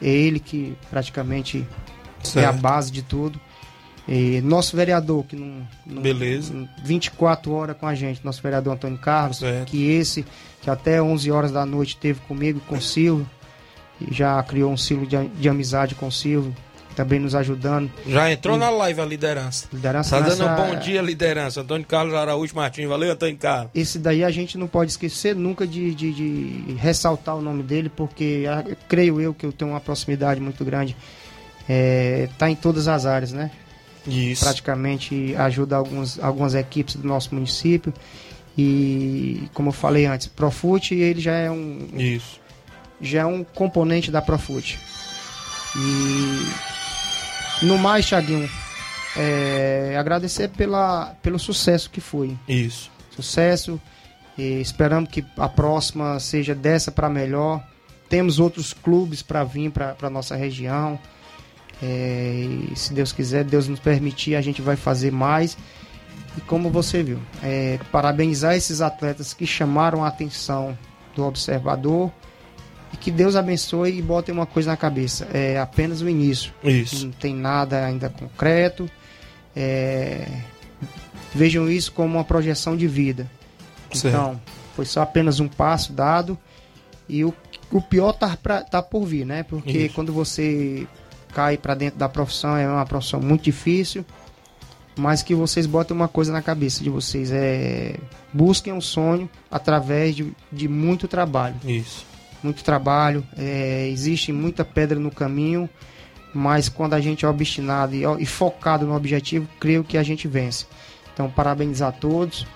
É 0.01 0.09
ele 0.09 0.38
que 0.38 0.76
praticamente 0.90 1.59
é 1.59 2.20
a 2.22 2.24
Certo. 2.24 2.61
base 2.61 2.90
de 2.92 3.03
tudo. 3.03 3.40
E 4.07 4.40
nosso 4.40 4.74
vereador, 4.76 5.24
que 5.24 5.36
não, 5.36 5.66
não- 5.84 6.01
Beleza. 6.01 6.55
24 6.82 7.53
horas 7.53 7.76
com 7.76 7.86
a 7.86 7.94
gente, 7.94 8.24
nosso 8.24 8.42
vereador 8.42 8.72
Antônio 8.74 8.96
Carlos, 8.99 9.38
Certo. 9.38 9.68
que 9.70 9.90
esse, 9.90 10.24
que 10.62 10.70
até 10.70 11.03
11 11.03 11.30
horas 11.30 11.53
da 11.53 11.66
noite 11.66 11.96
teve 11.99 12.20
comigo, 12.20 12.59
com 12.66 12.76
o 12.76 12.80
Silvio, 12.80 13.28
e 14.01 14.14
já 14.14 14.42
criou 14.42 14.72
um 14.72 14.76
silo 14.78 15.07
de, 15.07 15.26
de 15.28 15.49
amizade 15.49 15.94
com 15.94 16.07
o 16.07 16.12
Silvio, 16.12 16.55
também 16.99 17.20
nos 17.20 17.32
ajudando. 17.34 17.88
Já 18.07 18.30
entrou 18.32 18.57
na 18.57 18.68
live 18.70 19.01
a 19.01 19.05
liderança. 19.05 19.68
Liderança 19.72 20.16
Tá 20.18 20.28
dando 20.28 20.38
nessa- 20.44 20.53
um 20.53 20.57
bom 20.57 20.78
dia, 20.80 21.01
liderança. 21.01 21.61
Antônio 21.61 21.86
Carlos 21.86 22.12
Araújo 22.12 22.55
Martins. 22.57 22.88
Valeu, 22.88 23.12
Antônio 23.12 23.36
Carlos. 23.36 23.70
Esse 23.72 24.01
daí 24.01 24.24
a 24.24 24.30
gente 24.30 24.59
não 24.59 24.66
pode 24.66 24.90
esquecer 24.90 25.34
nunca 25.36 25.64
de, 25.64 25.94
de- 25.94 26.12
de 26.12 26.72
ressaltar 26.74 27.36
o 27.36 27.40
nome 27.40 27.62
dele, 27.62 27.88
porque 27.88 28.44
creio 28.88 29.20
eu 29.20 29.32
que 29.32 29.46
eu 29.46 29.53
tenho 29.53 29.70
uma 29.70 29.80
proximidade 29.80 30.40
muito 30.40 30.64
grande. 30.64 30.96
É, 31.68 32.28
tá 32.36 32.51
em 32.51 32.57
todas 32.57 32.88
as 32.88 33.07
áreas, 33.07 33.32
né? 33.32 33.51
Isso. 34.07 34.42
praticamente 34.42 35.34
ajuda 35.36 35.76
algumas, 35.76 36.18
algumas 36.18 36.55
equipes 36.55 36.96
do 36.96 37.07
nosso 37.07 37.34
município. 37.34 37.92
E 38.57 39.42
como 39.55 39.68
eu 39.68 39.72
falei 39.72 40.07
antes, 40.07 40.26
Profute 40.26 40.94
ele 40.94 41.20
já 41.20 41.34
é 41.34 41.49
um 41.51 41.86
Isso. 41.94 42.40
já 43.01 43.20
é 43.20 43.26
um 43.26 43.44
componente 43.44 44.11
da 44.11 44.20
Profute. 44.22 44.78
E 45.76 46.49
no 47.62 47.78
mais, 47.78 48.06
Thiaguinho, 48.06 48.48
é, 49.16 49.96
agradecer 49.98 50.48
pela, 50.48 51.16
pelo 51.22 51.38
sucesso 51.38 51.90
que 51.90 52.00
foi. 52.00 52.36
Isso. 52.48 52.90
Sucesso. 53.11 53.80
E 54.36 54.61
esperamos 54.61 55.11
que 55.11 55.24
a 55.36 55.48
próxima 55.48 56.20
seja 56.20 56.54
dessa 56.54 56.92
para 56.92 57.09
melhor. 57.09 57.62
Temos 58.09 58.38
outros 58.38 58.72
clubes 58.72 59.20
para 59.20 59.42
vir 59.42 59.70
para 59.70 59.96
a 60.00 60.11
nossa 60.11 60.36
região. 60.36 60.98
É, 61.82 62.46
e 62.70 62.76
se 62.76 62.92
Deus 62.94 63.12
quiser, 63.12 63.44
Deus 63.44 63.68
nos 63.68 63.80
permitir, 63.80 64.36
a 64.36 64.40
gente 64.40 64.62
vai 64.62 64.76
fazer 64.76 65.11
mais. 65.11 65.59
E 66.36 66.40
como 66.42 66.70
você 66.70 67.02
viu, 67.02 67.18
é, 67.42 67.80
parabenizar 67.90 68.54
esses 68.54 68.80
atletas 68.80 69.34
que 69.34 69.46
chamaram 69.46 70.04
a 70.04 70.09
atenção 70.09 70.78
do 71.14 71.24
observador. 71.24 72.12
E 72.93 72.97
que 72.97 73.11
Deus 73.11 73.36
abençoe 73.36 73.99
e 73.99 74.03
bote 74.03 74.30
uma 74.30 74.47
coisa 74.47 74.70
na 74.70 74.76
cabeça. 74.76 75.28
É 75.32 75.59
apenas 75.59 76.01
o 76.01 76.09
início. 76.09 76.53
Isso. 76.64 77.07
Não 77.07 77.12
tem 77.12 77.34
nada 77.34 77.84
ainda 77.84 78.09
concreto. 78.09 78.91
É, 79.55 80.26
vejam 81.34 81.68
isso 81.68 81.93
como 81.93 82.16
uma 82.16 82.24
projeção 82.24 82.76
de 82.76 82.86
vida. 82.86 83.30
Certo. 83.93 84.09
Então, 84.09 84.41
foi 84.74 84.84
só 84.84 85.03
apenas 85.03 85.41
um 85.41 85.49
passo 85.49 85.93
dado. 85.93 86.39
E 87.09 87.24
o, 87.24 87.34
o 87.70 87.80
pior 87.80 88.12
tá, 88.12 88.36
pra, 88.41 88.62
tá 88.62 88.82
por 88.82 89.05
vir, 89.05 89.24
né? 89.24 89.43
Porque 89.43 89.86
Isso. 89.86 89.95
quando 89.95 90.12
você 90.12 90.86
cai 91.34 91.57
para 91.57 91.74
dentro 91.74 91.99
da 91.99 92.09
profissão, 92.09 92.57
é 92.57 92.68
uma 92.68 92.84
profissão 92.86 93.20
muito 93.20 93.45
difícil. 93.45 94.05
Mas 94.97 95.22
que 95.22 95.34
vocês 95.34 95.64
botem 95.64 95.97
uma 95.97 96.09
coisa 96.09 96.32
na 96.32 96.43
cabeça 96.43 96.82
de 96.82 96.91
vocês. 96.91 97.30
É, 97.32 97.97
busquem 98.32 98.72
um 98.72 98.80
sonho 98.80 99.28
através 99.51 100.14
de, 100.14 100.32
de 100.53 100.68
muito 100.68 101.09
trabalho 101.09 101.57
Isso. 101.64 102.05
Muito 102.43 102.62
trabalho, 102.64 103.24
é, 103.36 103.89
existe 103.89 104.32
muita 104.32 104.64
pedra 104.64 104.99
no 104.99 105.11
caminho, 105.11 105.68
mas 106.32 106.68
quando 106.68 106.95
a 106.95 107.01
gente 107.01 107.24
é 107.24 107.28
obstinado 107.28 107.95
e, 107.95 108.03
e 108.20 108.26
focado 108.26 108.86
no 108.86 108.95
objetivo, 108.95 109.49
creio 109.59 109.82
que 109.84 109.97
a 109.99 110.03
gente 110.03 110.28
vence. 110.28 110.66
Então, 111.12 111.28
parabenizar 111.30 111.89
a 111.89 111.93
todos. 111.93 112.47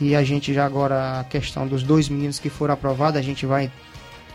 E 0.00 0.16
a 0.16 0.24
gente 0.24 0.52
já 0.52 0.66
agora, 0.66 1.20
a 1.20 1.24
questão 1.24 1.66
dos 1.66 1.82
dois 1.82 2.08
meninos 2.08 2.38
que 2.38 2.50
foram 2.50 2.74
aprovados, 2.74 3.18
a 3.18 3.22
gente 3.22 3.46
vai 3.46 3.70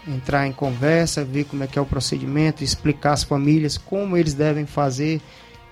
entrar 0.08 0.48
em 0.48 0.54
conversa, 0.54 1.26
ver 1.26 1.44
como 1.44 1.64
é 1.64 1.68
que 1.68 1.78
é 1.78 1.82
o 1.82 1.86
procedimento, 1.86 2.64
explicar 2.64 3.12
às 3.14 3.24
famílias 3.24 3.78
como 3.78 4.16
eles 4.16 4.34
devem 4.34 4.66
fazer 4.66 5.20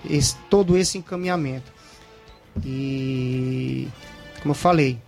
esse- 0.08 0.36
todo 0.50 0.76
esse 0.76 0.98
encaminhamento. 0.98 1.72
E, 2.64 3.88
como 4.42 4.50
eu 4.50 4.54
falei, 4.54 4.98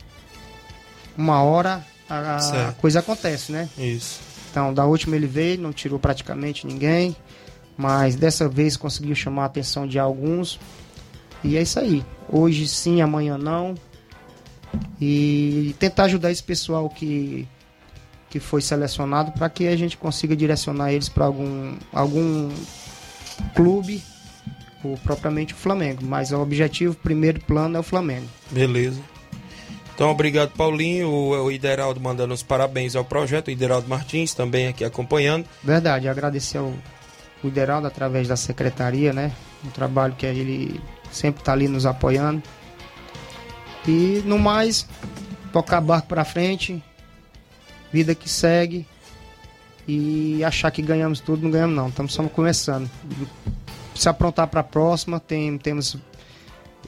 uma 1.16 1.43
hora 1.43 1.85
a- 2.09 2.68
a 2.68 2.72
coisa 2.72 3.00
acontece, 3.00 3.52
né? 3.52 3.68
Isso. 3.78 4.20
Então, 4.50 4.72
da 4.72 4.84
última 4.86 5.14
ele 5.16 5.26
veio, 5.26 5.61
não 5.61 5.72
tirou 5.72 5.98
praticamente 5.98 6.66
ninguém, 6.66 7.14
mas 7.76 8.16
dessa 8.16 8.48
vez 8.48 8.76
conseguiu 8.76 9.14
chamar 9.14 9.42
a 9.42 9.46
atenção 9.46 9.86
de 9.86 9.98
alguns. 9.98 10.59
E 11.44 11.56
é 11.56 11.62
isso 11.62 11.78
aí. 11.78 12.04
Hoje 12.28 12.66
sim, 12.66 13.00
amanhã 13.00 13.36
não. 13.38 13.74
E 15.00 15.74
tentar 15.78 16.04
ajudar 16.04 16.30
esse 16.30 16.42
pessoal 16.42 16.88
que 16.88 17.46
que 18.30 18.38
foi 18.38 18.61
selecionado 18.61 19.32
para 19.32 19.48
que 19.48 19.66
a 19.66 19.74
gente 19.74 19.96
consiga 19.96 20.36
direcionar 20.36 20.92
eles 20.92 21.09
para 21.09 21.24
algum 21.24 21.74
algum 21.90 22.50
clube 23.54 24.02
ou 24.84 24.98
propriamente 24.98 25.54
o 25.54 25.56
Flamengo, 25.56 26.04
mas 26.04 26.30
o 26.30 26.38
objetivo 26.38 26.94
primeiro 26.94 27.40
plano 27.40 27.78
é 27.78 27.80
o 27.80 27.82
Flamengo. 27.82 28.26
Beleza. 28.50 29.00
Então, 29.99 30.12
obrigado, 30.12 30.51
Paulinho. 30.51 31.11
O, 31.11 31.51
Ideraldo 31.51 32.01
mandando 32.01 32.32
os 32.32 32.40
parabéns 32.40 32.94
ao 32.94 33.05
projeto. 33.05 33.49
O 33.49 33.51
Ideraldo 33.51 33.88
Martins 33.88 34.32
também 34.32 34.68
aqui 34.68 34.84
acompanhando. 34.84 35.44
Verdade, 35.61 36.09
agradecer 36.09 36.59
ao 36.59 36.72
o 37.42 37.49
Ideraldo 37.49 37.88
através 37.88 38.28
da 38.28 38.36
secretaria, 38.36 39.12
né? 39.12 39.32
Um 39.64 39.70
trabalho 39.70 40.14
que 40.14 40.24
ele 40.24 40.80
sempre 41.11 41.40
está 41.40 41.53
ali 41.53 41.66
nos 41.66 41.84
apoiando. 41.84 42.40
E 43.88 44.22
no 44.24 44.38
mais, 44.38 44.86
tocar 45.53 45.80
barco 45.80 46.07
para 46.07 46.24
frente, 46.24 46.80
vida 47.92 48.14
que 48.14 48.28
segue 48.28 48.86
e 49.86 50.44
achar 50.44 50.70
que 50.70 50.80
ganhamos 50.80 51.18
tudo, 51.18 51.42
não 51.42 51.51
ganhamos 51.51 51.74
não, 51.74 51.88
estamos 51.88 52.12
só 52.12 52.22
começando. 52.28 52.88
Se 53.96 54.09
aprontar 54.09 54.46
para 54.46 54.61
a 54.61 54.64
próxima, 54.64 55.18
tem, 55.18 55.59
temos 55.59 55.96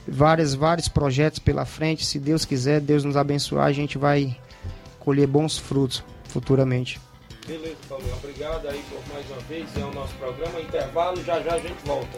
várias, 0.07 0.53
vários 0.53 0.87
projetos 0.87 1.39
pela 1.39 1.65
frente, 1.65 2.05
se 2.05 2.19
Deus 2.19 2.45
quiser, 2.45 2.79
Deus 2.79 3.03
nos 3.03 3.17
abençoar, 3.17 3.65
a 3.65 3.73
gente 3.73 3.97
vai 3.97 4.37
colher 4.99 5.27
bons 5.27 5.57
frutos 5.57 6.03
futuramente. 6.25 6.99
Beleza, 7.47 7.75
Paulinho. 7.89 8.15
Obrigado 8.15 8.67
aí 8.67 8.81
por 8.89 9.13
mais 9.13 9.29
uma 9.29 9.39
vez. 9.41 9.67
É 9.75 9.83
o 9.83 9.93
nosso 9.93 10.13
programa. 10.15 10.61
Intervalo. 10.61 11.23
Já 11.23 11.41
já 11.41 11.55
a 11.55 11.59
gente 11.59 11.85
volta. 11.85 12.17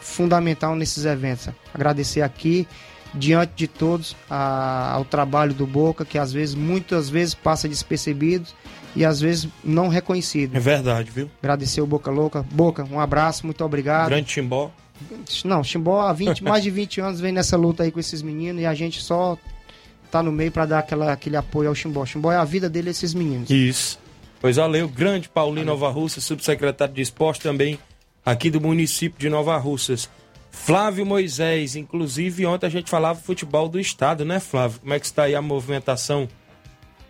fundamental 0.00 0.76
nesses 0.76 1.04
eventos. 1.04 1.48
Agradecer 1.74 2.22
aqui, 2.22 2.66
diante 3.12 3.54
de 3.56 3.66
todos, 3.66 4.14
a, 4.30 4.92
ao 4.92 5.04
trabalho 5.04 5.52
do 5.52 5.66
Boca, 5.66 6.04
que 6.04 6.16
às 6.16 6.32
vezes, 6.32 6.54
muitas 6.54 7.10
vezes, 7.10 7.34
passa 7.34 7.68
despercebido 7.68 8.46
e 8.94 9.04
às 9.04 9.20
vezes 9.20 9.48
não 9.64 9.88
reconhecido. 9.88 10.56
É 10.56 10.60
verdade, 10.60 11.10
viu? 11.10 11.28
Agradecer 11.42 11.80
o 11.80 11.86
Boca 11.86 12.12
Louca. 12.12 12.46
Boca, 12.52 12.86
um 12.88 13.00
abraço, 13.00 13.44
muito 13.44 13.64
obrigado. 13.64 14.10
Grande 14.10 14.30
Chimbó. 14.30 14.70
Não, 15.44 15.64
Chimbó 15.64 16.02
há 16.02 16.12
20, 16.12 16.44
mais 16.44 16.62
de 16.62 16.70
20 16.70 17.00
anos 17.00 17.20
vem 17.20 17.32
nessa 17.32 17.56
luta 17.56 17.82
aí 17.82 17.90
com 17.90 17.98
esses 17.98 18.22
meninos 18.22 18.62
e 18.62 18.66
a 18.66 18.74
gente 18.74 19.02
só 19.02 19.36
tá 20.10 20.22
no 20.22 20.32
meio 20.32 20.50
para 20.50 20.66
dar 20.66 20.78
aquela, 20.80 21.12
aquele 21.12 21.36
apoio 21.36 21.68
ao 21.68 21.74
Chimbó. 21.74 22.04
Chimbó 22.04 22.32
é 22.32 22.36
a 22.36 22.44
vida 22.44 22.68
dele, 22.68 22.90
esses 22.90 23.14
meninos. 23.14 23.50
Isso. 23.50 23.98
Pois 24.40 24.56
valeu, 24.56 24.88
grande 24.88 25.28
Paulinho 25.28 25.66
Nova 25.66 25.90
Russa, 25.90 26.20
subsecretário 26.20 26.94
de 26.94 27.02
esporte 27.02 27.40
também 27.40 27.78
aqui 28.24 28.50
do 28.50 28.60
município 28.60 29.18
de 29.18 29.28
Nova 29.28 29.56
Russas. 29.56 30.08
Flávio 30.50 31.06
Moisés, 31.06 31.76
inclusive 31.76 32.44
ontem 32.46 32.66
a 32.66 32.70
gente 32.70 32.90
falava 32.90 33.20
futebol 33.20 33.68
do 33.68 33.78
estado, 33.78 34.24
né, 34.24 34.40
Flávio? 34.40 34.80
Como 34.80 34.94
é 34.94 34.98
que 34.98 35.06
está 35.06 35.24
aí 35.24 35.34
a 35.34 35.42
movimentação? 35.42 36.28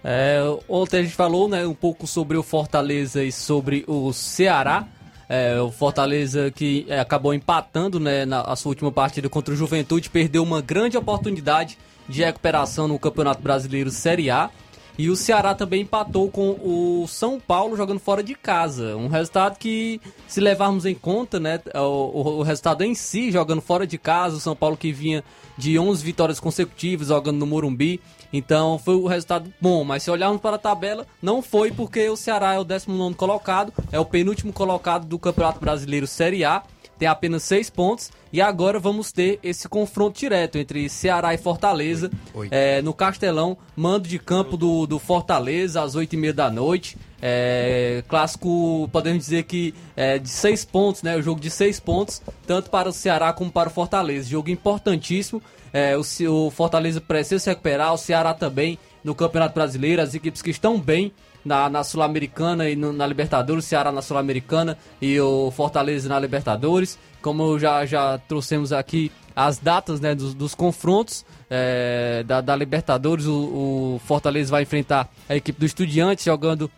É, 0.03 0.41
ontem 0.69 0.99
a 0.99 1.03
gente 1.03 1.15
falou 1.15 1.49
né, 1.49 1.67
um 1.67 1.75
pouco 1.75 2.07
sobre 2.07 2.37
o 2.37 2.43
Fortaleza 2.43 3.23
e 3.23 3.31
sobre 3.31 3.85
o 3.87 4.13
Ceará. 4.13 4.87
É, 5.29 5.61
o 5.61 5.71
Fortaleza 5.71 6.51
que 6.51 6.85
é, 6.89 6.99
acabou 6.99 7.33
empatando 7.33 8.01
né, 8.01 8.25
na 8.25 8.57
sua 8.57 8.71
última 8.71 8.91
partida 8.91 9.29
contra 9.29 9.55
o 9.55 9.57
Juventude, 9.57 10.11
perdeu 10.11 10.43
uma 10.43 10.61
grande 10.61 10.97
oportunidade 10.97 11.79
de 12.11 12.25
recuperação 12.25 12.89
no 12.89 12.99
Campeonato 12.99 13.41
Brasileiro 13.41 13.91
Série 13.91 14.31
A. 14.31 14.51
E 14.99 15.09
o 15.09 15.17
Ceará 15.17 15.55
também 15.55 15.83
empatou 15.83 16.31
com 16.31 16.51
o 16.63 17.07
São 17.09 17.41
Paulo 17.41 17.75
jogando 17.75 18.01
fora 18.01 18.23
de 18.23 18.35
casa. 18.35 18.97
Um 18.97 19.09
resultado 19.09 19.57
que, 19.57 19.99
se 20.29 20.41
levarmos 20.41 20.85
em 20.85 20.95
conta, 20.95 21.41
né, 21.41 21.59
o, 21.75 22.41
o, 22.41 22.43
resultado 22.43 22.83
em 22.83 22.95
si, 22.95 23.31
jogando 23.31 23.63
fora 23.63 23.87
de 23.87 23.97
casa, 23.97 24.37
o 24.37 24.41
São 24.41 24.55
Paulo 24.55 24.77
que 24.77 24.93
vinha 24.93 25.25
de 25.57 25.79
11 25.79 26.05
vitórias 26.05 26.39
consecutivas 26.39 27.09
jogando 27.09 27.39
no 27.39 27.47
Morumbi. 27.47 27.99
Então 28.31 28.79
foi 28.79 28.95
um 28.95 29.07
resultado 29.07 29.51
bom, 29.59 29.85
mas 29.85 30.03
se 30.03 30.11
olharmos 30.11 30.41
para 30.41 30.57
a 30.57 30.59
tabela, 30.59 31.07
não 31.23 31.41
foi 31.41 31.71
porque 31.71 32.09
o 32.11 32.17
Ceará 32.17 32.55
é 32.55 32.59
o 32.59 32.65
19 32.65 33.15
colocado, 33.15 33.73
é 33.91 33.99
o 33.99 34.05
penúltimo 34.05 34.53
colocado 34.53 35.07
do 35.07 35.19
Campeonato 35.19 35.61
Brasileiro 35.61 36.07
Série 36.07 36.45
A 36.45 36.63
tem 37.01 37.09
apenas 37.09 37.43
seis 37.43 37.71
pontos. 37.71 38.11
E 38.31 38.41
agora 38.41 38.79
vamos 38.79 39.11
ter 39.11 39.41
esse 39.43 39.69
confronto 39.69 40.21
direto 40.21 40.57
entre 40.59 40.89
Ceará 40.89 41.35
e 41.35 41.39
Fortaleza 41.39 42.11
é, 42.51 42.81
no 42.83 42.93
Castelão, 42.93 43.57
mando 43.75 44.07
de 44.07 44.19
campo 44.19 44.57
do, 44.57 44.87
do 44.87 44.99
Fortaleza 45.01 45.83
às 45.83 45.97
oito 45.97 46.13
e 46.13 46.17
meia 46.17 46.35
da 46.35 46.51
noite. 46.51 46.97
É, 47.23 48.05
clássico, 48.07 48.89
podemos 48.93 49.25
dizer 49.25 49.43
que 49.45 49.75
é 49.97 50.19
de 50.19 50.29
seis 50.29 50.65
pontos, 50.65 51.03
né? 51.03 51.17
O 51.17 51.23
jogo 51.23 51.41
de 51.41 51.51
seis 51.51 51.81
pontos, 51.81 52.23
tanto 52.47 52.71
para 52.71 52.89
o 52.89 52.93
Ceará 52.93 53.33
como 53.33 53.51
para 53.51 53.69
o 53.69 53.73
Fortaleza. 53.73 54.29
Jogo 54.29 54.51
importantíssimo. 54.51 55.43
É, 55.73 55.97
o, 55.97 56.03
o 56.29 56.51
Fortaleza 56.51 57.01
precisa 57.01 57.39
se 57.39 57.51
recuperar, 57.51 57.93
o 57.93 57.99
Ceará 57.99 58.35
também 58.35 58.79
no 59.05 59.15
Campeonato 59.15 59.55
Brasileiro. 59.55 60.03
As 60.03 60.15
equipes 60.15 60.43
que 60.43 60.51
estão 60.51 60.79
bem 60.79 61.13
na, 61.45 61.69
na 61.69 61.85
Sul-Americana 61.85 62.69
e 62.69 62.77
no, 62.77 62.93
na 62.93 63.07
Libertadores, 63.07 63.65
Ceará 63.65 63.91
na 63.91 64.03
Sul-Americana 64.03 64.77
e 65.01 65.19
o 65.21 65.51
Fortaleza 65.51 66.09
na 66.09 66.19
Libertadores. 66.19 66.99
Como 67.23 67.59
já, 67.59 67.85
já 67.85 68.19
trouxemos 68.19 68.73
aqui 68.73 69.11
as 69.35 69.59
datas 69.59 70.01
né, 70.01 70.15
dos, 70.15 70.35
dos 70.35 70.55
confrontos 70.55 71.25
é, 71.49 72.23
da, 72.27 72.41
da, 72.41 72.55
Libertadores, 72.55 73.27
o, 73.27 73.97
o 73.97 74.01
Fortaleza 74.05 74.51
vai 74.51 74.63
enfrentar 74.63 75.09
a 75.29 75.37
equipe 75.37 75.59
do 75.59 75.67
Estudiantes 75.67 76.25
jogando 76.25 76.71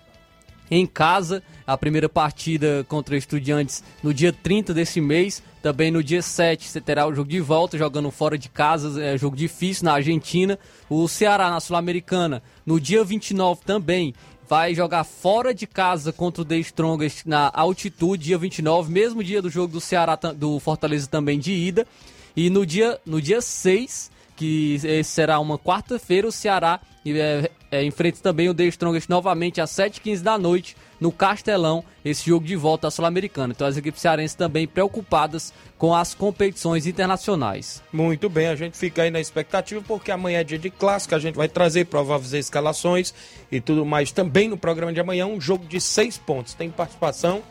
em 0.72 0.86
casa. 0.86 1.42
A 1.66 1.76
primeira 1.76 2.08
partida 2.08 2.84
contra 2.88 3.14
Estudiantes 3.14 3.84
no 4.02 4.14
dia 4.14 4.32
30 4.32 4.72
desse 4.72 5.02
mês. 5.02 5.42
Também 5.60 5.90
no 5.90 6.02
dia 6.02 6.22
7 6.22 6.66
você 6.66 6.80
terá 6.80 7.06
o 7.06 7.14
jogo 7.14 7.28
de 7.28 7.40
volta, 7.40 7.76
jogando 7.76 8.10
fora 8.10 8.38
de 8.38 8.48
casa, 8.48 9.00
é 9.00 9.16
jogo 9.18 9.36
difícil 9.36 9.84
na 9.84 9.92
Argentina. 9.92 10.58
O 10.88 11.06
Ceará 11.06 11.50
na 11.50 11.60
Sul-Americana 11.60 12.42
no 12.64 12.80
dia 12.80 13.04
29 13.04 13.60
também 13.64 14.14
vai 14.48 14.74
jogar 14.74 15.04
fora 15.04 15.54
de 15.54 15.66
casa 15.66 16.12
contra 16.12 16.42
o 16.42 16.44
The 16.44 16.56
Strongest 16.56 17.26
na 17.26 17.50
altitude, 17.54 18.24
dia 18.24 18.38
29, 18.38 18.90
mesmo 18.90 19.22
dia 19.22 19.42
do 19.42 19.50
jogo 19.50 19.74
do 19.74 19.80
Ceará, 19.80 20.16
do 20.16 20.58
Fortaleza 20.58 21.06
também 21.06 21.38
de 21.38 21.52
ida. 21.52 21.86
E 22.34 22.48
no 22.48 22.64
dia, 22.64 22.98
no 23.04 23.20
dia 23.20 23.42
6, 23.42 24.10
que 24.42 25.04
será 25.04 25.38
uma 25.38 25.56
quarta-feira, 25.56 26.26
o 26.26 26.32
Ceará 26.32 26.80
é, 27.06 27.48
é, 27.70 27.84
enfrenta 27.84 28.18
também 28.20 28.48
o 28.48 28.54
The 28.54 28.64
Strongest 28.64 29.08
novamente 29.08 29.60
às 29.60 29.70
7h15 29.70 30.20
da 30.20 30.36
noite 30.36 30.76
no 31.00 31.12
Castelão, 31.12 31.84
esse 32.04 32.26
jogo 32.26 32.44
de 32.44 32.56
volta 32.56 32.88
à 32.88 32.90
Sul-Americana. 32.90 33.52
Então 33.54 33.64
as 33.64 33.76
equipes 33.76 34.00
cearenses 34.00 34.34
também 34.34 34.66
preocupadas 34.66 35.52
com 35.78 35.94
as 35.94 36.12
competições 36.12 36.88
internacionais. 36.88 37.80
Muito 37.92 38.28
bem, 38.28 38.48
a 38.48 38.56
gente 38.56 38.76
fica 38.76 39.02
aí 39.02 39.12
na 39.12 39.20
expectativa 39.20 39.80
porque 39.86 40.10
amanhã 40.10 40.40
é 40.40 40.44
dia 40.44 40.58
de 40.58 40.70
clássico, 40.70 41.14
a 41.14 41.20
gente 41.20 41.36
vai 41.36 41.48
trazer 41.48 41.86
prováveis 41.86 42.32
escalações 42.32 43.14
e 43.50 43.60
tudo 43.60 43.86
mais 43.86 44.10
também 44.10 44.48
no 44.48 44.56
programa 44.56 44.92
de 44.92 44.98
amanhã, 44.98 45.26
um 45.26 45.40
jogo 45.40 45.64
de 45.66 45.80
seis 45.80 46.18
pontos. 46.18 46.54
Tem 46.54 46.68
participação 46.68 47.42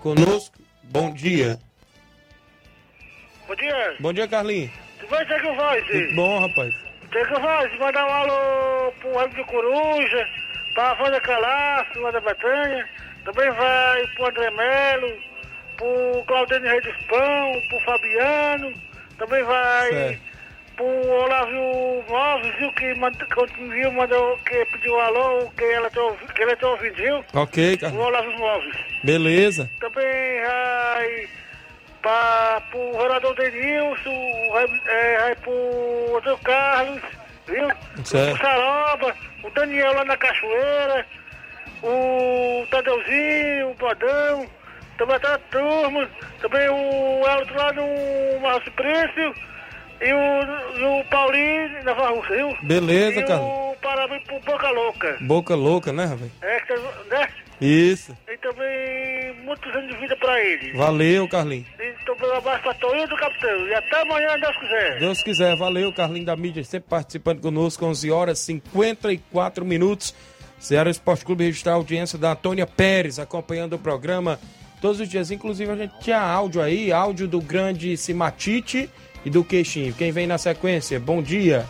conosco. 0.00 0.56
Bom 0.84 1.12
dia. 1.12 1.58
Bom 3.48 3.56
dia. 3.56 3.96
Bom 3.98 4.12
dia, 4.12 4.28
Carlinhos. 4.28 4.87
Vai 5.10 5.26
ser 5.26 5.40
que 5.40 5.52
vai, 5.52 5.82
Tudo 5.82 6.14
bom, 6.14 6.38
rapaz? 6.40 6.74
Chega 7.12 7.38
vai 7.38 7.78
mandar 7.78 8.06
um 8.06 8.12
alô 8.12 8.92
pro 9.00 9.14
Ramo 9.16 9.34
de 9.34 9.44
Coruja, 9.44 10.28
pra 10.74 10.96
Wanda 11.00 11.20
Calaço, 11.20 11.98
lá 12.00 12.10
da 12.10 12.20
Batanha. 12.20 12.86
Também 13.24 13.50
vai 13.50 14.06
pro 14.14 14.26
André 14.26 14.50
Melo, 14.50 15.18
pro 15.76 16.24
Claudênio 16.26 16.68
Rei 16.70 16.80
dos 16.82 16.96
Pão, 17.06 17.62
pro 17.68 17.80
Fabiano. 17.80 18.72
Também 19.16 19.42
vai 19.44 19.90
Certo. 19.90 20.20
pro 20.76 20.86
Olávio 21.08 22.04
Móveis, 22.08 22.54
viu, 22.56 22.72
que, 22.74 22.94
manda, 22.94 23.24
que 23.26 23.68
viu, 23.68 23.90
mandou, 23.92 24.38
que 24.46 24.64
pediu 24.66 24.94
um 24.94 25.00
alô, 25.00 25.50
que 25.56 25.64
ela 25.64 25.90
tá, 25.90 26.00
ouvi- 26.02 26.26
que 26.34 26.42
ela 26.42 26.56
tá 26.56 26.68
ouvindo, 26.68 26.94
viu? 26.94 27.24
Ok, 27.34 27.74
O 27.74 27.78
Carlinhos. 27.78 28.06
Olávio 28.06 28.38
Móveis. 28.38 28.76
Beleza. 29.02 29.70
Também 29.80 30.40
vai 30.42 31.28
para 32.02 32.62
o 32.74 32.92
vereador 32.98 33.34
Denilson, 33.34 34.50
vai, 34.52 34.66
é, 34.86 35.18
vai 35.20 35.34
pro 35.36 36.16
Antônio 36.16 36.38
Carlos, 36.44 37.02
viu? 37.46 37.68
Certo. 38.04 38.34
O 38.34 38.38
Saroba, 38.38 39.14
o 39.44 39.50
Daniel 39.50 39.92
lá 39.94 40.04
na 40.04 40.16
Cachoeira, 40.16 41.06
o 41.82 42.66
Tadeuzinho, 42.70 43.70
o 43.70 43.74
Bodão, 43.74 44.46
também 44.96 45.18
tá 45.20 45.34
a 45.34 45.38
turma, 45.38 46.08
também 46.40 46.68
o 46.68 47.22
Elton 47.26 47.54
lá 47.54 47.72
no 47.72 48.40
Márcio 48.40 48.72
Príncipe 48.72 49.34
e 50.00 50.12
o, 50.12 50.78
e 50.78 50.84
o 51.00 51.04
Paulinho 51.10 51.84
na 51.84 51.92
Varruça, 51.92 52.34
viu? 52.34 52.56
Beleza, 52.62 53.20
e 53.20 53.24
Carlinhos. 53.24 53.52
o 53.52 53.76
parabéns 53.82 54.22
pro 54.24 54.40
Boca 54.40 54.70
Louca. 54.70 55.16
Boca 55.20 55.54
louca, 55.54 55.92
né, 55.92 56.04
rapaz? 56.04 56.30
É, 56.42 56.60
tá- 56.60 56.74
né? 57.10 57.28
Isso. 57.60 58.16
E 58.28 58.36
também 58.38 59.34
muitos 59.44 59.74
anos 59.74 59.92
de 59.92 60.00
vida 60.00 60.16
pra 60.16 60.40
ele. 60.40 60.72
Valeu, 60.74 61.28
Carlinhos. 61.28 61.66
Então, 61.80 62.14
um 62.28 62.36
abraço 62.36 62.62
pra 62.62 62.74
Toninho 62.74 63.08
do 63.08 63.16
Capitão. 63.16 63.66
E 63.66 63.74
até 63.74 64.00
amanhã, 64.02 64.38
Deus 64.38 64.56
quiser. 64.58 64.98
Deus 64.98 65.22
quiser, 65.22 65.56
valeu, 65.56 65.92
Carlinhos 65.92 66.26
da 66.26 66.36
mídia, 66.36 66.62
sempre 66.64 66.88
participando 66.88 67.40
conosco, 67.40 67.84
11 67.84 68.10
horas 68.10 68.38
54 68.38 69.64
minutos. 69.64 70.14
Ceará 70.58 70.90
Esporte 70.90 71.24
Clube 71.24 71.44
registrar 71.44 71.72
a 71.72 71.76
audiência 71.76 72.18
da 72.18 72.32
Antônia 72.32 72.66
Pérez, 72.66 73.18
acompanhando 73.18 73.74
o 73.74 73.78
programa 73.78 74.38
todos 74.80 75.00
os 75.00 75.08
dias. 75.08 75.30
Inclusive, 75.30 75.70
a 75.70 75.76
gente 75.76 75.98
tinha 76.00 76.20
áudio 76.20 76.62
aí, 76.62 76.92
áudio 76.92 77.28
do 77.28 77.40
grande 77.40 77.96
Simatite 77.96 78.90
e 79.24 79.30
do 79.30 79.44
Queixinho. 79.44 79.94
Quem 79.94 80.10
vem 80.10 80.26
na 80.26 80.38
sequência? 80.38 80.98
Bom 80.98 81.22
dia. 81.22 81.66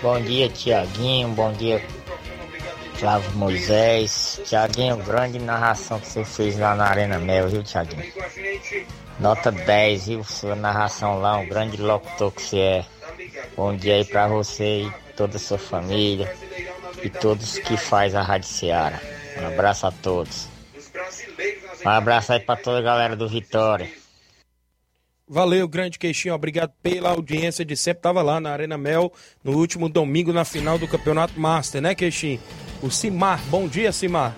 Bom 0.00 0.20
dia, 0.20 0.48
Tiaguinho. 0.48 1.28
Bom 1.30 1.52
dia, 1.52 1.82
Flávio 2.98 3.30
Moisés. 3.36 4.40
Tiaguinho, 4.44 4.96
grande 4.96 5.38
narração 5.38 6.00
que 6.00 6.08
você 6.08 6.24
fez 6.24 6.58
lá 6.58 6.74
na 6.74 6.86
Arena 6.86 7.18
Mel, 7.18 7.48
viu, 7.48 7.62
Tiaguinho? 7.62 8.12
Nota 9.20 9.52
10, 9.52 10.06
viu? 10.06 10.24
Sua 10.24 10.56
narração 10.56 11.20
lá, 11.20 11.36
um 11.38 11.46
grande 11.46 11.76
locutor 11.76 12.32
que 12.32 12.42
você 12.42 12.58
é. 12.58 12.84
Bom 13.56 13.76
dia 13.76 13.96
aí 13.96 14.04
pra 14.04 14.26
você 14.26 14.82
e 14.82 14.92
toda 15.16 15.36
a 15.36 15.40
sua 15.40 15.58
família 15.58 16.32
e 17.02 17.08
todos 17.08 17.58
que 17.58 17.76
faz 17.76 18.14
a 18.14 18.22
Rádio 18.22 18.48
Seara. 18.48 19.00
Um 19.40 19.46
abraço 19.46 19.86
a 19.86 19.92
todos. 19.92 20.48
Um 21.84 21.88
abraço 21.88 22.32
aí 22.32 22.40
pra 22.40 22.56
toda 22.56 22.78
a 22.78 22.82
galera 22.82 23.14
do 23.14 23.28
Vitória. 23.28 23.88
Valeu, 25.28 25.68
grande 25.68 25.98
Queixinho. 25.98 26.34
Obrigado 26.34 26.72
pela 26.82 27.10
audiência 27.10 27.64
de 27.64 27.76
sempre. 27.76 28.02
Tava 28.02 28.22
lá 28.22 28.40
na 28.40 28.50
Arena 28.50 28.78
Mel 28.78 29.12
no 29.44 29.56
último 29.56 29.88
domingo 29.88 30.32
na 30.32 30.44
final 30.44 30.78
do 30.78 30.88
Campeonato 30.88 31.38
Master, 31.38 31.82
né, 31.82 31.94
Queixinho? 31.94 32.40
O 32.82 32.90
Simar. 32.90 33.40
Bom 33.50 33.66
dia, 33.66 33.92
Simar. 33.92 34.34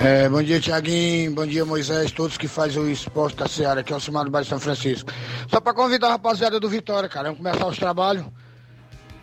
É, 0.00 0.28
bom 0.28 0.42
dia, 0.42 0.60
Tiaguinho. 0.60 1.32
Bom 1.34 1.46
dia, 1.46 1.64
Moisés. 1.64 2.12
Todos 2.12 2.36
que 2.36 2.46
fazem 2.48 2.80
o 2.82 2.90
esporte 2.90 3.36
da 3.36 3.48
Seara, 3.48 3.82
que 3.82 3.92
é 3.92 3.96
o 3.96 4.00
Simar 4.00 4.24
do 4.24 4.30
Bairro 4.30 4.48
São 4.48 4.60
Francisco. 4.60 5.10
Só 5.50 5.60
para 5.60 5.74
convidar 5.74 6.08
a 6.08 6.10
rapaziada 6.12 6.58
do 6.60 6.68
Vitória, 6.68 7.08
cara. 7.08 7.24
Vamos 7.30 7.38
começar 7.38 7.66
os 7.66 7.76
trabalhos. 7.78 8.24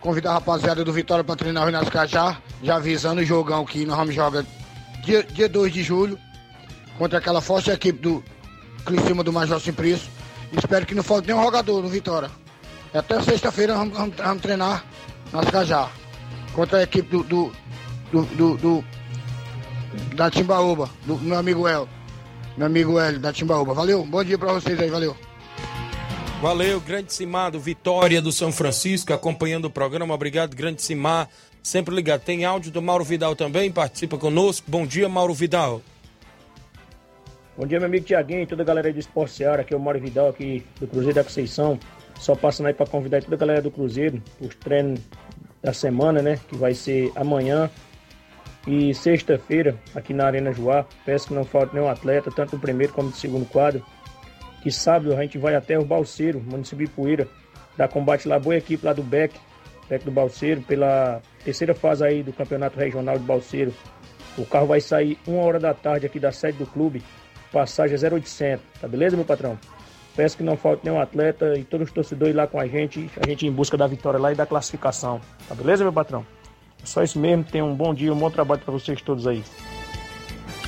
Convidar 0.02 0.32
a 0.32 0.34
rapaziada 0.36 0.84
do 0.84 0.94
Vitória 0.94 1.24
para 1.24 1.36
treinar 1.36 1.64
o 1.64 1.66
Rinasco 1.68 1.92
Cajá. 1.92 2.38
Já 2.62 2.76
avisando 2.76 3.22
o 3.22 3.26
jogão 3.26 3.66
que 3.66 3.86
nós 3.86 3.98
vamos 3.98 4.14
jogar 4.16 4.46
dia, 5.04 5.24
dia 5.24 5.50
2 5.50 5.74
de 5.74 5.84
julho. 5.84 6.18
Contra 6.98 7.20
aquela 7.20 7.42
forte 7.42 7.72
equipe 7.72 8.00
do 8.00 8.24
Criciúma 8.86 9.24
do 9.24 9.34
Major 9.34 9.60
Simplício. 9.60 10.10
Espero 10.54 10.86
que 10.86 10.96
não 10.96 11.04
falte 11.04 11.28
nenhum 11.28 11.42
jogador 11.44 11.82
no 11.82 11.90
Vitória. 11.90 12.30
Até 12.94 13.22
sexta-feira 13.22 13.76
vamos, 13.76 13.98
vamos- 13.98 14.16
vamos 14.16 14.42
treinar 14.42 14.86
nas 15.34 15.50
Cajá. 15.50 15.90
Contra 16.56 16.80
a 16.80 16.84
equipe 16.84 17.10
do- 17.10 17.24
do- 17.24 17.52
do, 18.12 18.22
do, 18.24 18.58
do 18.58 18.86
da 20.16 20.30
Timbaúba, 20.32 20.90
do 21.06 21.18
meu 21.18 21.38
amigo 21.38 21.68
El. 21.68 21.88
Meu 22.58 22.68
amigo 22.68 22.98
Hélio, 23.00 23.20
da 23.20 23.34
Timbaúba. 23.34 23.74
Valeu, 23.74 24.06
bom 24.06 24.24
dia 24.24 24.38
pra 24.38 24.54
vocês 24.54 24.80
aí, 24.80 24.90
valeu. 24.90 25.16
Valeu, 26.42 26.80
grande 26.80 27.12
Simar 27.14 27.52
do 27.52 27.60
Vitória 27.60 28.22
do 28.22 28.32
São 28.32 28.52
Francisco, 28.52 29.12
acompanhando 29.14 29.66
o 29.66 29.70
programa. 29.70 30.14
Obrigado, 30.14 30.56
grande 30.56 30.82
Simar. 30.82 31.28
Sempre 31.62 31.94
ligado. 31.96 32.22
Tem 32.22 32.46
áudio 32.46 32.72
do 32.72 32.82
Mauro 32.82 33.04
Vidal 33.04 33.36
também, 33.36 33.72
participa 33.72 34.18
conosco. 34.18 34.66
Bom 34.70 34.86
dia, 34.86 35.10
Mauro 35.10 35.34
Vidal. 35.34 35.82
Bom 37.58 37.66
dia, 37.66 37.80
meu 37.80 37.88
amigo 37.88 38.06
Tiaguinho 38.06 38.42
e 38.44 38.46
toda 38.48 38.62
a 38.64 38.66
galera 38.66 38.92
do 38.94 39.00
Esporte 39.00 39.34
Seara. 39.34 39.62
Aqui 39.62 39.74
é 39.74 39.78
o 39.78 39.80
Mário 39.80 40.00
Vidal, 40.00 40.30
aqui 40.30 40.64
do 40.80 40.88
Cruzeiro 40.88 41.16
da 41.16 41.24
Conceição. 41.24 41.80
Só 42.20 42.36
passando 42.36 42.68
aí 42.68 42.74
para 42.74 42.86
convidar 42.86 43.22
toda 43.24 43.36
a 43.36 43.40
galera 43.40 43.62
do 43.62 43.72
Cruzeiro, 43.72 44.22
os 44.40 44.54
treinos 44.56 45.00
da 45.66 45.74
semana, 45.74 46.22
né? 46.22 46.40
Que 46.48 46.56
vai 46.56 46.76
ser 46.76 47.12
amanhã 47.16 47.70
e 48.68 48.94
sexta-feira, 48.94 49.76
aqui 49.96 50.14
na 50.14 50.26
Arena 50.26 50.54
Joá. 50.54 50.86
Peço 51.04 51.30
que 51.30 51.34
não 51.34 51.44
falte 51.44 51.74
nenhum 51.74 51.90
atleta, 51.90 52.30
tanto 52.32 52.52
do 52.52 52.60
primeiro 52.60 52.94
como 52.94 53.10
do 53.10 53.16
segundo 53.16 53.48
quadro. 53.48 53.84
Que 54.62 54.72
sábado 54.72 55.14
a 55.14 55.22
gente 55.22 55.40
vai 55.40 55.56
até 55.56 55.78
o 55.78 55.84
Balseiro, 55.84 56.40
município 56.40 56.86
de 56.86 56.92
Poeira, 56.92 57.28
dar 57.76 57.88
combate 57.88 58.28
lá, 58.28 58.38
boa 58.38 58.56
equipe 58.56 58.86
lá 58.86 58.94
do 58.94 59.02
Beck, 59.02 59.36
Beck 59.90 60.06
do 60.06 60.12
Balseiro, 60.12 60.62
pela 60.62 61.20
terceira 61.44 61.74
fase 61.74 62.04
aí 62.06 62.22
do 62.22 62.32
Campeonato 62.32 62.80
Regional 62.80 63.18
de 63.18 63.26
Balseiro. 63.26 63.74
O 64.38 64.46
carro 64.46 64.68
vai 64.68 64.82
sair 64.82 65.18
uma 65.28 65.42
hora 65.42 65.60
da 65.60 65.74
tarde 65.74 66.06
aqui 66.06 66.20
da 66.20 66.32
sede 66.32 66.60
do 66.60 66.66
clube, 66.68 67.02
passagem 67.52 67.96
é 67.96 68.14
0800, 68.14 68.64
tá 68.82 68.88
beleza, 68.88 69.16
meu 69.16 69.26
patrão? 69.26 69.58
Peço 70.16 70.38
que 70.38 70.44
não 70.44 70.56
falte 70.56 70.86
nenhum 70.86 71.00
atleta 71.00 71.58
e 71.58 71.64
todos 71.64 71.88
os 71.88 71.94
torcedores 71.94 72.34
lá 72.36 72.48
com 72.48 72.60
a 72.60 72.68
gente, 72.68 73.10
a 73.22 73.28
gente 73.28 73.46
em 73.46 73.52
busca 73.52 73.76
da 73.76 73.86
vitória 73.86 74.18
lá 74.20 74.32
e 74.32 74.36
da 74.36 74.46
classificação, 74.46 75.20
tá 75.48 75.54
beleza, 75.56 75.84
meu 75.84 75.92
patrão? 75.92 76.26
É 76.82 76.86
só 76.86 77.04
isso 77.04 77.20
mesmo, 77.20 77.44
tenham 77.44 77.70
um 77.70 77.76
bom 77.76 77.94
dia, 77.94 78.14
um 78.14 78.18
bom 78.18 78.32
trabalho 78.32 78.62
para 78.62 78.72
vocês 78.72 79.02
todos 79.02 79.28
aí. 79.28 79.44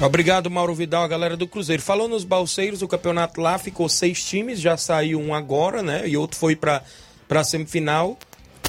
Obrigado, 0.02 0.50
Mauro 0.52 0.76
Vidal, 0.76 1.04
a 1.04 1.08
galera 1.08 1.36
do 1.36 1.48
Cruzeiro. 1.48 1.82
Falou 1.82 2.08
nos 2.08 2.24
balseiros, 2.24 2.82
o 2.84 2.88
campeonato 2.88 3.41
lá 3.41 3.58
ficou 3.58 3.89
seis 3.89 4.24
times, 4.24 4.60
já 4.60 4.78
saiu 4.78 5.20
um 5.20 5.34
agora, 5.34 5.82
né? 5.82 6.08
E 6.08 6.16
outro 6.16 6.38
foi 6.38 6.56
para 6.56 6.84
a 7.30 7.43
semifinal. 7.43 8.16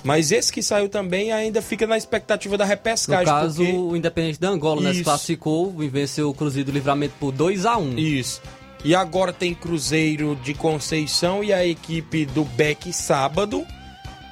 Mas 0.04 0.30
esse 0.30 0.52
que 0.52 0.62
saiu 0.62 0.88
também 0.88 1.32
ainda 1.32 1.60
fica 1.60 1.84
na 1.86 1.98
expectativa 1.98 2.56
da 2.56 2.64
No 2.64 2.68
repescagem. 2.70 3.26
caso, 3.26 3.56
porque- 3.64 3.76
o 3.76 3.96
Independente 3.96 4.40
da 4.40 4.48
Angola 4.48 4.80
né, 4.80 4.90
se 4.90 4.96
Isso. 4.96 5.04
classificou 5.04 5.74
e 5.82 5.88
venceu 5.88 6.30
o 6.30 6.34
Cruzeiro 6.34 6.70
do 6.70 6.74
Livramento 6.74 7.14
por 7.18 7.32
2 7.32 7.66
a 7.66 7.76
1 7.76 7.98
Isso. 7.98 8.40
E 8.84 8.94
agora 8.94 9.32
tem 9.32 9.54
Cruzeiro 9.54 10.36
de 10.42 10.54
Conceição 10.54 11.42
e 11.42 11.52
a 11.52 11.64
equipe 11.66 12.24
do 12.26 12.44
Beck 12.44 12.92
sábado. 12.92 13.66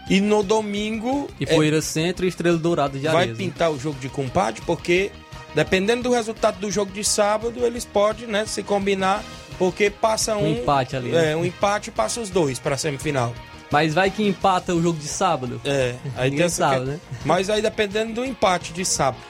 E 0.09 0.21
no 0.21 0.43
domingo. 0.43 1.29
E 1.41 1.45
é, 1.45 1.47
Poeira 1.55 1.83
Centro 1.83 2.25
e 2.25 2.29
Estrela 2.29 2.57
Dourada 2.57 2.97
de 2.99 3.05
vai 3.07 3.25
Arezzo. 3.25 3.37
pintar 3.39 3.71
o 3.73 3.79
jogo 3.79 3.99
de 3.99 4.09
compadre, 4.09 4.63
porque 4.65 5.11
dependendo 5.55 6.05
do 6.05 6.13
resultado 6.13 6.61
do 6.61 6.71
jogo 6.71 6.93
de 6.93 7.03
sábado, 7.03 7.65
eles 7.65 7.85
podem 7.85 8.27
né, 8.29 8.47
se 8.47 8.63
combinar, 8.63 9.25
porque 9.59 9.91
passa 9.91 10.37
um. 10.37 10.45
Um 10.45 10.53
empate 10.59 10.95
ali, 10.95 11.11
né? 11.11 11.33
É, 11.33 11.37
um 11.37 11.45
empate 11.45 11.89
e 11.91 11.93
passa 11.93 12.21
os 12.21 12.31
dois 12.31 12.59
para 12.61 12.77
a 12.77 12.79
semifinal. 12.79 13.35
Mas 13.69 13.95
vai 13.95 14.09
que 14.13 14.23
empata 14.25 14.73
o 14.73 14.81
jogo 14.81 14.97
de 14.97 15.09
sábado. 15.09 15.61
É, 15.65 15.97
aí 16.17 16.31
Ninguém 16.31 16.47
tem 16.47 16.49
sabe, 16.51 16.85
que- 16.85 16.91
né? 16.93 17.01
Mas 17.25 17.51
aí 17.51 17.61
dependendo 17.61 18.13
do 18.15 18.25
empate 18.25 18.73
de 18.73 18.85
sábado. 18.85 19.21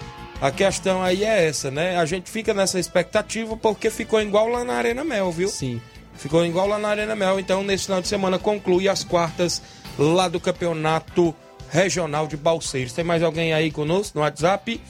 A 0.41 0.51
questão 0.51 1.03
aí 1.03 1.24
é 1.24 1.49
essa, 1.49 1.70
né? 1.70 1.97
A 1.97 2.05
gente 2.05 2.30
fica 2.30 2.53
nessa 2.53 2.78
expectativa 2.78 3.57
porque 3.57 3.89
ficou 3.91 4.20
igual 4.20 4.49
lá 4.49 4.64
na 4.64 4.74
Arena 4.74 5.03
Mel, 5.03 5.32
viu? 5.32 5.49
Sim. 5.49 5.80
Ficou 6.14 6.45
igual 6.45 6.66
lá 6.68 6.78
na 6.78 6.89
Arena 6.89 7.16
Mel. 7.16 7.41
Então, 7.41 7.62
nesse 7.62 7.84
final 7.84 8.03
de 8.03 8.09
semana, 8.09 8.39
conclui 8.39 8.89
as 8.89 9.03
quartas 9.03 9.62
lá 9.99 10.28
do 10.28 10.39
Campeonato 10.39 11.34
Regional 11.70 12.26
de 12.26 12.37
Balseiros. 12.37 12.93
Tem 12.93 13.05
mais 13.05 13.22
alguém 13.22 13.55
aí 13.55 13.70
conosco 13.70 14.18
no 14.18 14.24
WhatsApp? 14.24 14.80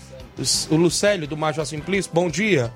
O 0.69 0.77
Lucélio, 0.77 1.29
do 1.29 1.37
Major 1.37 1.65
Simplício. 1.65 2.11
Bom 2.13 2.29
dia. 2.29 2.73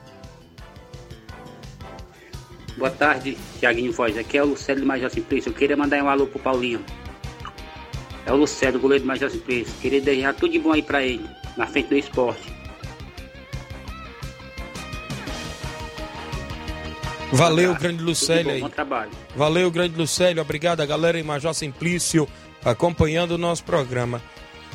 Boa 2.78 2.90
tarde, 2.90 3.36
Tiaguinho 3.58 3.92
Voz. 3.92 4.16
Aqui 4.16 4.38
é 4.38 4.42
o 4.42 4.46
Lucélio 4.46 4.82
do 4.82 4.86
Major 4.86 5.10
Simplício. 5.10 5.50
Eu 5.50 5.54
queria 5.54 5.76
mandar 5.76 6.02
um 6.02 6.08
alô 6.08 6.26
pro 6.26 6.38
Paulinho. 6.38 6.82
É 8.24 8.32
o 8.32 8.36
Lucélio, 8.36 8.78
goleiro 8.78 9.04
do 9.04 9.08
Major 9.08 9.28
Simplício. 9.28 9.74
Queria 9.82 10.00
desejar 10.00 10.34
tudo 10.34 10.52
de 10.52 10.58
bom 10.60 10.72
aí 10.72 10.82
pra 10.82 11.02
ele, 11.02 11.28
na 11.56 11.66
frente 11.66 11.88
do 11.88 11.96
esporte. 11.96 12.59
Valeu, 17.33 17.74
grande 17.74 18.03
Lucélio 18.03 18.45
bom, 18.45 18.51
aí. 18.51 18.61
bom 18.61 18.68
trabalho. 18.68 19.11
Valeu, 19.37 19.70
grande 19.70 19.97
Lucélio. 19.97 20.43
Obrigado 20.43 20.81
a 20.81 20.87
galera 20.87 21.18
em 21.18 21.22
Major 21.22 21.55
Simplício 21.55 22.28
acompanhando 22.64 23.33
o 23.33 23.39
nosso 23.39 23.64
programa. 23.64 24.20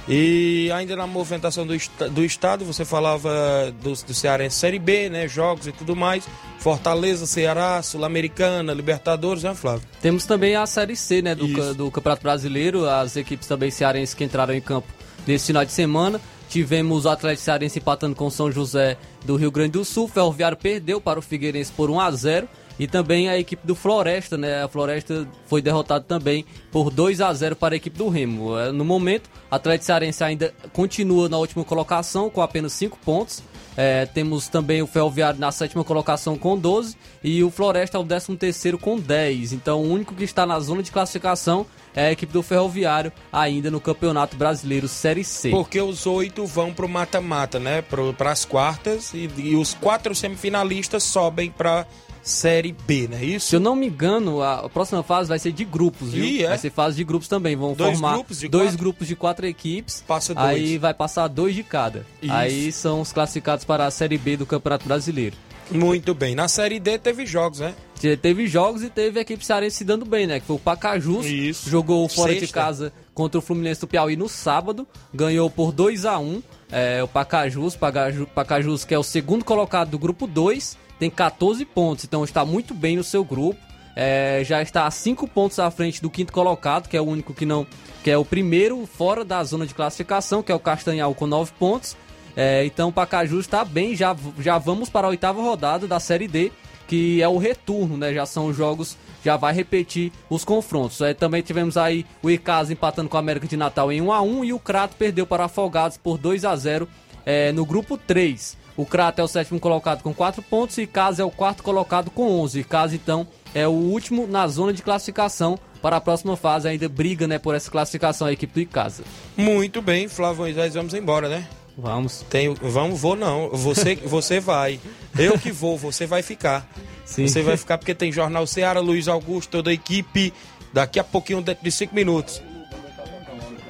E 0.07 0.71
ainda 0.71 0.95
na 0.95 1.07
movimentação 1.07 1.65
do, 1.65 1.75
do 2.11 2.23
estado, 2.23 2.63
você 2.63 2.85
falava 2.85 3.73
do, 3.81 3.91
do 3.91 4.13
Cearense 4.13 4.55
Série 4.55 4.77
B, 4.77 5.09
né? 5.09 5.27
Jogos 5.27 5.65
e 5.65 5.71
tudo 5.71 5.95
mais. 5.95 6.27
Fortaleza, 6.59 7.25
Ceará, 7.25 7.81
Sul-Americana, 7.81 8.71
Libertadores, 8.71 9.41
né, 9.41 9.55
Flávio? 9.55 9.87
Temos 10.01 10.25
também 10.25 10.55
a 10.55 10.65
Série 10.67 10.95
C, 10.95 11.23
né, 11.23 11.33
do, 11.33 11.73
do 11.73 11.91
Campeonato 11.91 12.21
Brasileiro, 12.21 12.87
as 12.87 13.15
equipes 13.15 13.47
também 13.47 13.71
cearenses 13.71 14.13
que 14.13 14.23
entraram 14.23 14.53
em 14.53 14.61
campo 14.61 14.87
nesse 15.25 15.47
final 15.47 15.65
de 15.65 15.71
semana. 15.71 16.21
Tivemos 16.55 17.03
o 17.03 17.09
Atlético 17.09 17.43
Cearense 17.43 17.79
empatando 17.79 18.15
com 18.15 18.29
São 18.29 18.49
José 18.49 18.95
do 19.25 19.35
Rio 19.35 19.51
Grande 19.51 19.71
do 19.71 19.83
Sul. 19.83 20.07
Ferroviário 20.07 20.55
perdeu 20.55 21.01
para 21.01 21.19
o 21.19 21.21
Figueirense 21.21 21.69
por 21.69 21.89
1 21.89 21.99
a 21.99 22.09
0 22.11 22.47
e 22.79 22.87
também 22.87 23.27
a 23.27 23.37
equipe 23.37 23.67
do 23.67 23.75
Floresta, 23.75 24.37
né? 24.37 24.63
A 24.63 24.67
Floresta 24.69 25.27
foi 25.47 25.61
derrotada 25.61 26.05
também 26.07 26.45
por 26.71 26.89
2 26.89 27.19
a 27.19 27.33
0 27.33 27.57
para 27.57 27.75
a 27.75 27.77
equipe 27.77 27.97
do 27.97 28.07
Remo. 28.07 28.57
Eh, 28.57 28.71
No 28.71 28.85
momento, 28.85 29.29
o 29.51 29.53
Atlético 29.53 29.83
Cearense 29.87 30.23
ainda 30.23 30.53
continua 30.71 31.27
na 31.27 31.37
última 31.37 31.65
colocação 31.65 32.29
com 32.29 32.41
apenas 32.41 32.71
5 32.71 32.99
pontos. 33.03 33.43
É, 33.75 34.05
temos 34.05 34.47
também 34.47 34.81
o 34.81 34.87
Ferroviário 34.87 35.37
na 35.37 35.51
sétima 35.51 35.83
colocação 35.83 36.37
com 36.37 36.57
12 36.57 36.95
e 37.21 37.43
o 37.43 37.51
Floresta 37.51 37.97
é 37.97 37.99
o 37.99 38.03
décimo 38.05 38.37
terceiro 38.37 38.77
com 38.77 38.97
10. 38.97 39.51
Então 39.51 39.81
o 39.81 39.91
único 39.91 40.15
que 40.15 40.23
está 40.23 40.45
na 40.45 40.57
zona 40.61 40.81
de 40.81 40.89
classificação 40.89 41.65
é 41.95 42.07
a 42.07 42.11
equipe 42.11 42.33
do 42.33 42.43
Ferroviário 42.43 43.11
ainda 43.31 43.71
no 43.71 43.79
Campeonato 43.79 44.35
Brasileiro 44.35 44.87
Série 44.87 45.23
C. 45.23 45.49
Porque 45.49 45.81
os 45.81 46.05
oito 46.05 46.45
vão 46.45 46.73
pro 46.73 46.89
mata-mata, 46.89 47.59
né? 47.59 47.81
Para 47.81 48.31
as 48.31 48.45
quartas 48.45 49.13
e, 49.13 49.29
e 49.37 49.55
os 49.55 49.73
quatro 49.73 50.13
semifinalistas 50.13 51.03
sobem 51.03 51.49
para 51.49 51.85
Série 52.25 52.71
B, 52.87 53.07
não 53.07 53.19
é 53.19 53.23
isso? 53.23 53.49
Se 53.49 53.55
eu 53.55 53.59
não 53.59 53.75
me 53.75 53.85
engano, 53.85 54.41
a 54.41 54.67
próxima 54.67 55.03
fase 55.03 55.29
vai 55.29 55.37
ser 55.37 55.51
de 55.51 55.63
grupos, 55.63 56.11
viu? 56.11 56.25
Ih, 56.25 56.43
é? 56.43 56.49
Vai 56.49 56.57
ser 56.57 56.71
fase 56.71 56.97
de 56.97 57.03
grupos 57.03 57.27
também. 57.27 57.55
Vão 57.55 57.75
Dois 57.75 57.91
formar 57.91 58.13
grupos 58.15 58.39
dois 58.41 58.63
quatro? 58.63 58.77
grupos 58.79 59.07
de 59.07 59.15
quatro 59.15 59.45
equipes. 59.45 60.03
Passa 60.07 60.33
dois. 60.33 60.47
Aí 60.47 60.77
vai 60.79 60.91
passar 60.91 61.27
dois 61.27 61.53
de 61.53 61.61
cada. 61.61 62.03
Isso. 62.19 62.33
Aí 62.33 62.71
são 62.71 62.99
os 62.99 63.13
classificados 63.13 63.63
para 63.63 63.85
a 63.85 63.91
Série 63.91 64.17
B 64.17 64.37
do 64.37 64.45
Campeonato 64.45 64.87
Brasileiro. 64.87 65.35
Muito 65.71 66.13
bem. 66.13 66.35
Na 66.35 66.47
Série 66.47 66.79
D 66.79 66.97
teve 66.99 67.25
jogos, 67.25 67.59
né? 67.59 67.73
Te- 67.99 68.15
Teve 68.17 68.45
jogos 68.47 68.83
e 68.83 68.89
teve 68.89 69.17
a 69.19 69.21
equipe 69.21 69.43
cearense 69.45 69.77
se 69.77 69.83
dando 69.83 70.05
bem, 70.05 70.27
né? 70.27 70.39
Que 70.39 70.45
foi 70.45 70.55
o 70.57 70.59
Pacajus. 70.59 71.25
Jogou 71.67 72.07
fora 72.07 72.33
de 72.33 72.41
Sexta. 72.41 72.53
casa 72.61 72.93
contra 73.13 73.39
o 73.39 73.41
Fluminense 73.41 73.81
do 73.81 73.87
Piauí 73.87 74.15
no 74.15 74.29
sábado. 74.29 74.87
Ganhou 75.13 75.49
por 75.49 75.71
2 75.71 76.05
a 76.05 76.19
1 76.19 76.43
é, 76.71 77.01
O 77.03 77.07
Pacajus, 77.07 77.75
Pacaju- 77.75 78.27
Pacajus, 78.27 78.85
que 78.85 78.93
é 78.93 78.99
o 78.99 79.03
segundo 79.03 79.43
colocado 79.45 79.89
do 79.89 79.97
grupo 79.99 80.27
2, 80.27 80.77
tem 80.99 81.09
14 81.09 81.65
pontos. 81.65 82.03
Então 82.05 82.23
está 82.23 82.45
muito 82.45 82.73
bem 82.73 82.97
no 82.97 83.03
seu 83.03 83.23
grupo. 83.23 83.59
É, 83.95 84.41
já 84.45 84.61
está 84.61 84.85
a 84.85 84.91
5 84.91 85.25
pontos 85.27 85.57
à 85.57 85.71
frente 85.71 86.01
do 86.01 86.09
quinto 86.09 86.33
colocado, 86.33 86.89
que 86.89 86.97
é 86.97 87.01
o 87.01 87.05
único 87.05 87.33
que 87.33 87.45
não. 87.45 87.65
que 88.03 88.11
é 88.11 88.17
o 88.17 88.25
primeiro 88.25 88.85
fora 88.85 89.23
da 89.25 89.41
zona 89.43 89.65
de 89.65 89.73
classificação, 89.73 90.43
que 90.43 90.51
é 90.51 90.55
o 90.55 90.59
Castanhal 90.59 91.15
com 91.15 91.25
9 91.25 91.53
pontos. 91.57 91.95
É, 92.35 92.65
então 92.65 92.91
Pacajus 92.91 93.45
está 93.45 93.63
bem, 93.63 93.95
já, 93.95 94.15
já 94.39 94.57
vamos 94.57 94.89
para 94.89 95.07
a 95.07 95.09
oitava 95.09 95.41
rodada 95.41 95.87
da 95.87 95.99
Série 95.99 96.27
D, 96.27 96.51
que 96.87 97.21
é 97.21 97.27
o 97.27 97.37
retorno, 97.37 97.97
né? 97.97 98.13
Já 98.13 98.25
são 98.25 98.47
os 98.47 98.57
jogos, 98.57 98.97
já 99.23 99.37
vai 99.37 99.53
repetir 99.53 100.11
os 100.29 100.43
confrontos. 100.43 101.01
É, 101.01 101.13
também 101.13 101.41
tivemos 101.41 101.77
aí 101.77 102.05
o 102.21 102.29
Icasa 102.29 102.73
empatando 102.73 103.09
com 103.09 103.17
a 103.17 103.19
América 103.19 103.47
de 103.47 103.57
Natal 103.57 103.91
em 103.91 104.01
1 104.01 104.11
a 104.11 104.21
1 104.21 104.45
e 104.45 104.53
o 104.53 104.59
Crato 104.59 104.95
perdeu 104.95 105.25
para 105.25 105.45
Afogados 105.45 105.97
por 105.97 106.17
2 106.17 106.45
a 106.45 106.55
0 106.55 106.87
é, 107.25 107.51
no 107.51 107.65
grupo 107.65 107.97
3. 107.97 108.57
O 108.77 108.85
Crato 108.85 109.21
é 109.21 109.23
o 109.23 109.27
sétimo 109.27 109.59
colocado 109.59 110.03
com 110.03 110.13
4 110.13 110.41
pontos 110.43 110.77
e 110.77 110.81
Icasa 110.81 111.21
é 111.21 111.25
o 111.25 111.31
quarto 111.31 111.63
colocado 111.63 112.11
com 112.11 112.29
11. 112.41 112.59
Icasa, 112.59 112.93
então, 112.93 113.25
é 113.53 113.65
o 113.65 113.71
último 113.71 114.27
na 114.27 114.47
zona 114.47 114.73
de 114.73 114.83
classificação 114.83 115.57
para 115.81 115.95
a 115.95 116.01
próxima 116.01 116.35
fase. 116.35 116.67
Ainda 116.67 116.89
briga 116.89 117.25
né, 117.25 117.39
por 117.39 117.55
essa 117.55 117.71
classificação 117.71 118.27
a 118.27 118.33
equipe 118.33 118.53
do 118.53 118.59
Icasa. 118.59 119.03
Muito 119.37 119.81
bem, 119.81 120.09
Flávio 120.09 120.39
Moisés, 120.39 120.73
vamos 120.73 120.93
embora, 120.93 121.29
né? 121.29 121.47
Vamos. 121.77 122.25
Tenho, 122.29 122.55
vamos, 122.55 122.99
vou 122.99 123.15
não. 123.15 123.49
Você, 123.49 123.95
você 124.05 124.39
vai. 124.39 124.79
Eu 125.17 125.37
que 125.37 125.51
vou, 125.51 125.77
você 125.77 126.05
vai 126.05 126.21
ficar. 126.21 126.67
Sim. 127.03 127.27
Você 127.27 127.41
vai 127.41 127.57
ficar 127.57 127.77
porque 127.77 127.93
tem 127.93 128.11
Jornal 128.11 128.47
Ceará, 128.47 128.79
Luiz 128.79 129.07
Augusto, 129.07 129.49
toda 129.49 129.69
a 129.69 129.73
equipe. 129.73 130.33
Daqui 130.73 130.99
a 130.99 131.03
pouquinho, 131.03 131.41
dentro 131.41 131.63
de 131.63 131.71
cinco 131.71 131.95
minutos. 131.95 132.41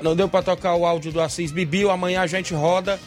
Não 0.01 0.16
deu 0.16 0.28
pra 0.28 0.41
tocar 0.41 0.76
o 0.76 0.86
áudio 0.86 1.12
do 1.12 1.22
Assis 1.22 1.51
Bibiu. 1.51 1.89
Amanhã 1.89 2.22
a 2.22 2.28
gente 2.28 2.53
roda. 2.53 2.99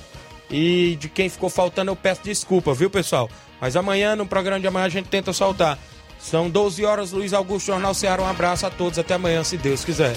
E 0.50 0.96
de 1.00 1.08
quem 1.08 1.28
ficou 1.28 1.50
faltando, 1.50 1.90
eu 1.90 1.96
peço 1.96 2.22
desculpa, 2.24 2.72
viu, 2.72 2.88
pessoal? 2.88 3.28
Mas 3.60 3.76
amanhã, 3.76 4.16
no 4.16 4.26
programa 4.26 4.60
de 4.60 4.66
amanhã, 4.66 4.86
a 4.86 4.88
gente 4.88 5.08
tenta 5.08 5.32
soltar. 5.32 5.78
São 6.18 6.48
12 6.48 6.84
horas, 6.84 7.12
Luiz 7.12 7.32
Augusto, 7.32 7.66
Jornal 7.66 7.94
Ceará. 7.94 8.22
Um 8.22 8.26
abraço 8.26 8.66
a 8.66 8.70
todos. 8.70 8.98
Até 8.98 9.14
amanhã, 9.14 9.44
se 9.44 9.56
Deus 9.56 9.84
quiser. 9.84 10.16